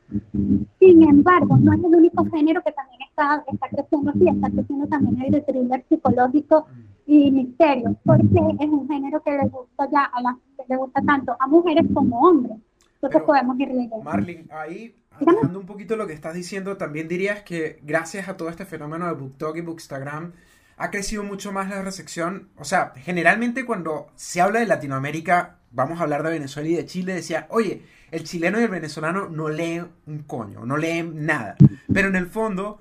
Sin 0.79 1.03
embargo, 1.09 1.57
no 1.59 1.73
es 1.73 1.79
el 1.85 1.95
único 1.97 2.25
género 2.31 2.63
que 2.63 2.73
también 2.73 3.01
está, 3.09 3.45
está 3.53 3.69
creciendo 3.69 4.11
así, 4.11 4.29
está 4.29 4.51
creciendo 4.51 4.87
también 4.87 5.23
el 5.23 5.33
de 5.33 5.41
thriller 5.43 5.85
psicológico 5.89 6.67
y 7.07 7.31
misterio, 7.31 7.97
porque 8.05 8.39
es 8.61 8.69
un 8.69 8.89
género 8.89 9.23
que 9.23 9.33
le 9.33 9.49
gusta 9.49 9.89
ya 9.91 10.05
a 10.05 10.23
las 10.23 10.37
que 10.57 10.65
le 10.69 10.77
gusta 10.77 11.03
tanto 11.03 11.37
a 11.39 11.47
mujeres 11.47 11.87
como 11.93 12.21
hombres. 12.21 12.57
Entonces 12.95 13.23
podemos 13.23 13.59
ir 13.59 13.69
leyendo. 13.69 14.01
Marlene, 14.03 14.47
ahí 14.51 14.95
Hablando 15.15 15.61
un 15.61 15.67
poquito 15.67 15.97
lo 15.97 16.07
que 16.07 16.15
estás 16.15 16.35
diciendo, 16.35 16.79
también 16.79 17.07
dirías 17.07 17.43
que 17.43 17.79
gracias 17.83 18.29
a 18.29 18.37
todo 18.39 18.49
este 18.49 18.65
fenómeno 18.65 19.07
de 19.07 19.13
BookTok 19.13 19.57
y 19.59 19.61
Bookstagram 19.61 20.33
ha 20.79 20.91
crecido 20.91 21.23
mucho 21.23 21.53
más 21.53 21.69
la 21.69 21.83
recepción. 21.83 22.49
O 22.57 22.65
sea, 22.65 22.93
generalmente 22.97 23.67
cuando 23.67 24.07
se 24.17 24.41
habla 24.41 24.61
de 24.61 24.67
Latinoamérica, 24.67 25.59
vamos 25.71 26.01
a 26.01 26.05
hablar 26.05 26.23
de 26.23 26.31
Venezuela 26.31 26.69
y 26.69 26.77
de 26.77 26.87
Chile, 26.87 27.15
decía, 27.15 27.47
oye, 27.51 27.83
el 28.13 28.25
chileno 28.25 28.61
y 28.61 28.65
el 28.65 28.69
venezolano 28.69 29.29
no 29.29 29.49
leen 29.49 29.89
un 30.07 30.21
coño, 30.21 30.65
no 30.65 30.77
leen 30.77 31.27
nada. 31.27 31.57
Pero 31.93 32.09
en 32.09 32.17
el 32.17 32.27
fondo, 32.27 32.79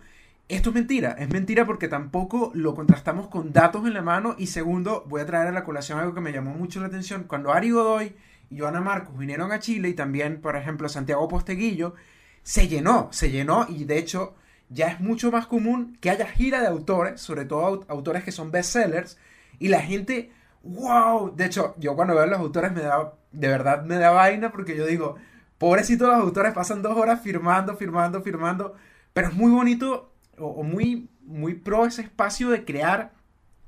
esto 0.47 0.69
es 0.69 0.75
mentira. 0.75 1.15
Es 1.17 1.29
mentira 1.29 1.65
porque 1.65 1.87
tampoco 1.87 2.51
lo 2.53 2.75
contrastamos 2.75 3.27
con 3.27 3.53
datos 3.53 3.87
en 3.87 3.93
la 3.93 4.01
mano. 4.01 4.35
Y 4.37 4.47
segundo, 4.47 5.05
voy 5.07 5.21
a 5.21 5.25
traer 5.25 5.47
a 5.47 5.51
la 5.51 5.63
colación 5.63 5.97
algo 5.99 6.13
que 6.13 6.21
me 6.21 6.33
llamó 6.33 6.53
mucho 6.53 6.79
la 6.81 6.87
atención. 6.87 7.23
Cuando 7.23 7.51
Ari 7.51 7.71
Godoy 7.71 8.13
y 8.49 8.59
Joana 8.59 8.81
Marcos 8.81 9.17
vinieron 9.17 9.51
a 9.51 9.59
Chile 9.59 9.89
y 9.89 9.93
también, 9.93 10.41
por 10.41 10.55
ejemplo, 10.55 10.89
Santiago 10.89 11.27
Posteguillo, 11.27 11.95
se 12.43 12.67
llenó, 12.67 13.09
se 13.11 13.31
llenó 13.31 13.65
y 13.69 13.85
de 13.85 13.97
hecho 13.97 14.35
ya 14.69 14.87
es 14.87 14.99
mucho 14.99 15.31
más 15.31 15.47
común 15.47 15.97
que 16.01 16.09
haya 16.09 16.25
gira 16.27 16.61
de 16.61 16.67
autores, 16.67 17.21
sobre 17.21 17.45
todo 17.45 17.85
autores 17.87 18.23
que 18.23 18.31
son 18.31 18.51
bestsellers, 18.51 19.17
y 19.59 19.67
la 19.67 19.81
gente, 19.81 20.31
wow, 20.63 21.35
de 21.35 21.45
hecho 21.45 21.75
yo 21.77 21.95
cuando 21.95 22.15
veo 22.15 22.23
a 22.23 22.27
los 22.27 22.39
autores 22.39 22.71
me 22.71 22.81
da, 22.81 23.13
de 23.31 23.47
verdad 23.47 23.83
me 23.83 23.95
da 23.95 24.11
vaina 24.11 24.51
porque 24.51 24.75
yo 24.75 24.85
digo, 24.85 25.15
pobrecitos 25.57 26.07
los 26.07 26.17
autores 26.17 26.53
pasan 26.53 26.81
dos 26.81 26.97
horas 26.97 27.21
firmando, 27.21 27.75
firmando, 27.75 28.21
firmando, 28.21 28.75
pero 29.13 29.27
es 29.27 29.33
muy 29.33 29.51
bonito 29.51 30.13
o, 30.37 30.63
muy, 30.63 31.09
muy 31.21 31.53
pro 31.53 31.85
ese 31.85 32.01
espacio 32.01 32.49
de 32.49 32.65
crear 32.65 33.11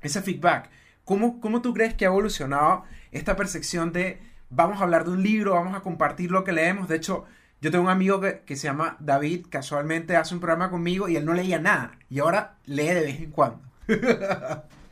ese 0.00 0.22
feedback. 0.22 0.70
¿Cómo, 1.04 1.40
¿Cómo 1.40 1.62
tú 1.62 1.74
crees 1.74 1.94
que 1.94 2.04
ha 2.04 2.08
evolucionado 2.08 2.84
esta 3.12 3.36
percepción 3.36 3.92
de 3.92 4.20
vamos 4.50 4.80
a 4.80 4.84
hablar 4.84 5.04
de 5.04 5.12
un 5.12 5.22
libro, 5.22 5.54
vamos 5.54 5.74
a 5.74 5.80
compartir 5.80 6.30
lo 6.30 6.44
que 6.44 6.52
leemos? 6.52 6.88
De 6.88 6.96
hecho, 6.96 7.26
yo 7.60 7.70
tengo 7.70 7.84
un 7.84 7.90
amigo 7.90 8.20
que, 8.20 8.56
se 8.56 8.66
llama 8.66 8.96
David, 9.00 9.46
casualmente 9.48 10.16
hace 10.16 10.34
un 10.34 10.40
programa 10.40 10.70
conmigo 10.70 11.08
y 11.08 11.16
él 11.16 11.24
no 11.24 11.32
leía 11.32 11.58
nada. 11.58 11.92
Y 12.10 12.18
ahora 12.18 12.56
lee 12.66 12.88
de 12.88 13.00
vez 13.00 13.20
en 13.20 13.30
cuando. 13.30 13.60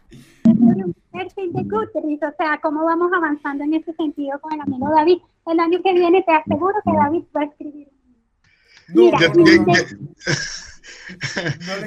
o 1.15 2.33
sea, 2.37 2.59
cómo 2.63 2.85
vamos 2.85 3.13
avanzando 3.13 3.65
en 3.65 3.75
ese 3.75 3.93
sentido 3.95 4.41
con 4.41 4.53
el 4.55 4.61
amigo 4.61 4.89
David. 4.95 5.19
El 5.47 5.61
año 5.61 5.83
que 5.83 5.93
viene 5.93 6.23
te 6.23 6.33
aseguro 6.33 6.75
que 6.85 6.93
David 6.93 7.25
va 7.37 7.41
a 7.41 7.45
escribir. 7.45 7.89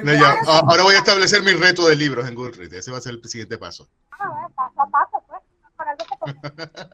Mira, 0.02 0.34
ahora 0.46 0.82
voy 0.82 0.94
a 0.94 0.98
establecer 0.98 1.42
mi 1.42 1.52
reto 1.52 1.86
de 1.88 1.96
libros 1.96 2.28
en 2.28 2.34
Goodreads. 2.34 2.72
Ese 2.74 2.90
va 2.90 2.98
a 2.98 3.00
ser 3.00 3.14
el 3.14 3.24
siguiente 3.24 3.58
paso. 3.58 3.88
Ah, 4.12 4.48
paso, 4.90 5.22
pues. 5.28 5.40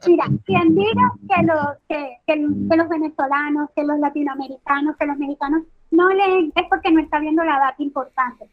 Mira, 0.07 0.25
quien 0.45 0.75
diga 0.75 1.13
que 1.29 1.43
los, 1.43 1.77
que, 1.87 2.17
que, 2.27 2.35
los 2.35 2.89
venezolanos, 2.89 3.69
que 3.75 3.83
los 3.83 3.97
latinoamericanos, 3.99 4.97
que 4.97 5.05
los 5.05 5.17
mexicanos 5.17 5.63
no 5.91 6.09
leen, 6.09 6.51
es 6.55 6.63
porque 6.69 6.91
no 6.91 6.99
está 6.99 7.19
viendo 7.19 7.43
la 7.43 7.59
data 7.59 7.81
importante. 7.81 8.49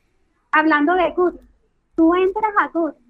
Hablando 0.52 0.94
de 0.94 1.10
Goodreads, 1.10 1.48
tú 1.96 2.14
entras 2.14 2.52
a 2.58 2.68
Goodreads, 2.68 3.09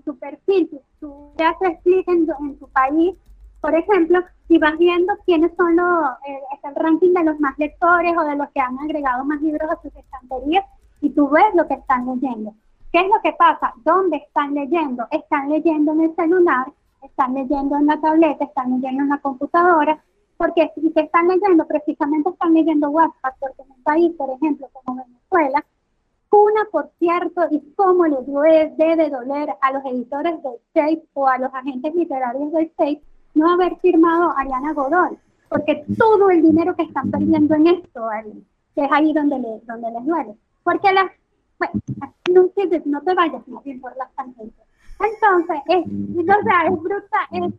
en 0.00 0.04
tu 0.04 0.18
perfil, 0.18 0.80
tú, 0.98 1.32
te 1.36 1.44
haces 1.44 1.78
clic 1.82 2.08
en, 2.08 2.26
tu 2.58 2.68
país, 2.68 3.14
por 3.60 3.74
ejemplo, 3.74 4.20
y 4.48 4.58
vas 4.58 4.78
viendo 4.78 5.14
quiénes 5.26 5.52
son 5.56 5.76
los, 5.76 6.10
eh, 6.26 6.40
el 6.64 6.74
ranking 6.74 7.12
de 7.12 7.24
los 7.24 7.38
más 7.38 7.58
lectores 7.58 8.16
o 8.16 8.24
de 8.24 8.36
los 8.36 8.48
que 8.50 8.60
han 8.60 8.78
agregado 8.78 9.24
más 9.24 9.40
libros 9.42 9.70
a 9.70 9.80
sus 9.82 9.94
estanterías, 9.94 10.64
y 11.00 11.10
tú 11.10 11.28
ves 11.28 11.54
lo 11.54 11.66
que 11.66 11.74
están 11.74 12.06
leyendo. 12.06 12.54
¿Qué 12.92 13.00
es 13.00 13.08
lo 13.08 13.20
que 13.22 13.32
pasa? 13.32 13.72
¿Dónde 13.84 14.16
están 14.16 14.54
leyendo? 14.54 15.06
Están 15.10 15.48
leyendo 15.50 15.92
en 15.92 16.00
el 16.00 16.16
celular, 16.16 16.72
están 17.02 17.34
leyendo 17.34 17.76
en 17.76 17.86
la 17.86 18.00
tableta, 18.00 18.44
están 18.44 18.72
leyendo 18.72 19.02
en 19.02 19.08
la 19.10 19.18
computadora, 19.18 20.02
porque 20.36 20.70
si 20.74 20.90
te 20.90 21.02
están 21.02 21.28
leyendo, 21.28 21.66
precisamente 21.66 22.30
están 22.30 22.54
leyendo 22.54 22.90
WhatsApp, 22.90 23.34
porque 23.38 23.62
en 23.62 23.70
un 23.70 23.82
país, 23.82 24.12
por 24.16 24.30
ejemplo, 24.30 24.68
como 24.72 25.04
Venezuela, 25.04 25.64
una, 26.30 26.64
por 26.70 26.90
cierto, 26.98 27.42
y 27.50 27.60
cómo 27.74 28.06
les 28.06 28.76
debe 28.76 29.10
doler 29.10 29.50
a 29.60 29.72
los 29.72 29.84
editores 29.84 30.42
del 30.42 30.54
State 30.68 31.02
o 31.14 31.26
a 31.26 31.38
los 31.38 31.52
agentes 31.52 31.94
literarios 31.94 32.52
del 32.52 32.66
State 32.66 33.02
no 33.34 33.52
haber 33.52 33.76
firmado 33.78 34.30
a 34.30 34.40
Ariana 34.40 34.72
Godoy, 34.72 35.18
porque 35.48 35.84
todo 35.98 36.30
el 36.30 36.42
dinero 36.42 36.74
que 36.76 36.82
están 36.82 37.10
perdiendo 37.10 37.54
en 37.54 37.66
esto, 37.68 38.08
es 38.76 38.92
ahí 38.92 39.12
donde, 39.12 39.38
le, 39.38 39.60
donde 39.66 39.90
les 39.90 40.06
duele. 40.06 40.34
Porque 40.62 40.92
las 40.92 41.10
bueno, 41.58 42.50
no, 42.86 43.00
te 43.02 43.14
vayas 43.14 43.46
más 43.48 43.64
bien 43.64 43.80
por 43.80 43.96
las 43.96 44.12
tangentes. 44.14 44.64
Entonces, 44.98 45.56
es, 45.68 45.86
o 45.86 46.42
sea, 46.42 46.66
es 46.66 46.82
brutal, 46.82 47.26
es 47.32 47.54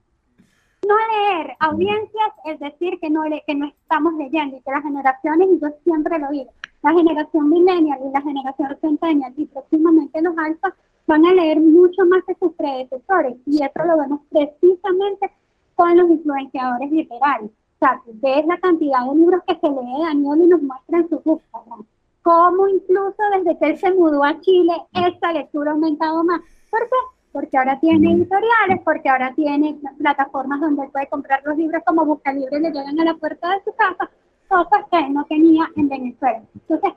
no 0.88 0.96
leer 0.98 1.56
audiencias, 1.60 2.32
es 2.46 2.60
decir, 2.60 3.00
que 3.00 3.10
no, 3.10 3.26
le, 3.26 3.44
que 3.46 3.54
no 3.54 3.68
estamos 3.68 4.14
leyendo 4.16 4.58
y 4.58 4.62
que 4.62 4.72
las 4.72 4.82
generaciones, 4.82 5.50
y 5.52 5.60
yo 5.60 5.68
siempre 5.84 6.18
lo 6.18 6.30
digo, 6.30 6.52
la 6.84 6.92
generación 6.94 7.50
millennial 7.50 8.00
y 8.06 8.12
la 8.12 8.22
generación 8.22 8.78
centennial 8.82 9.34
y 9.38 9.46
próximamente 9.46 10.22
los 10.22 10.38
alfas 10.38 10.74
van 11.08 11.26
a 11.26 11.34
leer 11.34 11.60
mucho 11.60 12.06
más 12.06 12.24
que 12.26 12.36
sus 12.36 12.54
predecesores 12.54 13.36
y 13.46 13.64
eso 13.64 13.86
lo 13.86 13.98
vemos 13.98 14.22
precisamente 14.30 15.32
con 15.76 15.98
los 15.98 16.10
influenciadores 16.10 16.92
literarios. 16.92 17.52
sea, 17.80 18.02
ves 18.06 18.46
la 18.46 18.58
cantidad 18.60 19.06
de 19.06 19.16
libros 19.16 19.42
que 19.48 19.56
se 19.56 19.68
lee 19.68 20.04
Daniel 20.04 20.42
y 20.44 20.48
nos 20.48 20.62
muestra 20.62 21.00
en 21.00 21.10
su 21.10 21.22
Instagram. 21.26 21.86
Cómo 22.24 22.68
incluso 22.68 23.18
desde 23.36 23.58
que 23.58 23.66
él 23.66 23.78
se 23.78 23.92
mudó 23.94 24.24
a 24.24 24.40
Chile, 24.42 24.74
esta 24.94 25.34
lectura 25.34 25.72
ha 25.72 25.74
aumentado 25.74 26.24
más. 26.24 26.42
¿Por 26.70 26.82
qué? 26.82 26.96
Porque 27.32 27.58
ahora 27.58 27.80
tiene 27.80 28.12
editoriales, 28.12 28.82
porque 28.86 29.10
ahora 29.10 29.34
tiene 29.34 29.80
plataformas 29.98 30.62
donde 30.62 30.84
él 30.84 30.92
puede 30.92 31.08
comprar 31.08 31.42
los 31.46 31.58
libros 31.58 31.82
como 31.86 32.06
Busca 32.06 32.32
Libre 32.32 32.58
y 32.58 32.62
le 32.62 32.72
llegan 32.72 33.00
a 33.00 33.06
la 33.06 33.16
puerta 33.16 33.50
de 33.50 33.64
su 33.64 33.74
casa, 33.74 34.12
cosas 34.52 34.86
que 34.92 35.10
no 35.10 35.24
tenía 35.26 35.68
en 35.78 35.88
Venezuela. 35.88 36.44
Entonces, 36.54 36.94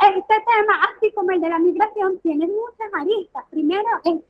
este 0.00 0.34
tema, 0.34 0.74
así 0.90 1.12
como 1.12 1.30
el 1.30 1.40
de 1.40 1.48
la 1.48 1.58
migración, 1.58 2.18
tiene 2.22 2.46
muchas 2.46 2.94
aristas. 3.00 3.44
Primero, 3.50 3.88
es 4.04 4.20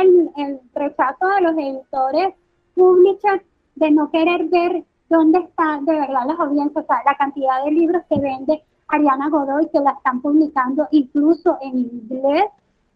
el, 0.00 0.30
el 0.36 0.60
rechazo 0.74 1.26
de 1.26 1.40
los 1.42 1.52
editores 1.52 2.34
publishers 2.74 3.44
de 3.74 3.90
no 3.90 4.10
querer 4.10 4.44
ver 4.46 4.84
dónde 5.08 5.38
están 5.40 5.84
de 5.84 5.92
verdad 5.92 6.26
las 6.26 6.40
audiencias, 6.40 6.84
o 6.84 6.86
sea, 6.86 7.02
la 7.04 7.14
cantidad 7.14 7.64
de 7.64 7.70
libros 7.70 8.02
que 8.08 8.18
vende 8.18 8.62
Ariana 8.88 9.28
Godoy, 9.28 9.68
que 9.70 9.80
la 9.80 9.92
están 9.92 10.20
publicando 10.20 10.88
incluso 10.90 11.58
en 11.60 11.78
inglés. 11.78 12.44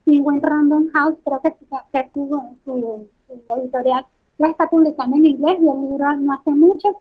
Penguin 0.05 0.41
Random 0.43 0.89
House, 0.95 1.19
creo 1.25 1.41
que, 1.43 1.55
que 1.93 2.11
su, 2.15 2.57
su, 2.65 3.09
editorial 3.57 4.07
la 4.39 4.49
está 4.49 4.69
publicando 4.69 5.17
en 5.17 5.27
inglés 5.27 5.59
y 5.61 5.69
el 5.69 5.91
libro 5.91 6.17
no 6.17 6.33
hace 6.33 6.51
mucho. 6.51 7.01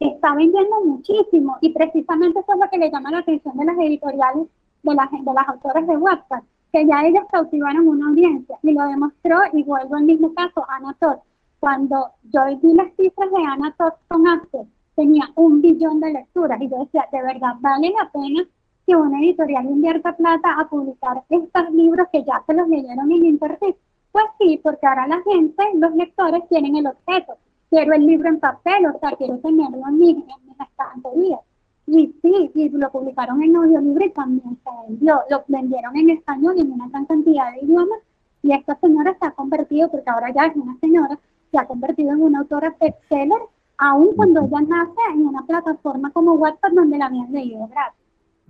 Está 0.00 0.34
vendiendo 0.34 0.84
muchísimo 0.84 1.56
y 1.60 1.70
precisamente 1.72 2.40
eso 2.40 2.52
es 2.52 2.58
lo 2.58 2.70
que 2.70 2.78
le 2.78 2.90
llama 2.90 3.10
la 3.10 3.18
atención 3.18 3.56
de 3.56 3.64
las 3.64 3.78
editoriales, 3.78 4.46
de 4.82 4.94
las, 4.94 5.10
de 5.10 5.32
las 5.34 5.48
autoras 5.48 5.86
de 5.86 5.96
WhatsApp, 5.96 6.44
que 6.72 6.86
ya 6.86 7.04
ellas 7.04 7.24
cautivaron 7.30 7.88
una 7.88 8.08
audiencia 8.08 8.58
y 8.62 8.72
lo 8.72 8.86
demostró 8.86 9.38
y 9.52 9.62
vuelvo 9.64 9.96
al 9.96 10.04
mismo 10.04 10.32
caso, 10.34 10.64
Ana 10.68 10.94
Todd 11.00 11.18
cuando 11.60 12.10
yo 12.32 12.40
vi 12.62 12.72
las 12.74 12.94
cifras 12.94 13.30
de 13.30 13.44
Ana 13.44 13.74
con 14.08 14.26
Access, 14.26 14.66
tenía 14.94 15.30
un 15.34 15.60
billón 15.60 16.00
de 16.00 16.12
lecturas 16.12 16.60
y 16.60 16.68
yo 16.68 16.78
decía, 16.78 17.06
de 17.12 17.22
verdad, 17.22 17.54
vale 17.60 17.90
la 17.90 18.10
pena 18.10 18.44
que 18.86 18.96
una 18.96 19.20
editorial 19.20 19.66
invierta 19.66 20.16
plata 20.16 20.54
a 20.58 20.68
publicar 20.68 21.22
estos 21.28 21.70
libros 21.72 22.08
que 22.12 22.24
ya 22.24 22.42
se 22.46 22.54
los 22.54 22.68
leyeron 22.68 23.10
en 23.10 23.26
internet. 23.26 23.76
Pues 24.12 24.24
sí, 24.38 24.60
porque 24.62 24.86
ahora 24.86 25.06
la 25.06 25.22
gente, 25.22 25.62
los 25.74 25.94
lectores, 25.94 26.48
tienen 26.48 26.76
el 26.76 26.86
objeto. 26.86 27.34
Quiero 27.70 27.92
el 27.94 28.06
libro 28.06 28.28
en 28.28 28.40
papel, 28.40 28.86
o 28.86 28.98
sea, 28.98 29.12
quiero 29.16 29.38
tenerlo 29.38 29.86
en 29.88 29.98
mi, 29.98 30.10
en 30.10 30.16
mi 30.16 30.54
estantería. 30.58 31.38
Y 31.86 32.14
sí, 32.22 32.50
y 32.54 32.68
lo 32.68 32.90
publicaron 32.90 33.42
en 33.42 33.56
audiolibro 33.56 34.04
y 34.04 34.10
también 34.10 34.58
se 34.62 34.70
vendió. 34.86 35.20
Lo 35.30 35.44
vendieron 35.48 35.96
en 35.96 36.10
español 36.10 36.54
y 36.56 36.60
en 36.60 36.72
una 36.72 36.88
gran 36.88 37.06
cantidad 37.06 37.52
de 37.52 37.64
idiomas. 37.64 37.98
Y 38.42 38.52
esta 38.52 38.78
señora 38.80 39.16
se 39.18 39.26
ha 39.26 39.30
convertido, 39.32 39.90
porque 39.90 40.08
ahora 40.10 40.32
ya 40.32 40.46
es 40.46 40.56
una 40.56 40.76
señora, 40.80 41.18
se 41.50 41.58
ha 41.58 41.66
convertido 41.66 42.12
en 42.12 42.22
una 42.22 42.40
autora 42.40 42.74
bestseller, 42.80 43.40
aun 43.78 44.14
cuando 44.16 44.40
ella 44.42 44.60
nace 44.60 45.00
en 45.14 45.26
una 45.26 45.42
plataforma 45.46 46.10
como 46.12 46.34
WhatsApp 46.34 46.72
donde 46.72 46.98
la 46.98 47.06
habían 47.06 47.32
leído 47.32 47.66
gratis. 47.68 48.00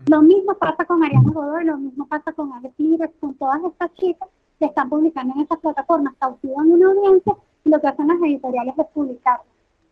Lo 0.07 0.23
mismo 0.23 0.55
pasa 0.55 0.85
con 0.85 1.03
Ariana 1.03 1.31
Godoy, 1.31 1.65
lo 1.65 1.77
mismo 1.77 2.07
pasa 2.07 2.33
con 2.33 2.53
Alex 2.53 2.75
Libres, 2.79 3.11
con 3.21 3.35
todas 3.35 3.61
estas 3.65 3.93
chicas 3.95 4.29
que 4.59 4.67
están 4.67 4.89
publicando 4.89 5.35
en 5.35 5.43
esas 5.43 5.59
plataformas, 5.59 6.15
cautivan 6.19 6.71
una 6.71 6.87
audiencia 6.87 7.35
lo 7.69 7.81
que 7.81 7.89
hacen 7.89 8.09
las 8.09 8.19
editoriales 8.19 8.75
es 8.79 8.87
publicar. 8.89 9.41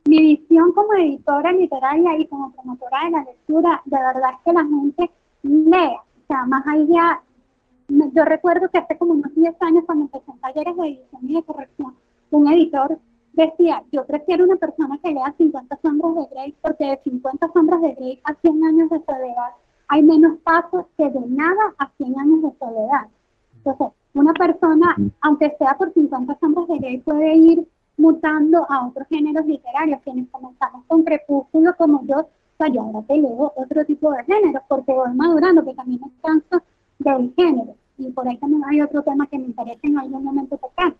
Mi 0.06 0.20
visión 0.20 0.72
como 0.72 0.92
editora 0.94 1.52
literaria 1.52 2.18
y 2.18 2.26
como 2.26 2.52
promotora 2.52 3.04
de 3.04 3.10
la 3.10 3.24
lectura, 3.24 3.82
de 3.84 3.96
verdad 3.96 4.30
es 4.34 4.40
que 4.44 4.52
la 4.52 4.64
gente 4.64 5.10
lea, 5.42 6.00
o 6.00 6.26
sea, 6.28 6.46
más 6.46 6.66
allá, 6.66 7.22
yo 7.88 8.24
recuerdo 8.24 8.68
que 8.70 8.78
hace 8.78 8.96
como 8.98 9.14
unos 9.14 9.34
10 9.34 9.54
años 9.60 9.84
cuando 9.84 10.04
empecé 10.04 10.30
en 10.30 10.40
talleres 10.40 10.76
de 10.76 10.88
edición 10.88 11.20
y 11.22 11.34
de 11.34 11.42
corrección, 11.42 11.94
un 12.30 12.48
editor 12.52 12.98
decía, 13.32 13.82
yo 13.92 14.06
prefiero 14.06 14.44
una 14.44 14.56
persona 14.56 14.98
que 15.02 15.12
lea 15.12 15.34
50 15.36 15.78
sombras 15.82 16.14
de 16.14 16.34
Grey 16.34 16.54
porque 16.62 16.84
de 16.84 17.00
50 17.04 17.50
sombras 17.52 17.82
de 17.82 17.94
Grey 17.94 18.20
a 18.24 18.34
100 18.34 18.64
años 18.64 18.90
de 18.90 19.02
soledad 19.04 19.52
hay 19.88 20.02
menos 20.02 20.38
pasos 20.38 20.86
que 20.96 21.08
de 21.08 21.20
nada 21.28 21.74
a 21.78 21.90
100 21.96 22.18
años 22.18 22.42
de 22.42 22.58
soledad. 22.58 23.08
Entonces, 23.56 23.88
una 24.18 24.32
persona, 24.32 24.96
aunque 25.20 25.54
sea 25.58 25.76
por 25.76 25.92
50 25.92 26.38
sombras 26.40 26.68
de 26.68 26.78
Grey, 26.78 26.98
puede 26.98 27.34
ir 27.34 27.68
mutando 27.96 28.66
a 28.70 28.86
otros 28.86 29.06
géneros 29.08 29.46
literarios. 29.46 30.00
Quienes 30.04 30.28
comenzamos 30.30 30.84
con 30.86 31.04
Crepúsculo 31.04 31.74
como 31.76 32.04
yo, 32.06 32.20
o 32.20 32.28
sea, 32.58 32.68
yo 32.68 32.82
ahora 32.82 33.02
te 33.06 33.16
leo 33.16 33.52
otro 33.56 33.84
tipo 33.84 34.10
de 34.12 34.24
géneros 34.24 34.62
porque 34.68 34.92
voy 34.92 35.12
madurando, 35.14 35.64
que 35.64 35.74
también 35.74 36.00
me 36.00 36.10
canso 36.22 36.62
del 36.98 37.32
género. 37.36 37.74
Y 37.98 38.10
por 38.10 38.28
ahí 38.28 38.36
también 38.38 38.62
hay 38.64 38.82
otro 38.82 39.02
tema 39.02 39.26
que 39.26 39.38
me 39.38 39.46
interesa 39.46 39.80
en 39.82 39.98
algún 39.98 40.24
momento 40.24 40.56
tocar. 40.58 40.94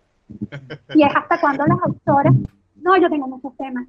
Y 0.94 1.02
es 1.02 1.14
hasta 1.14 1.40
cuando 1.40 1.66
las 1.66 1.78
autoras 1.82 2.34
no, 2.86 2.96
yo 2.98 3.10
tengo 3.10 3.26
muchos 3.26 3.56
temas, 3.56 3.84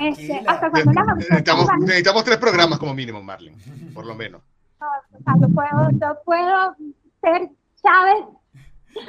este, 0.00 0.42
hasta 0.44 0.68
cuando 0.70 0.92
las 0.92 1.16
necesitamos, 1.16 1.66
necesitamos 1.78 2.24
tres 2.24 2.38
programas 2.38 2.78
como 2.78 2.92
mínimo, 2.92 3.22
Marlene, 3.22 3.56
por 3.94 4.04
lo 4.04 4.16
menos. 4.16 4.40
o 4.80 5.22
sea, 5.22 5.34
yo 5.40 5.48
puedo, 5.48 5.90
yo 5.92 6.18
puedo 6.24 6.76
ser 7.20 7.50
Chávez. 7.82 8.24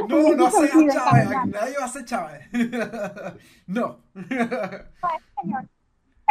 No, 0.08 0.36
no 0.36 0.52
seas 0.52 0.72
Chávez, 0.94 1.30
nadie 1.48 1.76
va 1.80 1.86
a 1.86 1.88
ser 1.88 2.06
Chávez. 2.06 2.42
no. 3.68 3.98
Pues, 4.14 5.18
señor. 5.42 5.64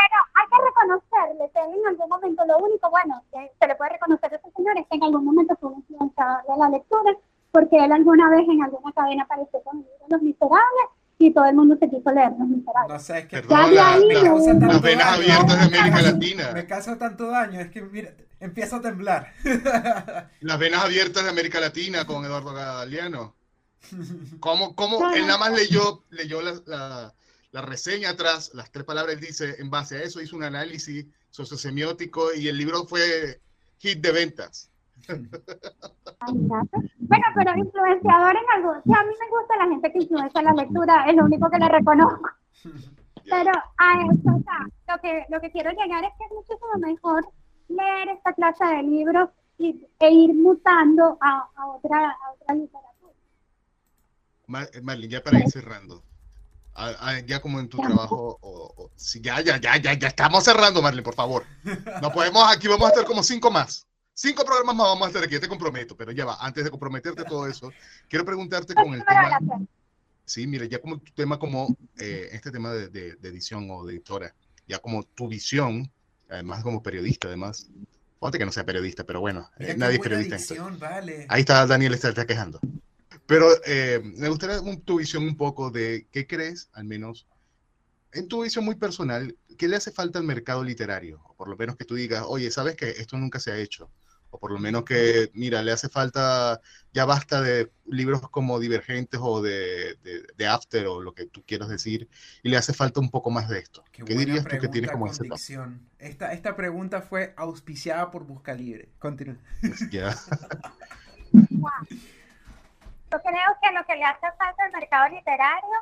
Pero 0.01 0.19
hay 0.35 0.47
que 0.49 0.59
reconocerle 0.65 1.51
que 1.53 1.61
en 1.61 1.87
algún 1.87 2.09
momento 2.09 2.47
lo 2.47 2.59
único 2.59 2.91
bueno 2.91 3.23
que 3.33 3.51
se 3.61 3.67
le 3.67 3.75
puede 3.75 3.91
reconocer 3.91 4.33
a 4.33 4.37
ese 4.37 4.51
señor 4.57 4.79
es 4.79 4.87
que 4.89 4.97
en 4.97 5.05
algún 5.05 5.25
momento 5.25 5.57
fue 5.61 5.73
influencia 5.75 6.43
de 6.49 6.57
la 6.57 6.69
lectura 6.71 7.13
porque 7.53 7.77
él 7.77 7.93
alguna 7.93 8.31
vez 8.31 8.49
en 8.49 8.63
alguna 8.63 8.93
cadena 8.93 9.25
apareció 9.25 9.63
con 9.63 9.85
Los 10.09 10.23
Miserables 10.23 10.87
y 11.21 11.35
todo 11.35 11.45
el 11.45 11.55
mundo 11.55 11.77
se 11.79 11.91
quiso 11.91 12.11
leer 12.13 12.33
Los 12.39 12.49
Miserables. 12.49 12.93
No 12.95 12.99
sé, 12.99 13.19
es 13.19 13.27
que 13.27 13.43
Perdón, 13.43 13.75
la, 13.75 13.99
la, 13.99 14.69
las 14.69 14.81
venas 14.81 15.07
abiertas 15.07 15.71
de 15.71 15.79
América 15.79 16.03
Latina. 16.03 16.51
Me 16.55 16.67
causa 16.67 16.99
tanto 16.99 17.27
daño, 17.27 17.61
es 17.61 17.71
que 17.71 17.83
mira, 17.83 18.15
empieza 18.41 18.77
a 18.77 18.81
temblar. 18.81 19.35
Las 20.41 20.59
venas 20.59 20.83
abiertas 20.83 21.25
de 21.25 21.29
América 21.29 21.61
Latina 21.61 22.07
con 22.07 22.25
Eduardo 22.25 22.55
Galeano. 22.55 23.37
¿Cómo, 24.41 24.75
cómo 24.75 25.11
él 25.11 25.27
nada 25.27 25.39
más 25.39 25.53
leyó, 25.53 26.05
leyó 26.09 26.41
la, 26.41 26.55
la, 26.65 27.15
la 27.53 27.63
reseña 27.63 28.11
atrás, 28.11 28.53
las 28.55 28.73
tres 28.73 28.87
palabras, 28.87 29.15
él 29.17 29.21
dice, 29.21 29.57
en 29.59 29.69
base 29.69 29.97
a 29.97 30.03
eso 30.03 30.23
hizo 30.23 30.37
un 30.37 30.45
análisis 30.45 31.05
sociosemiótico 31.29 32.33
y 32.35 32.49
el 32.49 32.57
libro 32.57 32.87
fue 32.87 33.43
hit 33.79 34.01
de 34.01 34.13
ventas. 34.13 34.70
Bueno, 36.29 37.25
pero 37.35 37.57
influenciador 37.57 38.37
en 38.37 38.45
algo. 38.57 38.73
A 38.73 39.05
mí 39.05 39.15
me 39.19 39.31
gusta 39.31 39.57
la 39.59 39.69
gente 39.69 39.93
que 39.93 39.99
influencia 40.01 40.43
la 40.43 40.53
lectura, 40.53 41.07
es 41.09 41.17
lo 41.17 41.25
único 41.25 41.51
que 41.51 41.59
le 41.59 41.69
reconozco. 41.69 42.31
Pero 43.25 43.53
a 43.79 44.03
eso, 44.03 44.37
o 44.37 44.43
sea, 44.43 44.67
lo 44.89 45.01
que, 45.01 45.25
lo 45.29 45.41
que 45.41 45.51
quiero 45.51 45.71
llegar 45.71 46.05
es 46.05 46.11
que 46.19 46.25
es 46.25 46.33
muchísimo 46.33 46.79
mejor 46.79 47.27
leer 47.69 48.09
esta 48.09 48.33
clase 48.33 48.65
de 48.65 48.83
libros 48.83 49.31
y, 49.59 49.87
e 49.99 50.11
ir 50.11 50.35
mutando 50.35 51.17
a, 51.21 51.49
a, 51.57 51.67
otra, 51.67 52.11
a 52.11 52.33
otra 52.33 52.55
literatura. 52.55 53.15
Marlene, 54.47 55.09
ya 55.09 55.23
para 55.23 55.39
ir 55.39 55.49
cerrando, 55.49 56.03
ya 57.27 57.41
como 57.41 57.61
en 57.61 57.69
tu 57.69 57.79
trabajo, 57.79 58.39
o, 58.41 58.91
si 58.97 59.21
ya, 59.21 59.41
ya, 59.43 59.59
ya, 59.59 59.77
ya, 59.77 59.95
ya 59.95 60.09
estamos 60.09 60.43
cerrando, 60.45 60.83
Marlene, 60.83 61.05
por 61.05 61.15
favor. 61.15 61.45
No 62.03 62.11
podemos, 62.11 62.43
aquí 62.53 62.67
vamos 62.67 62.89
a 62.89 62.91
estar 62.91 63.05
como 63.05 63.23
cinco 63.23 63.51
más. 63.51 63.87
Cinco 64.23 64.45
programas 64.45 64.77
más 64.77 64.87
vamos 64.87 65.07
a 65.07 65.09
hacer 65.09 65.25
aquí, 65.25 65.33
yo 65.33 65.41
te 65.41 65.49
comprometo, 65.49 65.97
pero 65.97 66.13
ya 66.13 66.27
va, 66.27 66.37
antes 66.41 66.63
de 66.63 66.71
comprometerte 66.71 67.25
todo 67.25 67.47
eso, 67.47 67.73
quiero 68.07 68.23
preguntarte 68.23 68.75
con 68.75 68.93
el 68.93 69.03
tema. 69.03 69.39
Sí, 70.27 70.47
mire, 70.47 70.69
ya 70.69 70.79
como 70.79 70.99
tu 70.99 71.11
tema, 71.13 71.39
como 71.39 71.75
eh, 71.99 72.29
este 72.31 72.51
tema 72.51 72.71
de, 72.71 73.17
edición 73.23 73.71
o 73.71 73.87
de 73.87 73.95
editora, 73.95 74.35
ya 74.69 74.79
como 74.79 75.05
tu 75.05 75.27
visión, 75.27 75.91
además 76.29 76.63
como 76.63 76.83
periodista, 76.83 77.29
además, 77.29 77.71
Fíjate 78.19 78.37
que 78.37 78.45
no 78.45 78.53
sea 78.53 78.67
periodista, 78.67 79.05
pero 79.05 79.21
bueno, 79.21 79.49
eh, 79.59 79.75
nadie 79.79 79.95
es 79.95 80.03
periodista. 80.03 80.37
Ahí 81.31 81.41
está 81.41 81.67
Daniel, 81.67 81.95
está, 81.95 82.11
está 82.11 82.27
quejando. 82.27 82.61
Pero 83.25 83.49
eh, 83.65 84.03
me 84.05 84.29
gustaría 84.29 84.61
tu 84.85 84.99
visión 84.99 85.23
un 85.23 85.39
poco 85.39 85.71
de 85.71 86.07
qué 86.13 86.27
crees, 86.27 86.69
al 86.75 86.85
menos 86.85 87.27
en 88.13 88.29
tu 88.29 88.43
visión 88.43 88.67
muy 88.67 88.75
personal, 88.75 89.35
qué 89.57 89.67
le 89.67 89.77
hace 89.77 89.91
falta 89.91 90.19
al 90.19 90.27
mercado 90.27 90.63
literario, 90.63 91.23
o 91.25 91.35
por 91.35 91.49
lo 91.49 91.57
menos 91.57 91.77
que 91.77 91.87
tú 91.87 91.95
digas, 91.95 92.25
oye, 92.27 92.51
sabes 92.51 92.77
que 92.77 92.91
esto 92.91 93.17
nunca 93.17 93.41
se 93.41 93.53
ha 93.53 93.57
hecho, 93.57 93.89
o 94.31 94.39
por 94.39 94.53
lo 94.53 94.59
menos 94.59 94.85
que, 94.85 95.31
mira, 95.35 95.63
le 95.63 95.73
hace 95.73 95.89
falta, 95.89 96.61
ya 96.93 97.05
basta 97.05 97.43
de 97.43 97.71
libros 97.87 98.21
como 98.31 98.59
Divergentes 98.61 99.21
o 99.23 99.43
de, 99.43 99.97
de, 100.37 100.47
After 100.47 100.87
o 100.87 101.01
lo 101.01 101.13
que 101.15 101.27
tú 101.27 101.43
quieras 101.47 101.69
decir, 101.69 102.09
y 102.43 102.49
le 102.49 102.57
hace 102.57 102.73
falta 102.73 103.01
un 103.01 103.11
poco 103.11 103.31
más 103.31 103.49
de 103.49 103.59
esto. 103.59 103.85
¿Qué, 103.93 104.05
dirías 104.05 104.45
tú 104.45 104.59
que 104.59 104.69
tiene 104.69 104.89
como 104.89 105.07
ese 105.07 105.29
esta, 105.99 106.33
esta 106.33 106.57
pregunta 106.57 107.03
fue 107.03 107.35
auspiciada 107.37 108.11
por 108.11 108.25
Busca 108.25 108.55
Libre. 108.55 108.89
Continúa. 108.99 109.37
Ya. 109.91 110.15
Yo 113.13 113.19
creo 113.23 113.51
que 113.61 113.73
lo 113.73 113.85
que 113.87 113.97
le 113.97 114.05
hace 114.05 114.27
falta 114.39 114.65
al 114.65 114.73
mercado 114.73 115.09
literario 115.15 115.79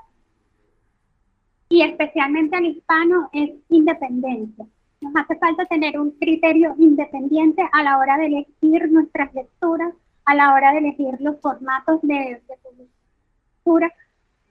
y 1.68 1.82
especialmente 1.82 2.56
al 2.56 2.64
hispano 2.64 3.28
es 3.32 3.50
independencia 3.68 4.66
nos 5.00 5.14
hace 5.16 5.36
falta 5.36 5.64
tener 5.66 5.98
un 5.98 6.10
criterio 6.12 6.74
independiente 6.78 7.62
a 7.72 7.82
la 7.82 7.98
hora 7.98 8.16
de 8.16 8.26
elegir 8.26 8.90
nuestras 8.90 9.32
lecturas, 9.34 9.92
a 10.24 10.34
la 10.34 10.52
hora 10.54 10.72
de 10.72 10.78
elegir 10.78 11.14
los 11.20 11.40
formatos 11.40 12.00
de, 12.02 12.14
de 12.14 12.56
publicación 12.62 12.88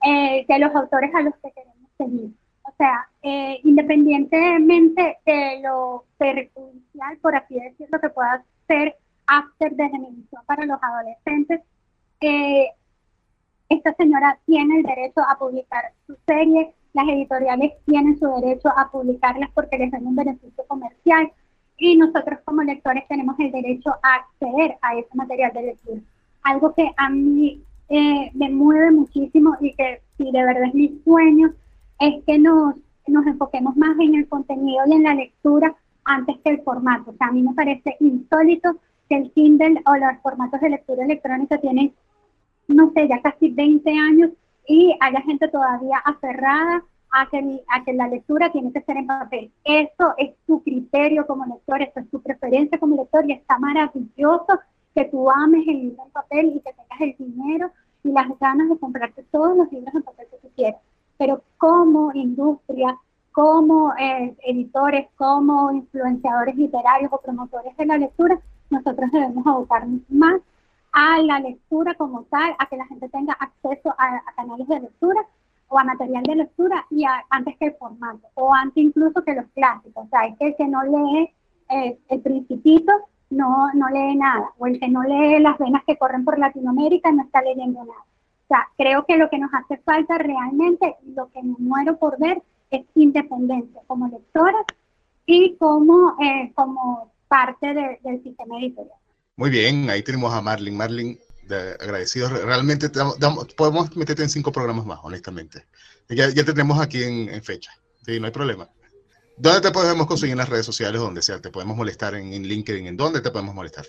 eh, 0.05 0.45
de 0.47 0.59
los 0.59 0.75
autores 0.75 1.13
a 1.15 1.21
los 1.21 1.33
que 1.37 1.51
queremos 1.51 1.89
seguir. 1.97 2.31
O 2.63 2.73
sea, 2.77 3.09
eh, 3.23 3.59
independientemente 3.63 5.17
de 5.25 5.61
lo 5.63 6.05
perjudicial, 6.17 7.17
por 7.17 7.35
así 7.35 7.55
decirlo, 7.55 7.99
que 7.99 8.09
pueda 8.09 8.43
ser 8.67 8.95
after 9.25 9.71
de 9.75 9.89
generación 9.89 10.41
para 10.45 10.65
los 10.65 10.79
adolescentes, 10.81 11.61
eh, 12.21 12.67
esta 13.69 13.93
señora 13.95 14.37
tiene 14.45 14.77
el 14.77 14.83
derecho 14.83 15.21
a 15.27 15.37
publicar 15.37 15.91
su 16.05 16.15
serie, 16.25 16.73
las 16.93 17.07
editoriales 17.07 17.73
tienen 17.85 18.17
su 18.19 18.27
derecho 18.41 18.69
a 18.75 18.89
publicarlas 18.91 19.49
porque 19.53 19.77
les 19.77 19.91
dan 19.91 20.05
un 20.05 20.15
beneficio 20.15 20.65
comercial 20.67 21.31
y 21.77 21.95
nosotros 21.95 22.39
como 22.43 22.63
lectores 22.63 23.07
tenemos 23.07 23.39
el 23.39 23.51
derecho 23.51 23.91
a 24.01 24.15
acceder 24.15 24.77
a 24.81 24.97
ese 24.97 25.09
material 25.13 25.53
de 25.53 25.61
lectura. 25.61 26.01
Algo 26.43 26.73
que 26.73 26.91
a 26.97 27.09
mí 27.09 27.61
eh, 27.89 28.31
me 28.33 28.49
mueve 28.49 28.91
muchísimo 28.91 29.55
y 29.61 29.73
que 29.75 30.01
si 30.17 30.31
de 30.31 30.43
verdad 30.43 30.63
es 30.63 30.73
mi 30.73 30.99
sueño, 31.03 31.53
es 31.99 32.23
que 32.25 32.39
nos, 32.39 32.75
nos 33.07 33.25
enfoquemos 33.27 33.75
más 33.75 33.97
en 33.99 34.15
el 34.15 34.27
contenido 34.27 34.83
y 34.87 34.93
en 34.93 35.03
la 35.03 35.13
lectura 35.13 35.75
antes 36.03 36.37
que 36.43 36.49
el 36.49 36.61
formato. 36.61 37.11
O 37.11 37.13
sea, 37.15 37.27
a 37.27 37.31
mí 37.31 37.43
me 37.43 37.53
parece 37.53 37.95
insólito 37.99 38.77
que 39.07 39.17
el 39.17 39.31
Kindle 39.31 39.81
o 39.85 39.95
los 39.95 40.21
formatos 40.21 40.59
de 40.61 40.69
lectura 40.69 41.05
electrónica 41.05 41.59
tienen, 41.59 41.93
no 42.67 42.91
sé, 42.93 43.07
ya 43.07 43.21
casi 43.21 43.49
20 43.49 43.89
años 43.91 44.31
y 44.67 44.95
haya 44.99 45.21
gente 45.21 45.47
todavía 45.47 45.97
aferrada 45.99 46.83
a 47.11 47.29
que, 47.29 47.63
a 47.69 47.83
que 47.83 47.93
la 47.93 48.07
lectura 48.07 48.51
tiene 48.51 48.71
que 48.71 48.81
ser 48.81 48.97
en 48.97 49.07
papel. 49.07 49.51
Eso 49.63 50.13
es 50.17 50.35
tu 50.45 50.61
criterio 50.61 51.25
como 51.25 51.45
lector, 51.45 51.81
eso 51.81 51.99
es 51.99 52.09
tu 52.09 52.21
preferencia 52.21 52.77
como 52.77 52.97
lector 52.97 53.25
y 53.27 53.33
está 53.33 53.57
maravilloso 53.57 54.59
que 54.93 55.05
tú 55.05 55.29
ames 55.29 55.67
el 55.67 55.81
libro 55.81 56.03
en 56.05 56.11
papel 56.11 56.47
y 56.47 56.59
que 56.59 56.73
tengas 56.73 57.01
el 57.01 57.15
dinero 57.17 57.71
y 58.03 58.11
las 58.11 58.27
ganas 58.39 58.69
de 58.69 58.77
comprarte 58.77 59.23
todos 59.31 59.57
los 59.57 59.71
libros 59.71 59.93
en 59.95 60.03
papel 60.03 60.27
que 60.29 60.37
tú 60.37 60.49
quieras. 60.55 60.81
Pero 61.17 61.41
como 61.57 62.11
industria, 62.13 62.97
como 63.31 63.93
eh, 63.95 64.35
editores, 64.43 65.07
como 65.15 65.71
influenciadores 65.71 66.55
literarios 66.55 67.11
o 67.13 67.21
promotores 67.21 67.75
de 67.77 67.85
la 67.85 67.97
lectura, 67.97 68.39
nosotros 68.69 69.11
debemos 69.11 69.45
abocarnos 69.47 70.01
más 70.09 70.41
a 70.99 71.21
la 71.21 71.39
lectura 71.39 71.93
como 71.93 72.23
tal, 72.23 72.55
a 72.57 72.65
que 72.65 72.75
la 72.75 72.87
gente 72.87 73.07
tenga 73.09 73.33
acceso 73.33 73.93
a, 73.99 74.19
canales 74.35 74.67
de 74.67 74.79
lectura 74.79 75.21
o 75.67 75.77
a 75.77 75.83
material 75.83 76.23
de 76.23 76.37
lectura 76.37 76.87
y 76.89 77.03
antes 77.29 77.55
que 77.57 77.67
el 77.67 77.75
formato, 77.75 78.27
o 78.33 78.51
antes 78.51 78.83
incluso 78.83 79.23
que 79.23 79.35
los 79.35 79.45
clásicos. 79.53 80.05
O 80.05 80.09
sea, 80.09 80.25
es 80.25 80.35
que 80.39 80.47
el 80.47 80.55
que 80.55 80.67
no 80.67 80.81
lee 80.81 81.29
eh, 81.69 81.99
El 82.09 82.21
Principito 82.21 82.91
no, 83.29 83.71
no 83.75 83.89
lee 83.89 84.15
nada, 84.15 84.53
o 84.57 84.65
el 84.65 84.79
que 84.79 84.87
no 84.87 85.03
lee 85.03 85.39
Las 85.39 85.59
venas 85.59 85.83
que 85.85 85.97
corren 85.97 86.25
por 86.25 86.39
Latinoamérica 86.39 87.11
no 87.11 87.21
está 87.21 87.43
leyendo 87.43 87.79
nada. 87.81 88.01
O 88.01 88.47
sea, 88.47 88.67
creo 88.75 89.05
que 89.05 89.17
lo 89.17 89.29
que 89.29 89.37
nos 89.37 89.53
hace 89.53 89.77
falta 89.77 90.17
realmente, 90.17 90.95
lo 91.15 91.29
que 91.31 91.43
me 91.43 91.57
muero 91.59 91.97
por 91.97 92.17
ver, 92.17 92.41
es 92.71 92.87
independencia 92.95 93.81
como 93.85 94.07
lectora 94.07 94.65
y 95.27 95.57
como, 95.57 96.15
eh, 96.19 96.51
como 96.55 97.11
parte 97.27 97.99
del 98.01 98.23
sistema 98.23 98.57
editorial. 98.57 98.97
Muy 99.37 99.51
bien, 99.51 99.87
ahí 99.91 100.01
tenemos 100.01 100.33
a 100.33 100.41
Marlin. 100.41 100.75
Marlin, 100.75 101.19
agradecido. 101.79 102.27
Realmente 102.27 102.89
podemos 103.55 103.95
meterte 103.95 104.23
en 104.23 104.29
cinco 104.29 104.51
programas 104.51 104.83
más, 104.87 104.99
honestamente. 105.03 105.63
Ya, 106.09 106.29
ya 106.29 106.43
tenemos 106.43 106.81
aquí 106.81 107.03
en, 107.03 107.43
fecha. 107.43 107.71
Sí, 108.03 108.19
no 108.19 108.25
hay 108.25 108.31
problema. 108.31 108.67
¿Dónde 109.37 109.61
te 109.61 109.71
podemos 109.71 110.07
conseguir 110.07 110.31
en 110.31 110.39
las 110.39 110.49
redes 110.49 110.65
sociales? 110.65 110.99
Donde 110.99 111.21
sea, 111.21 111.39
te 111.39 111.51
podemos 111.51 111.77
molestar 111.77 112.15
en, 112.15 112.31
LinkedIn. 112.31 112.87
¿En 112.87 112.97
dónde 112.97 113.21
te 113.21 113.29
podemos 113.29 113.53
molestar? 113.53 113.85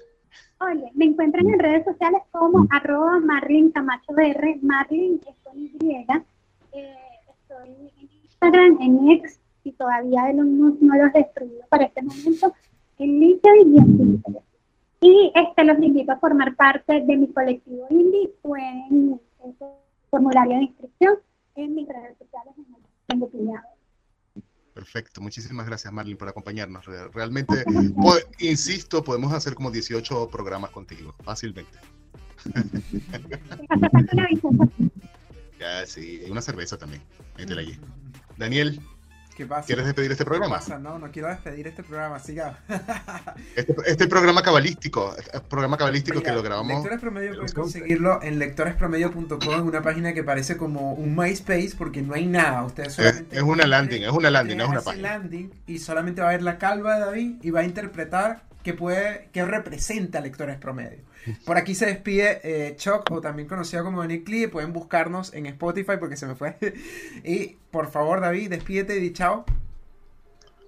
Oye, 0.61 0.90
me 0.92 1.07
encuentran 1.07 1.49
en 1.49 1.59
redes 1.59 1.86
sociales 1.86 2.20
como 2.30 2.64
mm. 2.64 2.68
arroba 2.70 3.18
Marlin 3.20 3.70
Camacho 3.70 4.12
BR, 4.12 4.59
Marlin 4.61 5.18
Y, 5.55 5.90
eh, 5.90 6.07
estoy 7.30 7.90
en 7.96 8.11
Instagram, 8.22 8.78
en 8.82 9.11
X, 9.12 9.40
y 9.64 9.72
todavía 9.72 10.30
no, 10.34 10.44
no 10.44 10.96
los 10.96 11.14
he 11.14 11.20
destruido 11.20 11.62
para 11.70 11.84
este 11.84 12.03
momento, 12.03 12.55
en 12.99 13.20
LinkedIn 13.20 13.74
y 13.74 13.78
en 13.78 13.96
Twitter. 13.96 14.42
Y 15.01 15.32
este, 15.34 15.64
los 15.64 15.78
invito 15.78 16.12
a 16.12 16.18
formar 16.18 16.57
parte 16.57 17.01
de 17.01 17.16
mi 17.16 17.28
colectivo 17.32 17.86
indie. 17.90 18.28
Pueden 18.42 19.20
el 19.44 19.55
formulario 20.11 20.57
de 20.57 20.62
inscripción 20.64 21.18
en 21.55 21.74
mis 21.74 21.88
redes 21.88 22.16
sociales 22.18 22.55
en 23.09 23.22
el 23.22 23.28
Perfecto, 24.74 25.20
muchísimas 25.20 25.66
gracias 25.66 25.92
Marlene 25.92 26.16
por 26.16 26.28
acompañarnos. 26.28 26.86
Realmente, 27.12 27.64
insisto, 28.38 29.03
podemos 29.03 29.32
hacer 29.32 29.55
como 29.55 29.72
18 29.72 30.28
programas 30.30 30.70
contigo, 30.70 31.16
fácilmente. 31.24 31.76
ya, 35.59 35.84
sí, 35.84 36.22
una 36.30 36.40
cerveza 36.40 36.78
también. 36.78 37.03
Métela 37.36 37.62
allí. 37.62 37.76
Daniel, 38.36 38.80
¿Quieres 39.66 39.84
despedir 39.84 40.11
este 40.11 40.24
programa? 40.24 40.61
No, 40.80 40.99
no 40.99 41.11
quiero 41.11 41.28
despedir 41.28 41.66
este 41.68 41.82
programa, 41.82 42.18
siga. 42.18 42.59
este, 43.57 43.74
este 43.86 44.09
programa 44.09 44.43
cabalístico, 44.43 45.14
este 45.16 45.41
programa 45.41 45.76
cabalístico 45.76 46.22
que 46.22 46.32
lo 46.32 46.43
grabamos. 46.43 46.74
Lectores 46.74 47.01
Promedio 47.01 47.34
pueden 47.36 47.55
conseguirlo 47.55 48.22
en 48.22 48.39
lectorespromedio.com, 48.39 49.66
una 49.66 49.82
página 49.82 50.12
que 50.12 50.24
parece 50.24 50.57
como 50.57 50.95
un 50.95 51.14
MySpace 51.14 51.72
porque 51.76 52.03
no 52.03 52.14
hay 52.14 52.26
nada. 52.26 52.64
Ustedes 52.64 52.99
es, 52.99 53.24
es, 53.30 53.43
una 53.43 53.66
landing, 53.66 54.03
es 54.03 54.11
una 54.11 54.30
landing, 54.30 54.57
no 54.57 54.64
es 54.64 54.70
una 54.70 54.80
página. 54.80 55.18
landing 55.18 55.53
y 55.66 55.78
solamente 55.78 56.20
va 56.20 56.28
a 56.28 56.32
ver 56.32 56.43
la 56.43 56.59
calva 56.59 56.95
de 56.95 57.01
David 57.01 57.36
y 57.43 57.51
va 57.51 57.61
a 57.61 57.64
interpretar 57.64 58.47
qué 58.69 58.75
puede, 58.75 59.31
qué 59.33 59.47
representa 59.47 60.21
Lectores 60.21 60.59
Promedio. 60.59 60.99
Por 61.47 61.57
aquí 61.57 61.75
se 61.75 61.87
despide 61.87 62.41
eh, 62.45 62.77
Chuck, 62.77 63.11
o 63.11 63.23
también 63.23 63.49
conocido 63.49 63.83
como 63.83 64.05
Nick 64.05 64.29
Lee. 64.29 64.47
Pueden 64.47 64.75
buscarnos 64.75 65.33
en 65.33 65.47
Spotify 65.47 65.93
porque 65.99 66.19
se 66.19 66.27
me 66.27 66.35
fue. 66.35 66.55
y 67.25 67.57
por 67.71 67.91
favor, 67.91 68.21
David, 68.21 68.51
despídete 68.51 68.99
y 68.99 69.01
di 69.01 69.12
chao. 69.14 69.47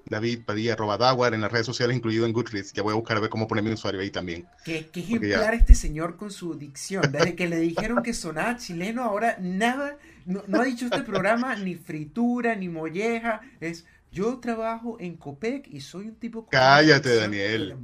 David 0.07 0.41
Padilla, 0.47 0.73
arroba 0.73 0.97
Dawar, 0.97 1.35
en 1.35 1.43
las 1.43 1.53
redes 1.53 1.67
sociales, 1.67 1.95
incluido 1.95 2.25
en 2.25 2.33
Goodreads. 2.33 2.73
Ya 2.73 2.83
voy 2.83 2.93
a 2.93 2.95
buscar 2.95 3.19
a 3.19 3.21
ver 3.21 3.29
cómo 3.29 3.47
poner 3.47 3.63
mi 3.63 3.71
usuario 3.71 4.01
ahí 4.01 4.11
también. 4.11 4.47
Qué, 4.65 4.89
qué 4.91 5.01
ejemplar 5.01 5.53
este 5.53 5.75
señor 5.75 6.17
con 6.17 6.31
su 6.31 6.55
dicción. 6.55 7.05
Desde 7.13 7.37
que 7.37 7.49
le 7.49 7.59
dijeron 7.59 8.03
que 8.03 8.15
sonaba 8.15 8.57
chileno, 8.57 9.05
ahora 9.05 9.37
nada, 9.39 9.99
no, 10.25 10.43
ha 10.59 10.65
dicho 10.65 10.87
este 10.87 11.03
programa 11.03 11.55
ni 11.57 11.75
fritura, 11.75 12.57
ni 12.57 12.71
molleja. 12.71 13.43
Es, 13.61 13.85
yo 14.13 14.39
trabajo 14.39 14.97
en 15.01 15.17
Copec 15.17 15.67
y 15.69 15.81
soy 15.81 16.09
un 16.09 16.17
tipo... 16.17 16.47
Cállate, 16.49 17.17
Daniel. 17.17 17.77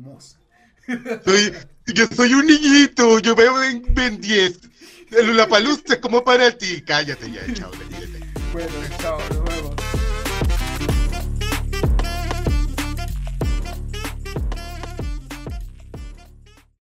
Soy, 1.24 1.52
yo 1.86 2.06
soy 2.14 2.34
un 2.34 2.46
niñito, 2.46 3.18
yo 3.18 3.34
veo 3.34 3.62
en 3.62 3.82
Ben 3.94 4.20
10. 4.20 4.60
La 5.34 5.46
palusta 5.46 6.00
como 6.00 6.22
para 6.24 6.50
ti. 6.56 6.82
Cállate 6.82 7.30
ya, 7.30 7.54
chao, 7.54 7.70
Bueno, 8.52 8.70
chao, 9.00 9.18
nos 9.30 9.44
vemos. 9.44 9.74